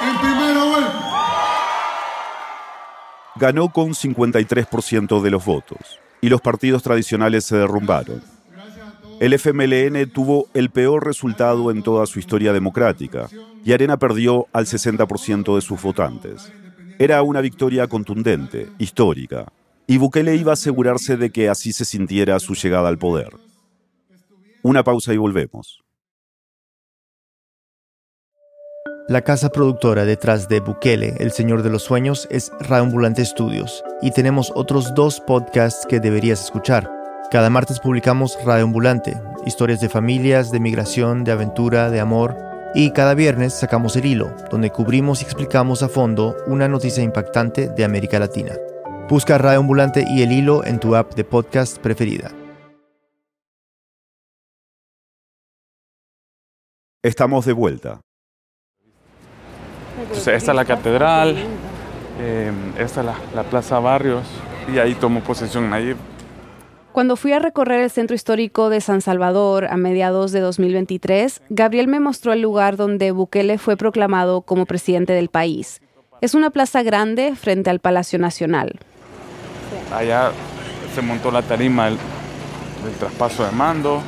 en 0.00 0.18
primera 0.20 0.64
vuelta. 0.64 1.02
Ganó 3.34 3.68
con 3.68 3.90
53% 3.90 5.20
de 5.20 5.30
los 5.30 5.44
votos 5.44 6.00
y 6.22 6.30
los 6.30 6.40
partidos 6.40 6.82
tradicionales 6.82 7.44
se 7.44 7.58
derrumbaron. 7.58 8.22
El 9.20 9.34
FMLN 9.34 10.10
tuvo 10.10 10.46
el 10.54 10.70
peor 10.70 11.04
resultado 11.04 11.70
en 11.70 11.82
toda 11.82 12.06
su 12.06 12.20
historia 12.20 12.54
democrática 12.54 13.28
y 13.62 13.74
Arena 13.74 13.98
perdió 13.98 14.46
al 14.54 14.64
60% 14.64 15.56
de 15.56 15.60
sus 15.60 15.82
votantes. 15.82 16.50
Era 16.98 17.20
una 17.20 17.42
victoria 17.42 17.86
contundente, 17.86 18.70
histórica, 18.78 19.44
y 19.86 19.98
Bukele 19.98 20.34
iba 20.36 20.52
a 20.52 20.54
asegurarse 20.54 21.16
de 21.16 21.30
que 21.30 21.48
así 21.48 21.72
se 21.72 21.84
sintiera 21.84 22.38
su 22.40 22.54
llegada 22.54 22.88
al 22.88 22.98
poder. 22.98 23.30
Una 24.62 24.82
pausa 24.82 25.14
y 25.14 25.16
volvemos. 25.16 25.80
La 29.08 29.22
casa 29.22 29.50
productora 29.50 30.04
detrás 30.04 30.48
de 30.48 30.58
Bukele, 30.58 31.14
El 31.20 31.30
Señor 31.30 31.62
de 31.62 31.70
los 31.70 31.84
Sueños, 31.84 32.26
es 32.28 32.50
Raambulante 32.58 33.24
Studios, 33.24 33.84
y 34.02 34.10
tenemos 34.10 34.50
otros 34.56 34.94
dos 34.96 35.20
podcasts 35.20 35.86
que 35.86 36.00
deberías 36.00 36.42
escuchar. 36.42 36.90
Cada 37.30 37.48
martes 37.48 37.78
publicamos 37.78 38.36
Radioambulante, 38.44 39.16
historias 39.46 39.80
de 39.80 39.88
familias, 39.88 40.50
de 40.50 40.58
migración, 40.58 41.22
de 41.22 41.30
aventura, 41.30 41.90
de 41.90 42.00
amor, 42.00 42.36
y 42.74 42.90
cada 42.90 43.14
viernes 43.14 43.54
sacamos 43.54 43.94
El 43.94 44.06
Hilo, 44.06 44.34
donde 44.50 44.70
cubrimos 44.70 45.22
y 45.22 45.24
explicamos 45.24 45.84
a 45.84 45.88
fondo 45.88 46.36
una 46.48 46.66
noticia 46.66 47.04
impactante 47.04 47.68
de 47.68 47.84
América 47.84 48.18
Latina. 48.18 48.54
Busca 49.08 49.38
Radioambulante 49.38 50.04
y 50.04 50.22
El 50.22 50.32
Hilo 50.32 50.64
en 50.64 50.80
tu 50.80 50.96
app 50.96 51.14
de 51.14 51.22
podcast 51.22 51.78
preferida. 51.78 52.32
Estamos 57.04 57.46
de 57.46 57.52
vuelta. 57.52 58.00
Entonces, 60.02 60.26
esta 60.26 60.50
es 60.50 60.56
la 60.56 60.64
catedral, 60.64 61.36
eh, 62.20 62.50
esta 62.80 63.00
es 63.00 63.06
la, 63.06 63.14
la, 63.32 63.44
Plaza 63.44 63.78
Barrios 63.78 64.26
y 64.74 64.78
ahí 64.78 64.96
tomó 64.96 65.20
posesión 65.20 65.70
Nayib. 65.70 65.96
Cuando 66.90 67.14
fui 67.14 67.30
a 67.30 67.38
recorrer 67.38 67.82
el 67.82 67.90
centro 67.90 68.16
histórico 68.16 68.70
de 68.70 68.80
San 68.80 69.02
Salvador 69.02 69.66
a 69.66 69.76
mediados 69.76 70.32
de 70.32 70.40
2023, 70.40 71.42
Gabriel 71.48 71.86
me 71.86 72.00
mostró 72.00 72.32
el 72.32 72.42
lugar 72.42 72.76
donde 72.76 73.12
Bukele 73.12 73.58
fue 73.58 73.76
proclamado 73.76 74.40
como 74.40 74.66
presidente 74.66 75.12
del 75.12 75.28
país. 75.28 75.80
Es 76.20 76.34
una 76.34 76.50
plaza 76.50 76.82
grande 76.82 77.36
frente 77.36 77.70
al 77.70 77.78
Palacio 77.78 78.18
Nacional. 78.18 78.80
Allá 79.92 80.30
se 80.94 81.02
montó 81.02 81.30
la 81.30 81.42
tarima 81.42 81.86
del, 81.86 81.98
del 82.84 82.94
traspaso 82.94 83.44
de 83.44 83.52
mando. 83.52 84.02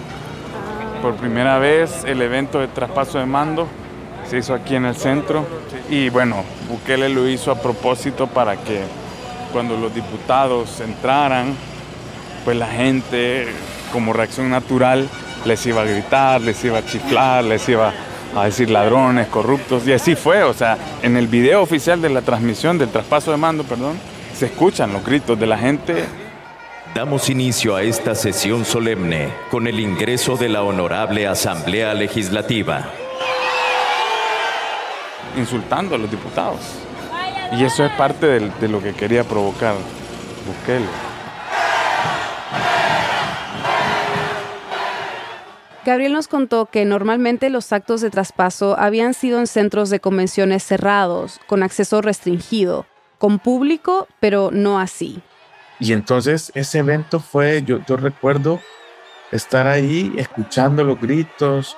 Por 1.03 1.15
primera 1.15 1.59
vez 1.59 2.05
el 2.05 2.21
evento 2.23 2.59
de 2.59 2.69
traspaso 2.69 3.19
de 3.19 3.27
mando 3.27 3.69
se 4.29 4.39
hizo 4.39 4.55
aquí 4.55 4.75
en 4.75 4.85
el 4.85 4.97
centro. 4.97 5.47
Y 5.89 6.11
bueno, 6.11 6.45
Bukele 6.69 7.09
lo 7.09 7.29
hizo 7.29 7.51
a 7.51 7.57
propósito 7.57 8.27
para 8.27 8.57
que 8.57 8.83
cuando 9.53 9.77
los 9.77 9.95
diputados 9.95 10.81
entraran, 10.81 11.55
pues 12.45 12.57
la 12.57 12.67
gente 12.67 13.49
como 13.93 14.13
reacción 14.13 14.51
natural 14.51 15.09
les 15.45 15.65
iba 15.67 15.83
a 15.83 15.85
gritar, 15.85 16.41
les 16.41 16.63
iba 16.65 16.79
a 16.79 16.85
chiflar, 16.85 17.45
les 17.45 17.69
iba 17.69 17.93
a 18.37 18.45
decir 18.45 18.71
ladrones, 18.71 19.29
corruptos. 19.29 19.87
Y 19.87 19.93
así 19.93 20.15
fue, 20.15 20.43
o 20.43 20.53
sea, 20.53 20.77
en 21.03 21.17
el 21.17 21.27
video 21.27 21.63
oficial 21.63 22.01
de 22.03 22.11
la 22.11 22.23
transmisión 22.23 22.79
del 22.79 22.91
traspaso 22.91 23.31
de 23.31 23.37
mando, 23.37 23.65
perdón, 23.65 23.99
se 24.39 24.47
escuchan 24.47 24.93
los 24.93 25.05
gritos 25.05 25.39
de 25.39 25.47
la 25.47 25.59
gente 25.59 26.05
Damos 26.95 27.29
inicio 27.29 27.77
a 27.77 27.83
esta 27.83 28.15
sesión 28.15 28.65
solemne 28.65 29.29
con 29.51 29.67
el 29.67 29.79
ingreso 29.79 30.37
de 30.37 30.49
la 30.49 30.63
Honorable 30.63 31.27
Asamblea 31.27 31.93
Legislativa. 31.95 32.91
Insultando 35.37 35.95
a 35.95 35.99
los 35.99 36.11
diputados. 36.11 36.61
Y 37.53 37.63
eso 37.63 37.85
es 37.85 37.93
parte 37.93 38.27
de, 38.27 38.51
de 38.51 38.69
lo 38.69 38.83
que 38.83 38.95
quería 38.95 39.23
provocar 39.23 39.75
Bukele. 40.47 40.87
Gabriel 45.85 46.13
nos 46.15 46.27
contó 46.27 46.67
que 46.67 46.85
normalmente 46.85 47.51
los 47.51 47.73
actos 47.73 48.01
de 48.01 48.11
traspaso 48.11 48.77
habían 48.79 49.15
sido 49.15 49.39
en 49.39 49.47
centros 49.47 49.91
de 49.91 50.01
convenciones 50.01 50.65
cerrados, 50.65 51.39
con 51.47 51.63
acceso 51.63 52.03
restringido, 52.03 52.87
con 53.19 53.39
público, 53.39 54.09
pero 54.21 54.51
no 54.53 54.79
así. 54.79 55.21
Y 55.81 55.93
entonces 55.93 56.51
ese 56.55 56.79
evento 56.79 57.21
fue, 57.21 57.63
yo, 57.63 57.81
yo 57.87 57.97
recuerdo 57.97 58.61
estar 59.31 59.67
ahí 59.67 60.13
escuchando 60.17 60.83
los 60.83 61.01
gritos, 61.01 61.77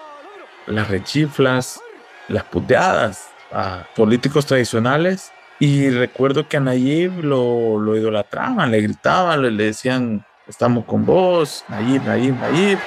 las 0.67 0.89
rechiflas, 0.89 1.81
las 2.29 2.45
puteadas 2.45 3.31
a 3.53 3.87
políticos 3.95 4.47
tradicionales. 4.47 5.33
Y 5.59 5.91
recuerdo 5.91 6.49
que 6.49 6.57
a 6.57 6.61
Nayib 6.61 7.23
lo, 7.23 7.79
lo 7.79 7.97
idolatraban, 7.97 8.71
le 8.71 8.81
gritaban, 8.81 9.43
le, 9.43 9.51
le 9.51 9.65
decían, 9.65 10.25
estamos 10.49 10.87
con 10.87 11.05
vos, 11.05 11.65
Nayib, 11.69 12.03
Nayib, 12.05 12.35
Nayib. 12.37 12.79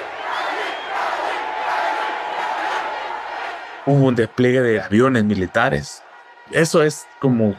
Hubo 3.86 4.06
un 4.08 4.16
despliegue 4.16 4.62
de 4.62 4.82
aviones 4.82 5.24
militares. 5.24 6.01
Eso 6.51 6.82
es 6.82 7.06
como, 7.20 7.56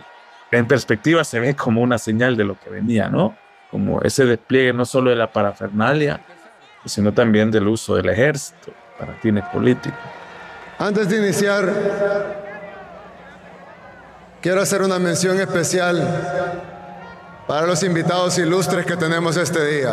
en 0.59 0.67
perspectiva 0.67 1.25
se 1.25 1.41
ve 1.41 1.55
como 1.55 1.83
una 1.83 1.99
señal 1.99 2.37
de 2.37 2.45
lo 2.45 2.59
que 2.59 2.71
venía, 2.71 3.09
¿no? 3.09 3.37
como 3.75 4.01
ese 4.03 4.25
despliegue 4.25 4.73
no 4.73 4.85
solo 4.85 5.11
de 5.11 5.17
la 5.17 5.33
parafernalia, 5.33 6.21
sino 6.85 7.13
también 7.13 7.51
del 7.51 7.67
uso 7.67 7.97
del 7.97 8.09
ejército 8.09 8.73
para 8.97 9.15
fines 9.15 9.43
políticos. 9.47 9.99
Antes 10.79 11.09
de 11.09 11.17
iniciar, 11.17 11.73
quiero 14.41 14.61
hacer 14.61 14.81
una 14.81 15.01
mención 15.01 15.41
especial 15.41 16.07
para 17.49 17.67
los 17.67 17.83
invitados 17.83 18.39
ilustres 18.39 18.87
que 18.87 18.97
tenemos 18.97 19.37
este 19.37 19.67
día. 19.67 19.93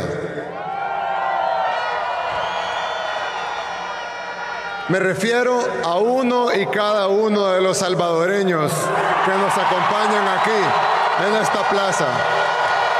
Me 4.92 5.00
refiero 5.00 5.58
a 5.86 6.00
uno 6.00 6.54
y 6.54 6.66
cada 6.66 7.08
uno 7.08 7.48
de 7.52 7.62
los 7.62 7.78
salvadoreños 7.78 8.74
que 8.74 9.32
nos 9.32 9.58
acompañan 9.58 10.28
aquí 10.28 11.30
en 11.30 11.42
esta 11.42 11.70
plaza 11.70 12.10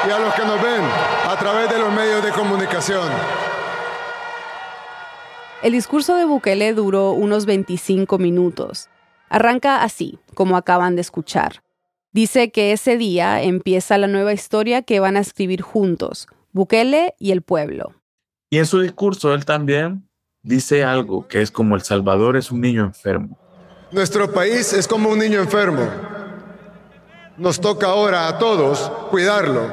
y 0.08 0.10
a 0.10 0.18
los 0.18 0.34
que 0.34 0.46
nos 0.46 0.62
ven 0.62 0.86
a 1.28 1.36
través 1.38 1.70
de 1.70 1.78
los 1.78 1.92
medios 1.92 2.24
de 2.24 2.32
comunicación. 2.32 3.10
El 5.62 5.74
discurso 5.74 6.16
de 6.16 6.24
Bukele 6.24 6.74
duró 6.74 7.12
unos 7.12 7.46
25 7.46 8.18
minutos. 8.20 8.88
Arranca 9.28 9.84
así, 9.84 10.18
como 10.34 10.56
acaban 10.56 10.96
de 10.96 11.02
escuchar. 11.02 11.62
Dice 12.14 12.52
que 12.52 12.72
ese 12.72 12.96
día 12.96 13.44
empieza 13.44 13.98
la 13.98 14.08
nueva 14.08 14.32
historia 14.32 14.82
que 14.82 15.02
van 15.02 15.18
a 15.18 15.20
escribir 15.20 15.62
juntos, 15.62 16.30
Bukele 16.54 17.16
y 17.20 17.32
el 17.32 17.42
pueblo. 17.42 17.96
Y 18.50 18.60
en 18.60 18.66
su 18.66 18.80
discurso 18.80 19.34
él 19.34 19.44
también 19.44 20.10
dice 20.44 20.84
algo 20.84 21.28
que 21.28 21.42
es 21.42 21.52
como 21.52 21.76
El 21.76 21.82
Salvador 21.82 22.38
es 22.38 22.52
un 22.52 22.62
niño 22.62 22.84
enfermo. 22.84 23.38
Nuestro 23.92 24.32
país 24.32 24.74
es 24.74 24.88
como 24.88 25.10
un 25.10 25.20
niño 25.20 25.40
enfermo. 25.40 25.88
Nos 27.38 27.60
toca 27.60 27.88
ahora 27.88 28.28
a 28.28 28.38
todos 28.38 28.92
cuidarlo, 29.10 29.72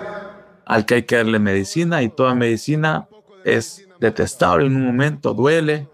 al 0.65 0.87
que 0.87 0.95
hay 0.97 1.03
que 1.03 1.17
darle 1.17 1.39
medicina 1.39 2.03
y 2.03 2.09
toda 2.09 2.35
medicina 2.35 3.09
es 3.45 3.87
detestable 4.01 4.67
en 4.67 4.77
un 4.77 4.87
momento, 4.87 5.35
duele. 5.35 5.89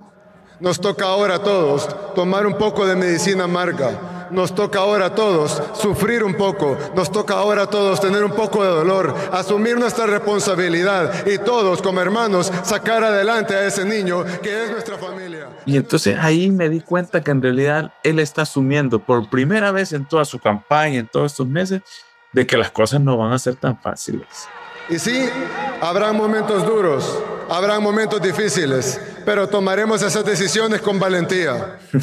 Nos 0.61 0.81
toca 0.81 1.07
ahora 1.07 1.37
a 1.37 1.43
todos 1.43 2.15
tomar 2.15 2.47
un 2.47 2.57
poco 2.57 2.87
de 2.87 2.97
medicina 2.97 3.45
amarga. 3.45 4.14
Nos 4.35 4.55
toca 4.55 4.81
ahora 4.81 5.07
a 5.07 5.15
todos 5.15 5.63
sufrir 5.75 6.25
un 6.25 6.35
poco, 6.35 6.77
nos 6.95 7.11
toca 7.11 7.35
ahora 7.35 7.63
a 7.63 7.67
todos 7.67 8.01
tener 8.01 8.25
un 8.25 8.33
poco 8.33 8.63
de 8.63 8.71
dolor, 8.71 9.15
asumir 9.33 9.79
nuestra 9.79 10.07
responsabilidad 10.07 11.27
y 11.27 11.39
todos 11.39 11.81
como 11.81 12.01
hermanos 12.01 12.53
sacar 12.65 13.05
adelante 13.05 13.55
a 13.55 13.67
ese 13.67 13.85
niño 13.85 14.25
que 14.43 14.65
es 14.65 14.71
nuestra 14.71 14.99
familia. 14.99 15.49
Y 15.65 15.77
entonces 15.77 16.19
ahí 16.21 16.51
me 16.51 16.69
di 16.69 16.81
cuenta 16.81 17.23
que 17.23 17.31
en 17.31 17.41
realidad 17.41 17.95
él 18.03 18.19
está 18.19 18.43
asumiendo 18.43 18.99
por 18.99 19.31
primera 19.31 19.71
vez 19.71 19.93
en 19.93 20.05
toda 20.05 20.25
su 20.25 20.39
campaña, 20.39 20.99
en 20.99 21.07
todos 21.07 21.33
estos 21.33 21.47
meses, 21.47 21.81
de 22.33 22.47
que 22.47 22.57
las 22.57 22.71
cosas 22.71 23.01
no 23.01 23.17
van 23.17 23.33
a 23.33 23.39
ser 23.39 23.55
tan 23.55 23.79
fáciles. 23.79 24.49
Y 24.89 24.99
sí, 24.99 25.29
habrá 25.81 26.13
momentos 26.13 26.67
duros, 26.67 27.19
habrá 27.49 27.81
momentos 27.81 28.21
difíciles, 28.21 29.01
pero 29.25 29.49
tomaremos 29.49 30.03
esas 30.03 30.25
decisiones 30.25 30.81
con 30.81 30.99
valentía. 30.99 31.79
o 31.95 32.01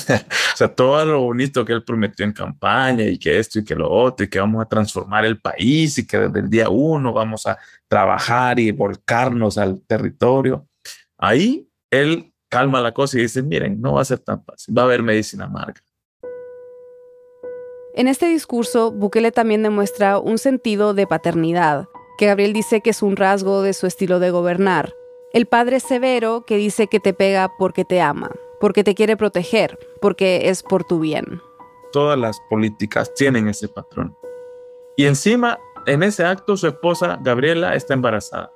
sea, 0.58 0.68
todo 0.68 1.06
lo 1.06 1.22
bonito 1.22 1.66
que 1.66 1.74
él 1.74 1.84
prometió 1.84 2.26
en 2.26 2.34
campaña 2.34 3.04
y 3.04 3.18
que 3.18 3.40
esto 3.40 3.60
y 3.60 3.64
que 3.64 3.76
lo 3.76 3.90
otro 3.90 4.26
y 4.26 4.30
que 4.30 4.40
vamos 4.40 4.62
a 4.64 4.68
transformar 4.68 5.26
el 5.26 5.40
país 5.40 5.98
y 5.98 6.08
que 6.08 6.18
desde 6.18 6.40
el 6.40 6.50
día 6.50 6.70
uno 6.70 7.14
vamos 7.14 7.46
a 7.46 7.58
trabajar 7.88 8.60
y 8.60 8.72
volcarnos 8.72 9.58
al 9.58 9.82
territorio. 9.88 10.68
Ahí 11.18 11.68
él 11.90 12.34
calma 12.50 12.82
la 12.82 12.94
cosa 12.94 13.18
y 13.18 13.22
dice, 13.22 13.42
miren, 13.42 13.80
no 13.82 13.94
va 13.94 14.02
a 14.02 14.06
ser 14.06 14.20
tan 14.20 14.44
fácil, 14.44 14.78
va 14.78 14.84
a 14.84 14.86
haber 14.86 15.04
medicina 15.04 15.46
amarga. 15.46 15.82
En 17.94 18.08
este 18.08 18.28
discurso, 18.28 18.92
Bukele 18.92 19.32
también 19.32 19.64
demuestra 19.64 20.18
un 20.18 20.38
sentido 20.38 20.94
de 20.94 21.08
paternidad, 21.08 21.88
que 22.18 22.26
Gabriel 22.26 22.54
dice 22.54 22.82
que 22.82 22.92
es 22.92 23.02
un 23.02 23.18
rasgo 23.18 23.62
de 23.62 23.74
su 23.74 23.86
estilo 23.86 24.20
de 24.20 24.32
gobernar. 24.32 24.94
El 25.34 25.46
padre 25.46 25.80
severo 25.80 26.44
que 26.46 26.58
dice 26.58 26.88
que 26.88 27.00
te 27.00 27.14
pega 27.14 27.54
porque 27.58 27.86
te 27.86 28.02
ama, 28.02 28.32
porque 28.60 28.84
te 28.84 28.96
quiere 28.96 29.16
proteger, 29.16 29.80
porque 30.02 30.50
es 30.50 30.62
por 30.62 30.84
tu 30.84 31.00
bien. 31.00 31.42
Todas 31.94 32.20
las 32.20 32.38
políticas 32.50 33.14
tienen 33.14 33.48
ese 33.48 33.70
patrón. 33.70 34.14
Y 34.98 35.06
encima, 35.06 35.58
en 35.86 36.04
ese 36.04 36.26
acto, 36.26 36.58
su 36.58 36.68
esposa, 36.68 37.18
Gabriela, 37.22 37.76
está 37.76 37.94
embarazada. 37.94 38.52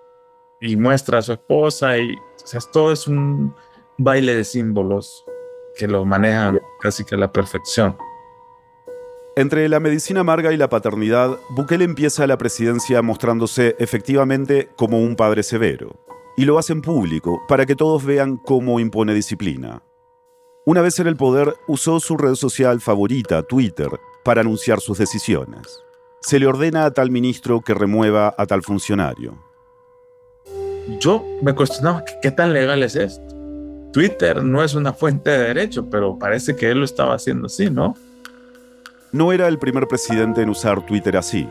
Y 0.60 0.76
muestra 0.76 1.20
a 1.20 1.22
su 1.22 1.32
esposa 1.32 1.98
y 1.98 2.14
o 2.14 2.48
sea, 2.48 2.60
todo 2.74 2.92
es 2.92 3.08
un 3.08 3.56
baile 3.98 4.36
de 4.36 4.44
símbolos 4.44 5.26
que 5.78 5.88
lo 5.88 6.04
manejan 6.04 6.60
casi 6.82 7.06
que 7.06 7.16
a 7.16 7.18
la 7.18 7.32
perfección. 7.32 7.96
Entre 9.38 9.68
la 9.70 9.80
medicina 9.80 10.22
amarga 10.22 10.52
y 10.52 10.58
la 10.58 10.70
paternidad, 10.70 11.38
Bukele 11.52 11.86
empieza 11.86 12.28
la 12.28 12.38
presidencia 12.38 13.02
mostrándose 13.02 13.76
efectivamente 13.80 14.70
como 14.76 15.00
un 15.02 15.16
padre 15.16 15.44
severo, 15.44 15.96
y 16.38 16.46
lo 16.46 16.58
hace 16.58 16.74
en 16.74 16.82
público 16.82 17.42
para 17.48 17.66
que 17.66 17.76
todos 17.76 18.04
vean 18.04 18.38
cómo 18.38 18.80
impone 18.80 19.14
disciplina. 19.14 19.82
Una 20.66 20.82
vez 20.82 21.00
en 21.00 21.08
el 21.08 21.16
poder, 21.16 21.54
usó 21.68 22.00
su 22.00 22.18
red 22.18 22.36
social 22.36 22.82
favorita, 22.82 23.44
Twitter, 23.44 23.90
para 24.24 24.42
anunciar 24.42 24.80
sus 24.80 24.98
decisiones. 24.98 25.84
Se 26.22 26.40
le 26.40 26.48
ordena 26.48 26.86
a 26.86 26.92
tal 26.92 27.12
ministro 27.12 27.62
que 27.62 27.76
remueva 27.76 28.34
a 28.36 28.46
tal 28.48 28.64
funcionario. 28.64 29.38
Yo 31.00 31.24
me 31.42 31.54
cuestionaba 31.54 32.04
qué 32.22 32.32
tan 32.32 32.52
legal 32.52 32.82
es 32.82 32.96
esto. 32.96 33.36
Twitter 33.94 34.44
no 34.44 34.64
es 34.64 34.74
una 34.74 34.92
fuente 34.92 35.30
de 35.30 35.38
derecho, 35.38 35.90
pero 35.90 36.18
parece 36.18 36.56
que 36.56 36.70
él 36.70 36.80
lo 36.80 36.86
estaba 36.86 37.16
haciendo 37.16 37.46
así, 37.46 37.70
¿no? 37.70 37.96
No 39.12 39.32
era 39.32 39.48
el 39.48 39.60
primer 39.60 39.88
presidente 39.88 40.42
en 40.42 40.50
usar 40.50 40.86
Twitter 40.86 41.16
así. 41.16 41.48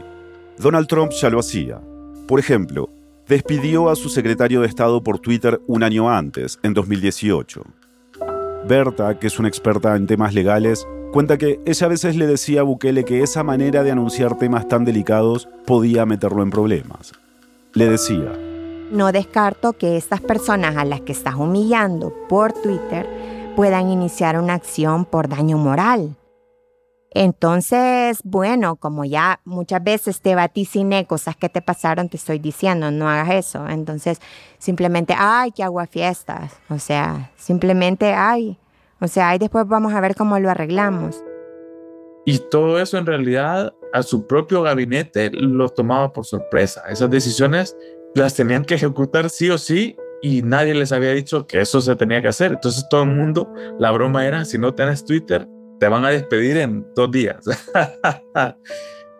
Donald 0.58 0.86
Trump 0.86 1.12
ya 1.12 1.30
lo 1.30 1.38
hacía. 1.38 1.80
Por 2.26 2.38
ejemplo, 2.38 2.90
despidió 3.28 3.88
a 3.88 3.96
su 3.96 4.08
secretario 4.08 4.60
de 4.60 4.66
Estado 4.66 5.02
por 5.02 5.18
Twitter 5.18 5.60
un 5.66 5.82
año 5.82 6.10
antes, 6.10 6.58
en 6.62 6.74
2018. 6.74 7.62
Berta, 8.66 9.18
que 9.18 9.26
es 9.26 9.38
una 9.38 9.48
experta 9.48 9.96
en 9.96 10.06
temas 10.06 10.34
legales, 10.34 10.86
cuenta 11.12 11.38
que 11.38 11.60
ella 11.66 11.86
a 11.86 11.90
veces 11.90 12.16
le 12.16 12.26
decía 12.26 12.60
a 12.60 12.64
Bukele 12.64 13.04
que 13.04 13.22
esa 13.22 13.42
manera 13.42 13.82
de 13.82 13.92
anunciar 13.92 14.36
temas 14.38 14.68
tan 14.68 14.84
delicados 14.84 15.48
podía 15.66 16.06
meterlo 16.06 16.42
en 16.42 16.50
problemas. 16.50 17.12
Le 17.72 17.88
decía, 17.88 18.32
no 18.90 19.10
descarto 19.12 19.72
que 19.72 19.96
estas 19.96 20.20
personas 20.20 20.76
a 20.76 20.84
las 20.84 21.00
que 21.00 21.12
estás 21.12 21.34
humillando 21.34 22.14
por 22.28 22.52
Twitter 22.52 23.06
puedan 23.56 23.88
iniciar 23.88 24.38
una 24.38 24.54
acción 24.54 25.04
por 25.04 25.28
daño 25.28 25.58
moral. 25.58 26.16
Entonces, 27.14 28.18
bueno, 28.24 28.74
como 28.74 29.04
ya 29.04 29.40
muchas 29.44 29.82
veces 29.82 30.20
te 30.20 30.34
vaticiné 30.34 31.06
cosas 31.06 31.36
que 31.36 31.48
te 31.48 31.62
pasaron, 31.62 32.08
te 32.08 32.16
estoy 32.16 32.40
diciendo, 32.40 32.90
no 32.90 33.08
hagas 33.08 33.30
eso. 33.34 33.68
Entonces, 33.68 34.20
simplemente, 34.58 35.14
ay, 35.16 35.52
que 35.52 35.62
agua 35.62 35.86
fiestas. 35.86 36.52
O 36.68 36.80
sea, 36.80 37.30
simplemente, 37.36 38.12
ay. 38.12 38.58
O 39.00 39.06
sea, 39.06 39.28
ahí 39.28 39.38
después 39.38 39.66
vamos 39.68 39.94
a 39.94 40.00
ver 40.00 40.16
cómo 40.16 40.38
lo 40.40 40.50
arreglamos. 40.50 41.22
Y 42.26 42.38
todo 42.50 42.80
eso 42.80 42.98
en 42.98 43.06
realidad 43.06 43.72
a 43.92 44.02
su 44.02 44.26
propio 44.26 44.62
gabinete 44.62 45.30
lo 45.30 45.68
tomaba 45.68 46.12
por 46.12 46.24
sorpresa. 46.24 46.82
Esas 46.88 47.10
decisiones 47.10 47.76
las 48.16 48.34
tenían 48.34 48.64
que 48.64 48.74
ejecutar 48.74 49.30
sí 49.30 49.50
o 49.50 49.58
sí 49.58 49.96
y 50.22 50.42
nadie 50.42 50.74
les 50.74 50.90
había 50.90 51.12
dicho 51.12 51.46
que 51.46 51.60
eso 51.60 51.80
se 51.80 51.94
tenía 51.94 52.22
que 52.22 52.28
hacer. 52.28 52.52
Entonces 52.52 52.88
todo 52.88 53.02
el 53.02 53.10
mundo, 53.10 53.52
la 53.78 53.90
broma 53.92 54.26
era, 54.26 54.44
si 54.46 54.58
no 54.58 54.74
tienes 54.74 55.04
Twitter, 55.04 55.46
te 55.78 55.88
van 55.88 56.04
a 56.04 56.10
despedir 56.10 56.56
en 56.58 56.86
dos 56.94 57.10
días. 57.10 57.44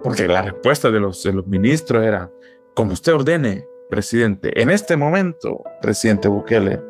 Porque 0.03 0.29
la 0.29 0.43
respuesta 0.43 0.91
de 0.91 1.01
los, 1.01 1.23
de 1.23 1.33
los 1.33 1.47
ministros 1.47 2.05
era, 2.05 2.31
como 2.75 2.93
usted 2.93 3.15
ordene, 3.15 3.67
presidente, 3.89 4.61
en 4.61 4.71
este 4.71 4.97
momento, 4.97 5.63
presidente 5.81 6.29
Bukele. 6.29 6.81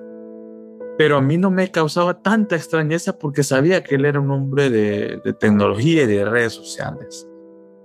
Pero 0.96 1.16
a 1.16 1.20
mí 1.20 1.36
no 1.36 1.50
me 1.50 1.70
causaba 1.70 2.22
tanta 2.22 2.56
extrañeza 2.56 3.18
porque 3.18 3.42
sabía 3.42 3.82
que 3.82 3.96
él 3.96 4.04
era 4.04 4.20
un 4.20 4.30
hombre 4.30 4.70
de, 4.70 5.20
de 5.24 5.32
tecnología 5.32 6.04
y 6.04 6.06
de 6.06 6.24
redes 6.24 6.52
sociales. 6.52 7.28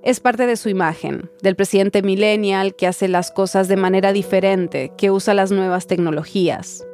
Es 0.04 0.20
parte 0.20 0.46
de 0.46 0.56
su 0.56 0.70
imagen, 0.70 1.30
del 1.42 1.56
presidente 1.56 2.02
millennial 2.04 2.76
que 2.76 2.88
hace 2.88 3.08
las 3.08 3.32
cosas 3.32 3.68
de 3.68 3.76
manera 3.76 4.14
diferente, 4.14 4.94
que 4.96 5.12
usa 5.12 5.34
las 5.34 5.52
nuevas 5.52 5.88
tecnologías. 5.88 6.86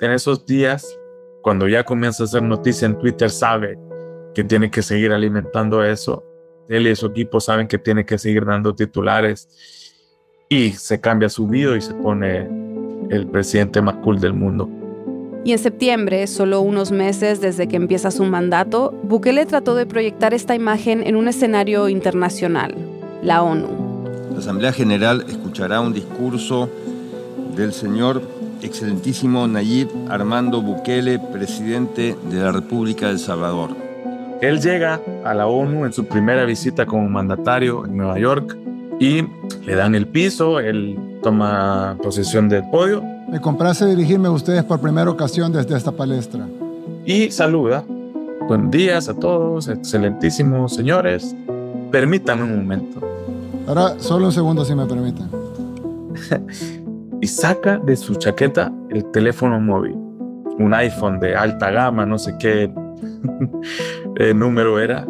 En 0.00 0.12
esos 0.12 0.46
días, 0.46 0.86
cuando 1.42 1.68
ya 1.68 1.84
comienza 1.84 2.22
a 2.22 2.26
hacer 2.26 2.42
noticia 2.42 2.86
en 2.86 2.98
Twitter, 2.98 3.28
sabe 3.28 3.76
que 4.38 4.44
tiene 4.44 4.70
que 4.70 4.82
seguir 4.82 5.10
alimentando 5.10 5.82
eso. 5.82 6.22
Él 6.68 6.86
y 6.86 6.94
su 6.94 7.06
equipo 7.06 7.40
saben 7.40 7.66
que 7.66 7.76
tiene 7.76 8.06
que 8.06 8.18
seguir 8.18 8.44
dando 8.44 8.72
titulares 8.72 9.48
y 10.48 10.70
se 10.70 11.00
cambia 11.00 11.28
su 11.28 11.48
video 11.48 11.74
y 11.74 11.80
se 11.80 11.92
pone 11.92 12.48
el 13.10 13.26
presidente 13.26 13.82
más 13.82 13.96
cool 13.96 14.20
del 14.20 14.34
mundo. 14.34 14.70
Y 15.44 15.50
en 15.50 15.58
septiembre, 15.58 16.24
solo 16.28 16.60
unos 16.60 16.92
meses 16.92 17.40
desde 17.40 17.66
que 17.66 17.74
empieza 17.74 18.12
su 18.12 18.22
mandato, 18.26 18.94
Bukele 19.02 19.44
trató 19.44 19.74
de 19.74 19.86
proyectar 19.86 20.32
esta 20.32 20.54
imagen 20.54 21.04
en 21.04 21.16
un 21.16 21.26
escenario 21.26 21.88
internacional, 21.88 22.76
la 23.24 23.42
ONU. 23.42 23.66
La 24.34 24.38
Asamblea 24.38 24.72
General 24.72 25.24
escuchará 25.28 25.80
un 25.80 25.92
discurso 25.92 26.70
del 27.56 27.72
señor 27.72 28.22
excelentísimo 28.62 29.48
Nayib 29.48 29.88
Armando 30.08 30.62
Bukele, 30.62 31.18
presidente 31.18 32.16
de 32.30 32.38
la 32.38 32.52
República 32.52 33.06
de 33.06 33.14
El 33.14 33.18
Salvador. 33.18 33.87
Él 34.40 34.60
llega 34.60 35.00
a 35.24 35.34
la 35.34 35.46
ONU 35.46 35.84
en 35.84 35.92
su 35.92 36.06
primera 36.06 36.44
visita 36.44 36.86
como 36.86 37.08
mandatario 37.08 37.84
en 37.84 37.96
Nueva 37.96 38.18
York 38.18 38.56
y 39.00 39.24
le 39.64 39.74
dan 39.74 39.94
el 39.94 40.06
piso, 40.06 40.60
él 40.60 40.98
toma 41.22 41.96
posesión 42.02 42.48
del 42.48 42.62
podio 42.70 43.02
me 43.28 43.40
complace 43.40 43.84
dirigirme 43.84 44.28
a 44.28 44.30
ustedes 44.30 44.64
por 44.64 44.80
primera 44.80 45.10
ocasión 45.10 45.52
desde 45.52 45.76
esta 45.76 45.92
palestra. 45.92 46.46
Y 47.04 47.30
saluda. 47.30 47.84
Buen 48.48 48.70
días 48.70 49.10
a 49.10 49.14
todos, 49.14 49.68
excelentísimos 49.68 50.74
señores. 50.74 51.36
Permítanme 51.90 52.44
un 52.44 52.56
momento. 52.56 53.00
Ahora, 53.66 53.98
solo 53.98 54.26
un 54.26 54.32
segundo 54.32 54.64
si 54.64 54.74
me 54.74 54.86
permiten. 54.86 55.28
y 57.20 57.26
saca 57.26 57.76
de 57.78 57.96
su 57.96 58.14
chaqueta 58.14 58.72
el 58.88 59.04
teléfono 59.10 59.60
móvil. 59.60 59.96
Un 60.58 60.72
iPhone 60.72 61.20
de 61.20 61.36
alta 61.36 61.70
gama, 61.70 62.06
no 62.06 62.18
sé 62.18 62.34
qué 62.38 62.72
eh, 64.16 64.34
número 64.34 64.78
era. 64.78 65.06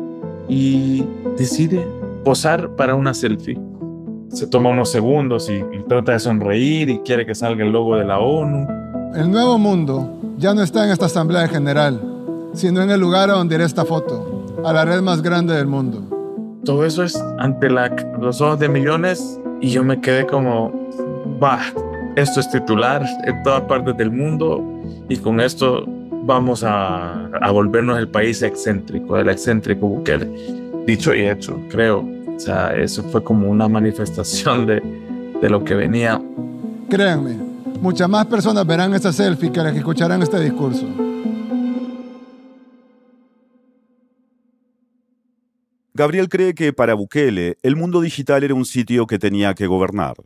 Y 0.48 1.04
decide 1.36 1.86
posar 2.24 2.70
para 2.76 2.94
una 2.94 3.12
selfie 3.14 3.58
se 4.28 4.46
toma 4.46 4.70
unos 4.70 4.90
segundos 4.90 5.50
y, 5.50 5.64
trata 5.88 6.12
de 6.12 6.18
sonreír 6.18 6.90
y 6.90 6.98
quiere 6.98 7.24
que 7.24 7.34
salga 7.34 7.64
el 7.64 7.72
logo 7.72 7.96
de 7.96 8.04
la 8.04 8.18
ONU. 8.18 8.68
El 9.14 9.30
nuevo 9.30 9.58
mundo 9.58 10.20
ya 10.36 10.54
no 10.54 10.62
está 10.62 10.84
en 10.84 10.90
esta 10.90 11.06
Asamblea 11.06 11.48
General, 11.48 12.00
sino 12.52 12.82
en 12.82 12.90
el 12.90 13.00
lugar 13.00 13.30
donde 13.30 13.54
irá 13.54 13.64
esta 13.64 13.84
foto, 13.84 14.44
a 14.64 14.72
la 14.72 14.84
red 14.84 15.00
más 15.00 15.22
grande 15.22 15.54
del 15.54 15.66
mundo. 15.66 16.04
Todo 16.64 16.84
eso 16.84 17.02
es 17.02 17.20
ante 17.38 17.70
los 17.70 18.40
ojos 18.40 18.58
de 18.58 18.68
millones 18.68 19.40
y 19.60 19.70
yo 19.70 19.82
me 19.82 20.00
quedé 20.00 20.26
como, 20.26 20.72
va, 21.42 21.60
esto 22.16 22.40
es 22.40 22.50
titular 22.50 23.04
en 23.24 23.42
todas 23.42 23.62
partes 23.62 23.96
del 23.96 24.10
mundo 24.10 24.62
y 25.08 25.16
con 25.16 25.40
esto 25.40 25.86
vamos 26.28 26.62
a, 26.62 27.24
a 27.24 27.50
volvernos 27.50 27.98
el 27.98 28.06
país 28.06 28.42
excéntrico, 28.42 29.16
el 29.16 29.30
excéntrico 29.30 29.88
Bukele. 29.88 30.28
Dicho 30.86 31.14
y 31.14 31.26
hecho, 31.26 31.58
creo. 31.70 32.06
O 32.36 32.38
sea, 32.38 32.76
eso 32.76 33.02
fue 33.04 33.24
como 33.24 33.48
una 33.48 33.66
manifestación 33.66 34.66
de, 34.66 34.82
de 35.40 35.48
lo 35.48 35.64
que 35.64 35.74
venía. 35.74 36.20
Créanme, 36.90 37.38
muchas 37.80 38.10
más 38.10 38.26
personas 38.26 38.66
verán 38.66 38.92
esta 38.92 39.10
selfie 39.10 39.50
que 39.50 39.60
las 39.60 39.72
que 39.72 39.78
escucharán 39.78 40.22
este 40.22 40.38
discurso. 40.38 40.86
Gabriel 45.94 46.28
cree 46.28 46.54
que 46.54 46.74
para 46.74 46.92
Bukele 46.92 47.56
el 47.62 47.74
mundo 47.74 48.02
digital 48.02 48.44
era 48.44 48.54
un 48.54 48.66
sitio 48.66 49.06
que 49.06 49.18
tenía 49.18 49.54
que 49.54 49.66
gobernar. 49.66 50.16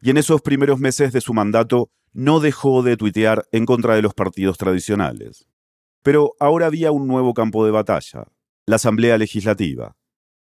Y 0.00 0.10
en 0.10 0.16
esos 0.16 0.40
primeros 0.42 0.78
meses 0.78 1.12
de 1.12 1.20
su 1.20 1.34
mandato 1.34 1.90
no 2.12 2.40
dejó 2.40 2.82
de 2.82 2.96
tuitear 2.96 3.44
en 3.52 3.66
contra 3.66 3.94
de 3.94 4.02
los 4.02 4.14
partidos 4.14 4.58
tradicionales. 4.58 5.46
Pero 6.02 6.34
ahora 6.40 6.66
había 6.66 6.92
un 6.92 7.06
nuevo 7.06 7.34
campo 7.34 7.64
de 7.64 7.70
batalla, 7.70 8.24
la 8.66 8.76
Asamblea 8.76 9.18
Legislativa. 9.18 9.96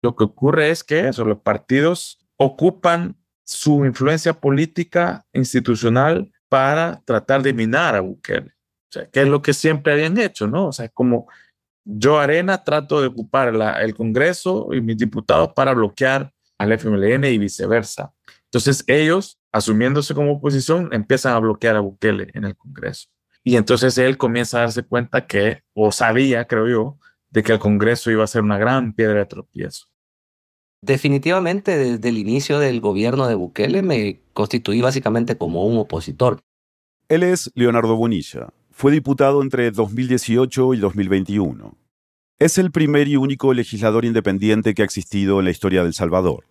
Lo 0.02 0.16
que 0.16 0.24
ocurre 0.24 0.70
es 0.70 0.82
que 0.82 1.10
los 1.12 1.38
partidos 1.40 2.18
ocupan 2.36 3.16
su 3.44 3.84
influencia 3.84 4.32
política 4.32 5.26
institucional 5.32 6.32
para 6.48 7.02
tratar 7.04 7.42
de 7.42 7.52
minar 7.52 7.94
a 7.94 8.00
Bukele. 8.00 8.50
O 8.50 8.92
sea, 8.92 9.08
que 9.08 9.22
es 9.22 9.28
lo 9.28 9.42
que 9.42 9.54
siempre 9.54 9.92
habían 9.92 10.18
hecho, 10.18 10.46
¿no? 10.46 10.68
O 10.68 10.72
sea, 10.72 10.88
como 10.88 11.28
yo, 11.84 12.18
Arena, 12.18 12.62
trato 12.62 13.00
de 13.00 13.08
ocupar 13.08 13.54
el 13.80 13.94
Congreso 13.94 14.68
y 14.72 14.80
mis 14.80 14.96
diputados 14.96 15.52
para 15.54 15.74
bloquear 15.74 16.32
al 16.58 16.72
FMLN 16.72 17.24
y 17.24 17.38
viceversa. 17.38 18.12
Entonces 18.44 18.84
ellos, 18.86 19.40
asumiéndose 19.53 20.14
como 20.14 20.32
oposición, 20.32 20.88
empiezan 20.92 21.34
a 21.34 21.38
bloquear 21.38 21.76
a 21.76 21.80
Bukele 21.80 22.28
en 22.34 22.44
el 22.44 22.57
Congreso. 22.57 23.09
Y 23.44 23.57
entonces 23.57 23.98
él 23.98 24.16
comienza 24.16 24.59
a 24.59 24.61
darse 24.62 24.82
cuenta 24.82 25.26
que, 25.26 25.62
o 25.74 25.92
sabía, 25.92 26.46
creo 26.46 26.68
yo, 26.68 26.98
de 27.30 27.42
que 27.42 27.53
el 27.53 27.59
Congreso 27.59 28.11
iba 28.11 28.24
a 28.24 28.28
ser 28.28 28.42
una 28.42 28.59
gran 28.59 28.92
piedra 28.92 29.20
de 29.20 29.26
tropiezo. 29.26 29.86
Definitivamente, 30.80 31.76
desde 31.76 32.09
el 32.09 32.18
inicio 32.18 32.59
del 32.59 32.80
gobierno 32.80 33.28
de 33.28 33.36
Bukele 33.36 33.82
me 33.82 34.20
constituí 34.32 34.80
básicamente 34.80 35.36
como 35.36 35.64
un 35.64 35.78
opositor. 35.78 36.40
Él 37.09 37.22
es 37.22 37.50
Leonardo 37.55 37.94
Bonilla. 37.94 38.48
Fue 38.70 38.90
diputado 38.90 39.42
entre 39.42 39.70
2018 39.70 40.74
y 40.74 40.78
2021. 40.78 41.76
Es 42.38 42.59
el 42.59 42.72
primer 42.72 43.07
y 43.07 43.16
único 43.16 43.55
legislador 43.55 44.05
independiente 44.05 44.74
que 44.74 44.82
ha 44.82 44.84
existido 44.84 45.38
en 45.38 45.44
la 45.44 45.53
historia 45.53 45.84
del 45.84 45.94
Salvador. 45.94 46.46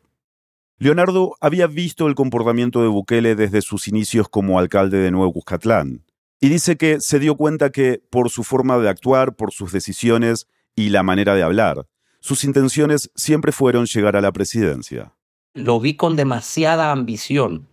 Leonardo 0.81 1.37
había 1.39 1.67
visto 1.67 2.07
el 2.07 2.15
comportamiento 2.15 2.81
de 2.81 2.87
Bukele 2.87 3.35
desde 3.35 3.61
sus 3.61 3.87
inicios 3.87 4.27
como 4.27 4.57
alcalde 4.57 4.97
de 4.97 5.11
Nuevo 5.11 5.31
Cuscatlán, 5.31 6.03
y 6.39 6.49
dice 6.49 6.75
que 6.75 6.99
se 6.99 7.19
dio 7.19 7.35
cuenta 7.37 7.69
que, 7.69 8.01
por 8.09 8.31
su 8.31 8.43
forma 8.43 8.79
de 8.79 8.89
actuar, 8.89 9.35
por 9.35 9.51
sus 9.51 9.71
decisiones 9.71 10.47
y 10.75 10.89
la 10.89 11.03
manera 11.03 11.35
de 11.35 11.43
hablar, 11.43 11.85
sus 12.19 12.43
intenciones 12.43 13.11
siempre 13.13 13.51
fueron 13.51 13.85
llegar 13.85 14.15
a 14.15 14.21
la 14.21 14.31
presidencia. 14.31 15.13
Lo 15.53 15.79
vi 15.79 15.93
con 15.93 16.15
demasiada 16.15 16.91
ambición 16.91 17.67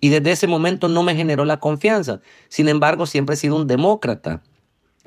y 0.00 0.08
desde 0.08 0.32
ese 0.32 0.48
momento 0.48 0.88
no 0.88 1.04
me 1.04 1.14
generó 1.14 1.44
la 1.44 1.60
confianza. 1.60 2.20
Sin 2.48 2.68
embargo, 2.68 3.06
siempre 3.06 3.34
he 3.34 3.38
sido 3.38 3.54
un 3.54 3.68
demócrata 3.68 4.42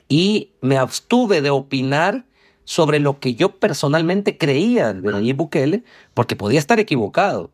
y 0.07 0.53
me 0.61 0.77
abstuve 0.77 1.41
de 1.41 1.49
opinar 1.49 2.25
sobre 2.67 2.99
lo 2.99 3.21
que 3.21 3.33
yo 3.33 3.59
personalmente 3.59 4.37
creía 4.37 4.91
de 4.91 5.09
Nayib 5.09 5.37
Bukele, 5.37 5.83
porque 6.13 6.35
podía 6.35 6.59
estar 6.59 6.81
equivocado. 6.81 7.49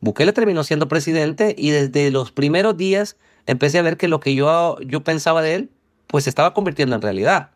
Bukele 0.00 0.32
terminó 0.32 0.64
siendo 0.64 0.88
presidente 0.88 1.54
y 1.56 1.70
desde 1.70 2.10
los 2.10 2.32
primeros 2.32 2.76
días 2.76 3.16
empecé 3.46 3.78
a 3.78 3.82
ver 3.82 3.96
que 3.96 4.08
lo 4.08 4.18
que 4.18 4.34
yo, 4.34 4.76
yo 4.80 5.04
pensaba 5.04 5.42
de 5.42 5.54
él, 5.54 5.70
pues 6.08 6.24
se 6.24 6.30
estaba 6.30 6.54
convirtiendo 6.54 6.96
en 6.96 7.02
realidad 7.02 7.50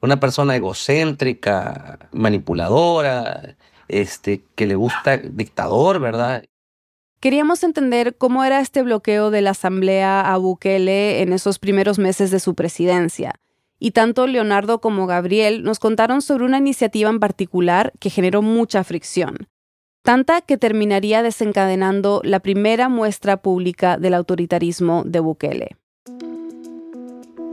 una 0.00 0.18
persona 0.18 0.56
egocéntrica, 0.56 2.00
manipuladora, 2.10 3.54
este, 3.86 4.42
que 4.56 4.66
le 4.66 4.74
gusta 4.74 5.18
dictador, 5.18 6.00
¿verdad? 6.00 6.42
Queríamos 7.20 7.62
entender 7.62 8.16
cómo 8.16 8.42
era 8.42 8.60
este 8.60 8.82
bloqueo 8.82 9.30
de 9.30 9.40
la 9.40 9.50
Asamblea 9.50 10.20
a 10.20 10.36
Bukele 10.36 11.22
en 11.22 11.32
esos 11.32 11.60
primeros 11.60 12.00
meses 12.00 12.32
de 12.32 12.40
su 12.40 12.56
presidencia. 12.56 13.36
Y 13.84 13.90
tanto 13.90 14.26
Leonardo 14.26 14.80
como 14.80 15.06
Gabriel 15.06 15.62
nos 15.62 15.78
contaron 15.78 16.22
sobre 16.22 16.46
una 16.46 16.56
iniciativa 16.56 17.10
en 17.10 17.20
particular 17.20 17.92
que 18.00 18.08
generó 18.08 18.40
mucha 18.40 18.82
fricción, 18.82 19.46
tanta 20.02 20.40
que 20.40 20.56
terminaría 20.56 21.22
desencadenando 21.22 22.22
la 22.24 22.40
primera 22.40 22.88
muestra 22.88 23.42
pública 23.42 23.98
del 23.98 24.14
autoritarismo 24.14 25.02
de 25.04 25.20
Bukele. 25.20 25.76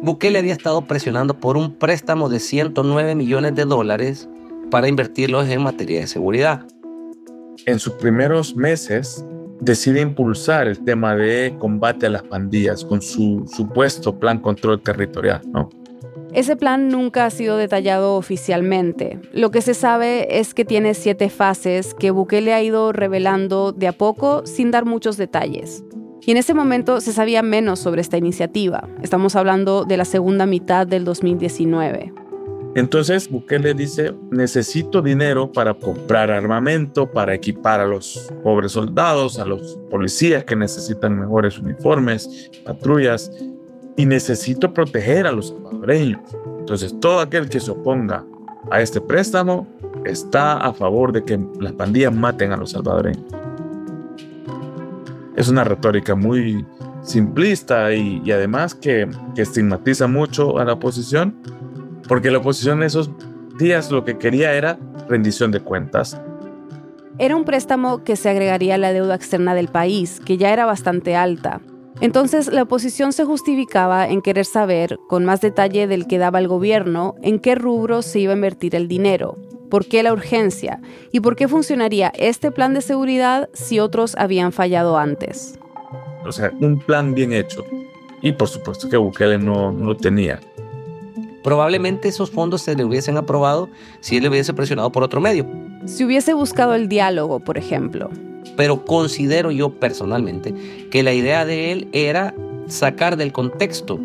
Bukele 0.01 0.39
había 0.39 0.53
estado 0.53 0.83
presionando 0.83 1.37
por 1.37 1.57
un 1.57 1.77
préstamo 1.77 2.29
de 2.29 2.39
109 2.39 3.13
millones 3.15 3.53
de 3.53 3.65
dólares 3.65 4.29
para 4.69 4.87
invertirlos 4.87 5.49
en 5.49 5.61
materia 5.61 5.99
de 5.99 6.07
seguridad. 6.07 6.65
En 7.65 7.77
sus 7.77 7.91
primeros 7.95 8.55
meses 8.55 9.25
decide 9.59 9.99
impulsar 9.99 10.69
el 10.69 10.81
tema 10.81 11.13
de 11.13 11.53
combate 11.59 12.05
a 12.05 12.09
las 12.09 12.23
pandillas 12.23 12.85
con 12.85 13.01
su 13.01 13.45
supuesto 13.53 14.17
plan 14.17 14.39
control 14.39 14.79
territorial, 14.79 15.41
¿no? 15.51 15.69
Ese 16.33 16.55
plan 16.55 16.87
nunca 16.87 17.25
ha 17.25 17.29
sido 17.29 17.57
detallado 17.57 18.15
oficialmente. 18.15 19.19
Lo 19.33 19.51
que 19.51 19.61
se 19.61 19.73
sabe 19.73 20.39
es 20.39 20.53
que 20.53 20.63
tiene 20.63 20.93
siete 20.93 21.29
fases 21.29 21.93
que 21.93 22.11
Bukele 22.11 22.53
ha 22.53 22.63
ido 22.63 22.93
revelando 22.93 23.73
de 23.73 23.87
a 23.87 23.91
poco 23.91 24.45
sin 24.45 24.71
dar 24.71 24.85
muchos 24.85 25.17
detalles. 25.17 25.83
Y 26.21 26.31
en 26.31 26.37
ese 26.37 26.53
momento 26.53 27.01
se 27.01 27.11
sabía 27.11 27.41
menos 27.41 27.79
sobre 27.79 27.99
esta 27.99 28.17
iniciativa. 28.17 28.87
Estamos 29.01 29.35
hablando 29.35 29.83
de 29.83 29.97
la 29.97 30.05
segunda 30.05 30.45
mitad 30.45 30.87
del 30.87 31.03
2019. 31.03 32.13
Entonces 32.73 33.29
Bukele 33.29 33.73
dice, 33.73 34.13
necesito 34.29 35.01
dinero 35.01 35.51
para 35.51 35.73
comprar 35.73 36.31
armamento, 36.31 37.11
para 37.11 37.33
equipar 37.33 37.81
a 37.81 37.85
los 37.85 38.31
pobres 38.43 38.71
soldados, 38.71 39.39
a 39.39 39.45
los 39.45 39.77
policías 39.89 40.45
que 40.45 40.55
necesitan 40.55 41.19
mejores 41.19 41.59
uniformes, 41.59 42.49
patrullas, 42.63 43.29
y 43.97 44.05
necesito 44.05 44.73
proteger 44.73 45.27
a 45.27 45.31
los 45.31 45.49
salvadoreños. 45.49 46.21
Entonces 46.59 46.97
todo 46.99 47.19
aquel 47.19 47.49
que 47.49 47.59
se 47.59 47.71
oponga 47.71 48.25
a 48.69 48.81
este 48.81 49.01
préstamo 49.01 49.67
está 50.05 50.57
a 50.57 50.73
favor 50.73 51.11
de 51.11 51.23
que 51.23 51.39
las 51.59 51.73
pandillas 51.73 52.13
maten 52.13 52.51
a 52.51 52.57
los 52.57 52.71
salvadoreños 52.71 53.41
es 55.35 55.49
una 55.49 55.63
retórica 55.63 56.15
muy 56.15 56.65
simplista 57.03 57.93
y, 57.93 58.31
además 58.31 58.75
que, 58.75 59.09
estigmatiza 59.35 60.07
mucho 60.07 60.59
a 60.59 60.65
la 60.65 60.73
oposición, 60.73 61.35
porque 62.07 62.31
la 62.31 62.39
oposición 62.39 62.79
en 62.79 62.83
esos 62.83 63.09
días 63.57 63.91
lo 63.91 64.05
que 64.05 64.17
quería 64.17 64.53
era 64.53 64.77
rendición 65.07 65.51
de 65.51 65.59
cuentas. 65.59 66.19
Era 67.17 67.35
un 67.35 67.43
préstamo 67.43 68.03
que 68.03 68.15
se 68.15 68.29
agregaría 68.29 68.75
a 68.75 68.77
la 68.77 68.93
deuda 68.93 69.15
externa 69.15 69.53
del 69.53 69.67
país, 69.67 70.21
que 70.23 70.37
ya 70.37 70.51
era 70.51 70.65
bastante 70.65 71.15
alta. 71.15 71.61
Entonces 72.01 72.47
la 72.47 72.63
oposición 72.63 73.13
se 73.13 73.25
justificaba 73.25 74.07
en 74.09 74.23
querer 74.23 74.45
saber, 74.45 74.99
con 75.07 75.23
más 75.23 75.39
detalle 75.39 75.85
del 75.85 76.07
que 76.07 76.17
daba 76.17 76.39
el 76.39 76.47
gobierno, 76.47 77.13
en 77.21 77.39
qué 77.39 77.53
rubro 77.53 78.01
se 78.01 78.19
iba 78.19 78.33
a 78.33 78.35
invertir 78.35 78.75
el 78.75 78.87
dinero, 78.87 79.37
por 79.69 79.85
qué 79.85 80.01
la 80.01 80.11
urgencia 80.11 80.81
y 81.11 81.19
por 81.19 81.35
qué 81.35 81.47
funcionaría 81.47 82.11
este 82.15 82.51
plan 82.51 82.73
de 82.73 82.81
seguridad 82.81 83.49
si 83.53 83.79
otros 83.79 84.15
habían 84.17 84.51
fallado 84.51 84.97
antes. 84.97 85.59
O 86.25 86.31
sea, 86.31 86.51
un 86.59 86.79
plan 86.79 87.13
bien 87.13 87.33
hecho. 87.33 87.63
Y 88.23 88.31
por 88.31 88.47
supuesto 88.47 88.89
que 88.89 88.97
Bukele 88.97 89.37
no, 89.37 89.71
no 89.71 89.95
tenía. 89.95 90.39
Probablemente 91.43 92.07
esos 92.07 92.31
fondos 92.31 92.63
se 92.63 92.75
le 92.75 92.83
hubiesen 92.83 93.17
aprobado 93.17 93.69
si 93.99 94.17
él 94.17 94.23
le 94.23 94.29
hubiese 94.29 94.53
presionado 94.53 94.91
por 94.91 95.03
otro 95.03 95.21
medio. 95.21 95.47
Si 95.85 96.03
hubiese 96.03 96.33
buscado 96.33 96.73
el 96.73 96.87
diálogo, 96.87 97.39
por 97.39 97.57
ejemplo. 97.59 98.09
Pero 98.57 98.85
considero 98.85 99.51
yo 99.51 99.69
personalmente 99.71 100.53
que 100.89 101.03
la 101.03 101.13
idea 101.13 101.45
de 101.45 101.71
él 101.71 101.87
era 101.93 102.33
sacar 102.67 103.17
del 103.17 103.31
contexto 103.31 103.99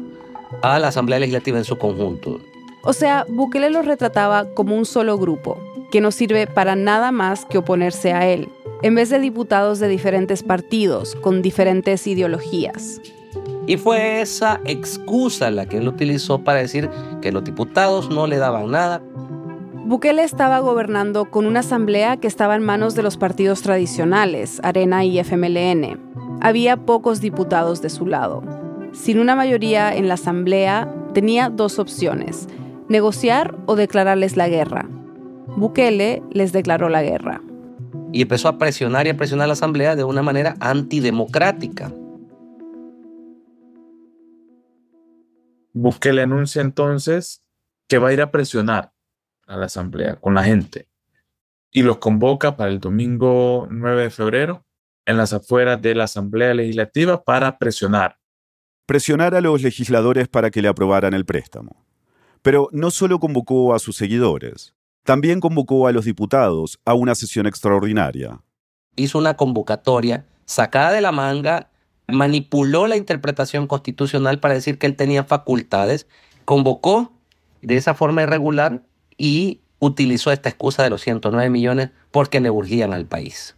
a 0.63 0.79
la 0.79 0.89
Asamblea 0.89 1.19
Legislativa 1.19 1.59
en 1.59 1.65
su 1.65 1.77
conjunto. 1.79 2.41
O 2.83 2.93
sea, 2.93 3.27
Bukele 3.29 3.71
lo 3.71 3.83
retrataba 3.83 4.49
como 4.55 4.77
un 4.77 4.85
solo 4.85 5.19
grupo, 5.19 5.59
que 5.91 6.01
no 6.01 6.11
sirve 6.11 6.47
para 6.47 6.77
nada 6.77 7.11
más 7.11 7.45
que 7.45 7.59
oponerse 7.59 8.13
a 8.13 8.29
él, 8.29 8.49
en 8.83 8.95
vez 8.95 9.11
de 9.11 9.19
diputados 9.19 9.81
de 9.81 9.89
diferentes 9.89 10.43
partidos, 10.43 11.17
con 11.17 11.43
diferentes 11.43 12.07
ideologías. 12.07 13.01
Y 13.67 13.77
fue 13.77 14.21
esa 14.21 14.61
excusa 14.65 15.51
la 15.51 15.67
que 15.67 15.79
él 15.79 15.89
utilizó 15.89 16.39
para 16.45 16.61
decir 16.61 16.89
que 17.21 17.33
los 17.33 17.43
diputados 17.43 18.09
no 18.11 18.27
le 18.27 18.37
daban 18.37 18.71
nada. 18.71 19.03
Bukele 19.87 20.25
estaba 20.25 20.59
gobernando 20.59 21.27
con 21.31 21.47
una 21.47 21.61
asamblea 21.61 22.17
que 22.17 22.27
estaba 22.27 22.57
en 22.57 22.65
manos 22.65 22.97
de 22.97 23.05
los 23.05 23.17
partidos 23.17 23.63
tradicionales, 23.63 24.59
Arena 24.65 25.05
y 25.05 25.21
FMLN. 25.21 26.41
Había 26.41 26.77
pocos 26.77 27.21
diputados 27.21 27.83
de 27.83 27.89
su 27.89 28.05
lado. 28.05 28.43
Sin 28.93 29.21
una 29.21 29.37
mayoría 29.37 29.95
en 29.95 30.09
la 30.09 30.15
asamblea, 30.15 30.93
tenía 31.15 31.51
dos 31.51 31.79
opciones, 31.79 32.49
negociar 32.89 33.55
o 33.67 33.77
declararles 33.77 34.37
la 34.37 34.49
guerra. 34.49 34.89
Bukele 35.57 36.21
les 36.33 36.53
declaró 36.53 36.89
la 36.89 37.05
guerra. 37.05 37.41
Y 38.13 38.23
empezó 38.23 38.49
a 38.49 38.59
presionar 38.59 39.07
y 39.07 39.11
a 39.11 39.17
presionar 39.17 39.45
a 39.45 39.49
la 39.49 39.53
Asamblea 39.53 39.95
de 39.95 40.03
una 40.03 40.23
manera 40.23 40.57
antidemocrática. 40.59 41.93
Bukele 45.73 46.23
anuncia 46.23 46.61
entonces 46.61 47.45
que 47.87 47.99
va 47.99 48.09
a 48.09 48.13
ir 48.13 48.21
a 48.21 48.33
presionar 48.33 48.96
a 49.47 49.57
la 49.57 49.67
Asamblea 49.67 50.17
con 50.17 50.35
la 50.35 50.45
gente 50.45 50.89
y 51.71 51.83
los 51.83 51.99
convoca 51.99 52.57
para 52.57 52.71
el 52.71 52.81
domingo 52.81 53.69
9 53.71 54.05
de 54.05 54.11
febrero 54.11 54.65
en 55.05 55.17
las 55.17 55.33
afueras 55.33 55.81
de 55.81 55.95
la 55.95 56.05
Asamblea 56.05 56.55
Legislativa 56.55 57.23
para 57.23 57.59
presionar. 57.59 58.19
Presionar 58.87 59.35
a 59.35 59.41
los 59.41 59.63
legisladores 59.63 60.29
para 60.29 60.51
que 60.51 60.63
le 60.63 60.69
aprobaran 60.69 61.15
el 61.15 61.25
préstamo. 61.25 61.85
Pero 62.43 62.69
no 62.73 62.91
solo 62.91 63.19
convocó 63.19 63.75
a 63.75 63.79
sus 63.79 63.97
seguidores. 63.97 64.75
También 65.05 65.41
convocó 65.41 65.87
a 65.87 65.93
los 65.93 66.05
diputados 66.05 66.81
a 66.85 66.95
una 66.95 67.15
sesión 67.15 67.47
extraordinaria. 67.47 68.41
Hizo 68.97 69.19
una 69.19 69.37
convocatoria 69.37 70.27
sacada 70.47 70.93
de 70.93 71.01
la 71.01 71.13
manga, 71.13 71.71
manipuló 72.09 72.87
la 72.87 72.97
interpretación 72.97 73.67
constitucional 73.67 74.41
para 74.41 74.55
decir 74.55 74.79
que 74.79 74.87
él 74.87 74.97
tenía 74.97 75.25
facultades, 75.25 76.07
convocó 76.45 77.13
de 77.63 77.77
esa 77.77 77.95
forma 77.95 78.23
irregular 78.23 78.83
y 79.17 79.61
utilizó 79.79 80.33
esta 80.33 80.49
excusa 80.49 80.83
de 80.83 80.91
los 80.91 81.03
109 81.03 81.51
millones 81.51 81.91
porque 82.11 82.41
le 82.41 82.51
urgían 82.51 82.93
al 82.93 83.07
país. 83.07 83.55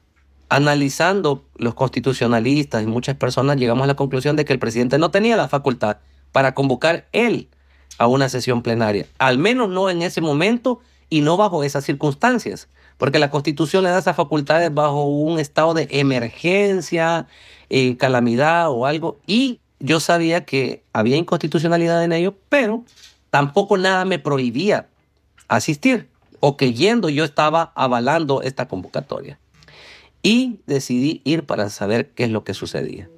Analizando 0.49 1.45
los 1.57 1.75
constitucionalistas 1.75 2.83
y 2.83 2.87
muchas 2.87 3.17
personas 3.17 3.57
llegamos 3.57 3.85
a 3.85 3.89
la 3.89 3.97
conclusión 3.97 4.37
de 4.37 4.45
que 4.45 4.53
el 4.53 4.59
presidente 4.59 4.99
no 4.99 5.11
tenía 5.11 5.37
la 5.37 5.49
facultad 5.49 5.99
para 6.33 6.55
convocar 6.55 7.07
él 7.13 7.49
a 7.99 8.07
una 8.07 8.29
sesión 8.29 8.63
plenaria, 8.63 9.07
al 9.19 9.39
menos 9.39 9.69
no 9.69 9.91
en 9.91 10.03
ese 10.03 10.21
momento 10.21 10.81
y 11.11 11.21
no 11.21 11.37
bajo 11.37 11.65
esas 11.65 11.85
circunstancias, 11.85 12.69
porque 12.97 13.19
la 13.19 13.31
Constitución 13.31 13.85
le 13.85 13.91
da 13.91 13.99
esas 13.99 14.17
facultades 14.17 14.73
bajo 14.73 15.05
un 15.05 15.39
estado 15.39 15.75
de 15.75 15.89
emergencia, 15.91 17.27
eh, 17.71 17.97
calamidad 17.97 18.71
o 18.71 18.87
algo, 18.87 19.19
y 19.27 19.61
yo 19.81 20.01
sabía 20.01 20.45
que 20.45 20.83
había 20.93 21.17
inconstitucionalidad 21.17 22.05
en 22.05 22.13
ello, 22.13 22.35
pero 22.49 22.85
tampoco 23.31 23.77
nada 23.79 24.05
me 24.05 24.19
prohibía 24.19 24.89
asistir, 25.49 26.09
o 26.41 26.57
que 26.57 26.73
yendo 26.73 27.09
yo 27.09 27.25
estaba 27.25 27.73
avalando 27.75 28.43
esta 28.43 28.69
convocatoria. 28.69 29.39
Y 30.23 30.61
decidí 30.67 31.21
ir 31.25 31.45
para 31.45 31.71
saber 31.71 32.11
qué 32.11 32.25
es 32.25 32.31
lo 32.31 32.45
que 32.45 32.55
sucedía. 32.55 33.09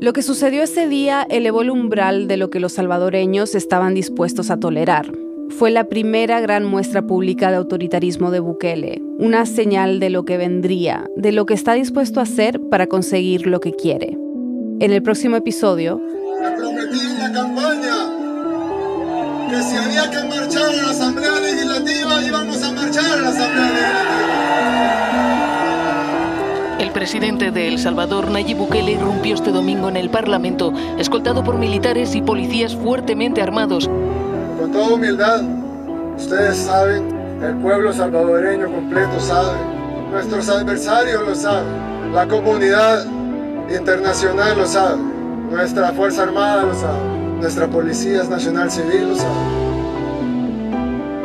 Lo 0.00 0.12
que 0.12 0.22
sucedió 0.22 0.62
ese 0.62 0.88
día 0.88 1.26
elevó 1.30 1.62
el 1.62 1.70
umbral 1.70 2.28
de 2.28 2.36
lo 2.36 2.50
que 2.50 2.60
los 2.60 2.74
salvadoreños 2.74 3.54
estaban 3.54 3.94
dispuestos 3.94 4.50
a 4.50 4.60
tolerar. 4.60 5.10
Fue 5.48 5.70
la 5.70 5.88
primera 5.88 6.40
gran 6.40 6.66
muestra 6.66 7.06
pública 7.06 7.50
de 7.50 7.56
autoritarismo 7.56 8.30
de 8.30 8.40
Bukele, 8.40 9.00
una 9.18 9.46
señal 9.46 10.00
de 10.00 10.10
lo 10.10 10.24
que 10.24 10.36
vendría, 10.36 11.08
de 11.16 11.32
lo 11.32 11.46
que 11.46 11.54
está 11.54 11.72
dispuesto 11.72 12.20
a 12.20 12.24
hacer 12.24 12.60
para 12.68 12.88
conseguir 12.88 13.46
lo 13.46 13.60
que 13.60 13.72
quiere. 13.72 14.18
En 14.80 14.92
el 14.92 15.02
próximo 15.02 15.36
episodio... 15.36 16.00
la 16.42 17.32
campaña 17.32 18.05
que 19.48 19.62
si 19.62 19.76
había 19.76 20.10
que 20.10 20.24
marchar 20.24 20.64
a 20.64 20.82
la 20.82 20.90
Asamblea 20.90 21.40
Legislativa, 21.40 22.22
íbamos 22.22 22.62
a 22.62 22.72
marchar 22.72 23.04
a 23.04 23.16
la 23.22 23.28
Asamblea 23.28 23.68
Legislativa. 23.68 24.26
El 26.78 26.90
presidente 26.90 27.50
de 27.50 27.68
El 27.68 27.78
Salvador, 27.78 28.30
Nayib 28.30 28.58
Bukele, 28.58 28.92
irrumpió 28.92 29.34
este 29.34 29.50
domingo 29.52 29.88
en 29.88 29.96
el 29.96 30.10
Parlamento, 30.10 30.72
escoltado 30.98 31.44
por 31.44 31.58
militares 31.58 32.14
y 32.14 32.22
policías 32.22 32.74
fuertemente 32.74 33.40
armados. 33.40 33.88
Con 34.58 34.72
toda 34.72 34.94
humildad, 34.94 35.42
ustedes 36.16 36.56
saben, 36.56 37.16
el 37.42 37.56
pueblo 37.56 37.92
salvadoreño 37.92 38.66
completo 38.66 39.20
sabe, 39.20 39.56
nuestros 40.10 40.48
adversarios 40.48 41.26
lo 41.26 41.34
saben, 41.34 42.12
la 42.12 42.26
comunidad 42.26 43.04
internacional 43.68 44.56
lo 44.58 44.66
sabe, 44.66 45.02
nuestra 45.50 45.92
Fuerza 45.92 46.24
Armada 46.24 46.62
lo 46.64 46.74
sabe, 46.74 47.15
nuestra 47.38 47.68
Policía 47.68 48.22
Nacional 48.24 48.70
Civil 48.70 49.08
lo 49.10 49.16
sabe. 49.16 49.66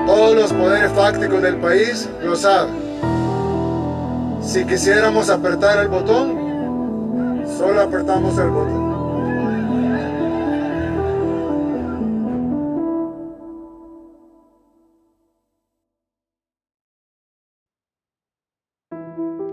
Todos 0.05 0.35
los 0.35 0.53
poderes 0.53 0.91
fácticos 0.91 1.41
del 1.41 1.57
país 1.57 2.09
lo 2.21 2.35
saben. 2.35 2.75
Si 4.41 4.65
quisiéramos 4.65 5.29
apretar 5.29 5.79
el 5.79 5.87
botón, 5.87 7.43
solo 7.57 7.81
apretamos 7.81 8.37
el 8.37 8.49
botón. 8.49 8.91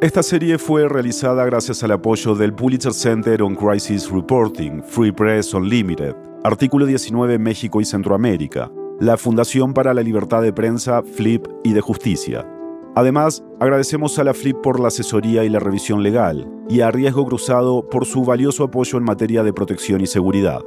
Esta 0.00 0.22
serie 0.22 0.58
fue 0.58 0.88
realizada 0.88 1.44
gracias 1.44 1.82
al 1.82 1.90
apoyo 1.90 2.36
del 2.36 2.54
Pulitzer 2.54 2.94
Center 2.94 3.42
on 3.42 3.56
Crisis 3.56 4.08
Reporting, 4.08 4.80
Free 4.80 5.10
Press 5.10 5.52
Unlimited, 5.52 6.14
Artículo 6.44 6.86
19 6.86 7.36
México 7.40 7.80
y 7.80 7.84
Centroamérica, 7.84 8.70
la 9.00 9.16
Fundación 9.16 9.74
para 9.74 9.92
la 9.92 10.02
Libertad 10.02 10.40
de 10.40 10.52
Prensa, 10.52 11.02
FLIP 11.02 11.48
y 11.64 11.72
de 11.72 11.80
Justicia. 11.80 12.48
Además, 12.94 13.42
agradecemos 13.58 14.16
a 14.20 14.24
la 14.24 14.34
FLIP 14.34 14.58
por 14.62 14.78
la 14.78 14.86
asesoría 14.86 15.42
y 15.42 15.48
la 15.48 15.58
revisión 15.58 16.00
legal, 16.00 16.48
y 16.68 16.80
a 16.80 16.92
Riesgo 16.92 17.26
Cruzado 17.26 17.88
por 17.88 18.06
su 18.06 18.24
valioso 18.24 18.62
apoyo 18.62 18.98
en 18.98 19.04
materia 19.04 19.42
de 19.42 19.52
protección 19.52 20.00
y 20.00 20.06
seguridad. 20.06 20.60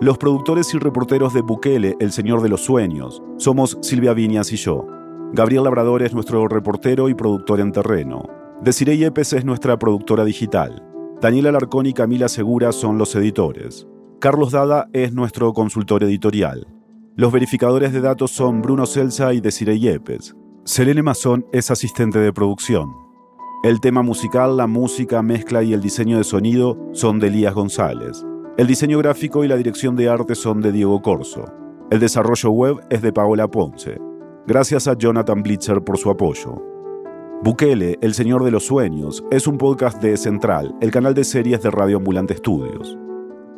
Los 0.00 0.16
productores 0.16 0.72
y 0.72 0.78
reporteros 0.78 1.34
de 1.34 1.42
Bukele, 1.42 1.96
El 2.00 2.10
Señor 2.10 2.40
de 2.40 2.48
los 2.48 2.62
Sueños, 2.64 3.22
somos 3.36 3.76
Silvia 3.82 4.14
Viñas 4.14 4.52
y 4.52 4.56
yo. 4.56 4.86
Gabriel 5.34 5.64
Labrador 5.64 6.02
es 6.02 6.14
nuestro 6.14 6.48
reportero 6.48 7.10
y 7.10 7.14
productor 7.14 7.60
en 7.60 7.72
terreno. 7.72 8.26
Desiree 8.62 8.96
Yepes 8.96 9.34
es 9.34 9.44
nuestra 9.44 9.78
productora 9.78 10.24
digital. 10.24 10.82
Daniela 11.20 11.50
Alarcón 11.50 11.84
y 11.84 11.92
Camila 11.92 12.28
Segura 12.28 12.72
son 12.72 12.96
los 12.96 13.14
editores. 13.14 13.86
Carlos 14.20 14.52
Dada 14.52 14.88
es 14.92 15.12
nuestro 15.12 15.52
consultor 15.52 16.02
editorial. 16.02 16.66
Los 17.14 17.32
verificadores 17.32 17.92
de 17.92 18.00
datos 18.00 18.30
son 18.30 18.62
Bruno 18.62 18.86
Celsa 18.86 19.34
y 19.34 19.40
Desiree 19.40 19.78
Yepes. 19.78 20.34
Selene 20.64 21.02
Mazón 21.02 21.46
es 21.52 21.70
asistente 21.70 22.18
de 22.18 22.32
producción. 22.32 22.90
El 23.62 23.80
tema 23.80 24.02
musical, 24.02 24.56
la 24.56 24.66
música, 24.66 25.22
mezcla 25.22 25.62
y 25.62 25.72
el 25.74 25.80
diseño 25.80 26.18
de 26.18 26.24
sonido 26.24 26.78
son 26.92 27.18
de 27.18 27.28
Elías 27.28 27.54
González. 27.54 28.24
El 28.56 28.66
diseño 28.66 28.98
gráfico 28.98 29.44
y 29.44 29.48
la 29.48 29.56
dirección 29.56 29.94
de 29.96 30.08
arte 30.08 30.34
son 30.34 30.60
de 30.60 30.72
Diego 30.72 31.02
Corso. 31.02 31.44
El 31.90 32.00
desarrollo 32.00 32.50
web 32.50 32.76
es 32.88 33.02
de 33.02 33.12
Paola 33.12 33.48
Ponce. 33.48 34.00
Gracias 34.46 34.88
a 34.88 34.96
Jonathan 34.96 35.42
Blitzer 35.42 35.82
por 35.82 35.98
su 35.98 36.10
apoyo. 36.10 36.62
Bukele, 37.42 37.98
El 38.00 38.14
Señor 38.14 38.42
de 38.42 38.50
los 38.50 38.64
Sueños, 38.64 39.22
es 39.30 39.46
un 39.46 39.58
podcast 39.58 40.00
de 40.02 40.16
Central, 40.16 40.74
el 40.80 40.90
canal 40.90 41.14
de 41.14 41.24
series 41.24 41.62
de 41.62 41.70
Radio 41.70 41.98
Ambulante 41.98 42.32
Estudios. 42.32 42.98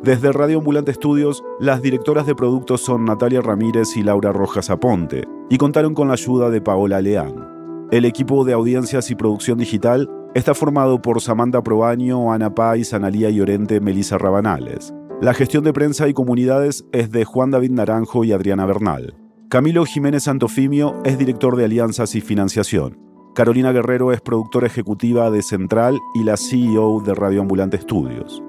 Desde 0.03 0.31
Radio 0.31 0.59
Ambulante 0.59 0.91
Estudios, 0.91 1.43
las 1.59 1.81
directoras 1.81 2.27
de 2.27 2.35
productos 2.35 2.81
son 2.81 3.05
Natalia 3.05 3.41
Ramírez 3.41 3.97
y 3.97 4.03
Laura 4.03 4.31
Rojas 4.31 4.69
Aponte, 4.69 5.23
y 5.49 5.57
contaron 5.57 5.95
con 5.95 6.07
la 6.07 6.13
ayuda 6.13 6.51
de 6.51 6.61
Paola 6.61 7.01
Leán. 7.01 7.87
El 7.91 8.05
equipo 8.05 8.45
de 8.45 8.53
audiencias 8.53 9.09
y 9.09 9.15
producción 9.15 9.57
digital 9.57 10.07
está 10.35 10.53
formado 10.53 11.01
por 11.01 11.19
Samantha 11.19 11.63
Probaño, 11.63 12.31
Ana 12.31 12.53
Pais, 12.53 12.93
Analía 12.93 13.31
Llorente, 13.31 13.79
Melissa 13.81 14.19
Rabanales. 14.19 14.93
La 15.19 15.33
gestión 15.33 15.63
de 15.63 15.73
prensa 15.73 16.07
y 16.07 16.13
comunidades 16.13 16.85
es 16.91 17.09
de 17.11 17.25
Juan 17.25 17.49
David 17.49 17.71
Naranjo 17.71 18.23
y 18.23 18.33
Adriana 18.33 18.67
Bernal. 18.67 19.15
Camilo 19.49 19.83
Jiménez 19.85 20.25
Santofimio 20.25 21.01
es 21.05 21.17
director 21.17 21.55
de 21.55 21.65
alianzas 21.65 22.13
y 22.13 22.21
financiación. 22.21 22.99
Carolina 23.33 23.71
Guerrero 23.71 24.11
es 24.11 24.21
productora 24.21 24.67
ejecutiva 24.67 25.31
de 25.31 25.41
Central 25.41 25.97
y 26.13 26.23
la 26.23 26.37
CEO 26.37 27.01
de 27.01 27.15
Radio 27.15 27.41
Ambulante 27.41 27.77
Estudios. 27.77 28.43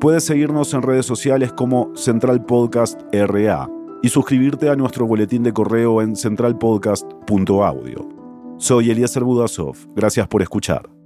Puedes 0.00 0.24
seguirnos 0.24 0.72
en 0.72 0.80
redes 0.80 1.04
sociales 1.04 1.52
como 1.52 1.94
Central 1.94 2.42
Podcast 2.46 2.98
RA 3.12 3.68
y 4.02 4.08
suscribirte 4.08 4.70
a 4.70 4.74
nuestro 4.74 5.06
boletín 5.06 5.42
de 5.42 5.52
correo 5.52 6.00
en 6.00 6.16
centralpodcast.audio. 6.16 8.08
Soy 8.56 8.90
Eliezer 8.90 9.24
Budasov. 9.24 9.76
Gracias 9.94 10.26
por 10.26 10.40
escuchar. 10.40 10.99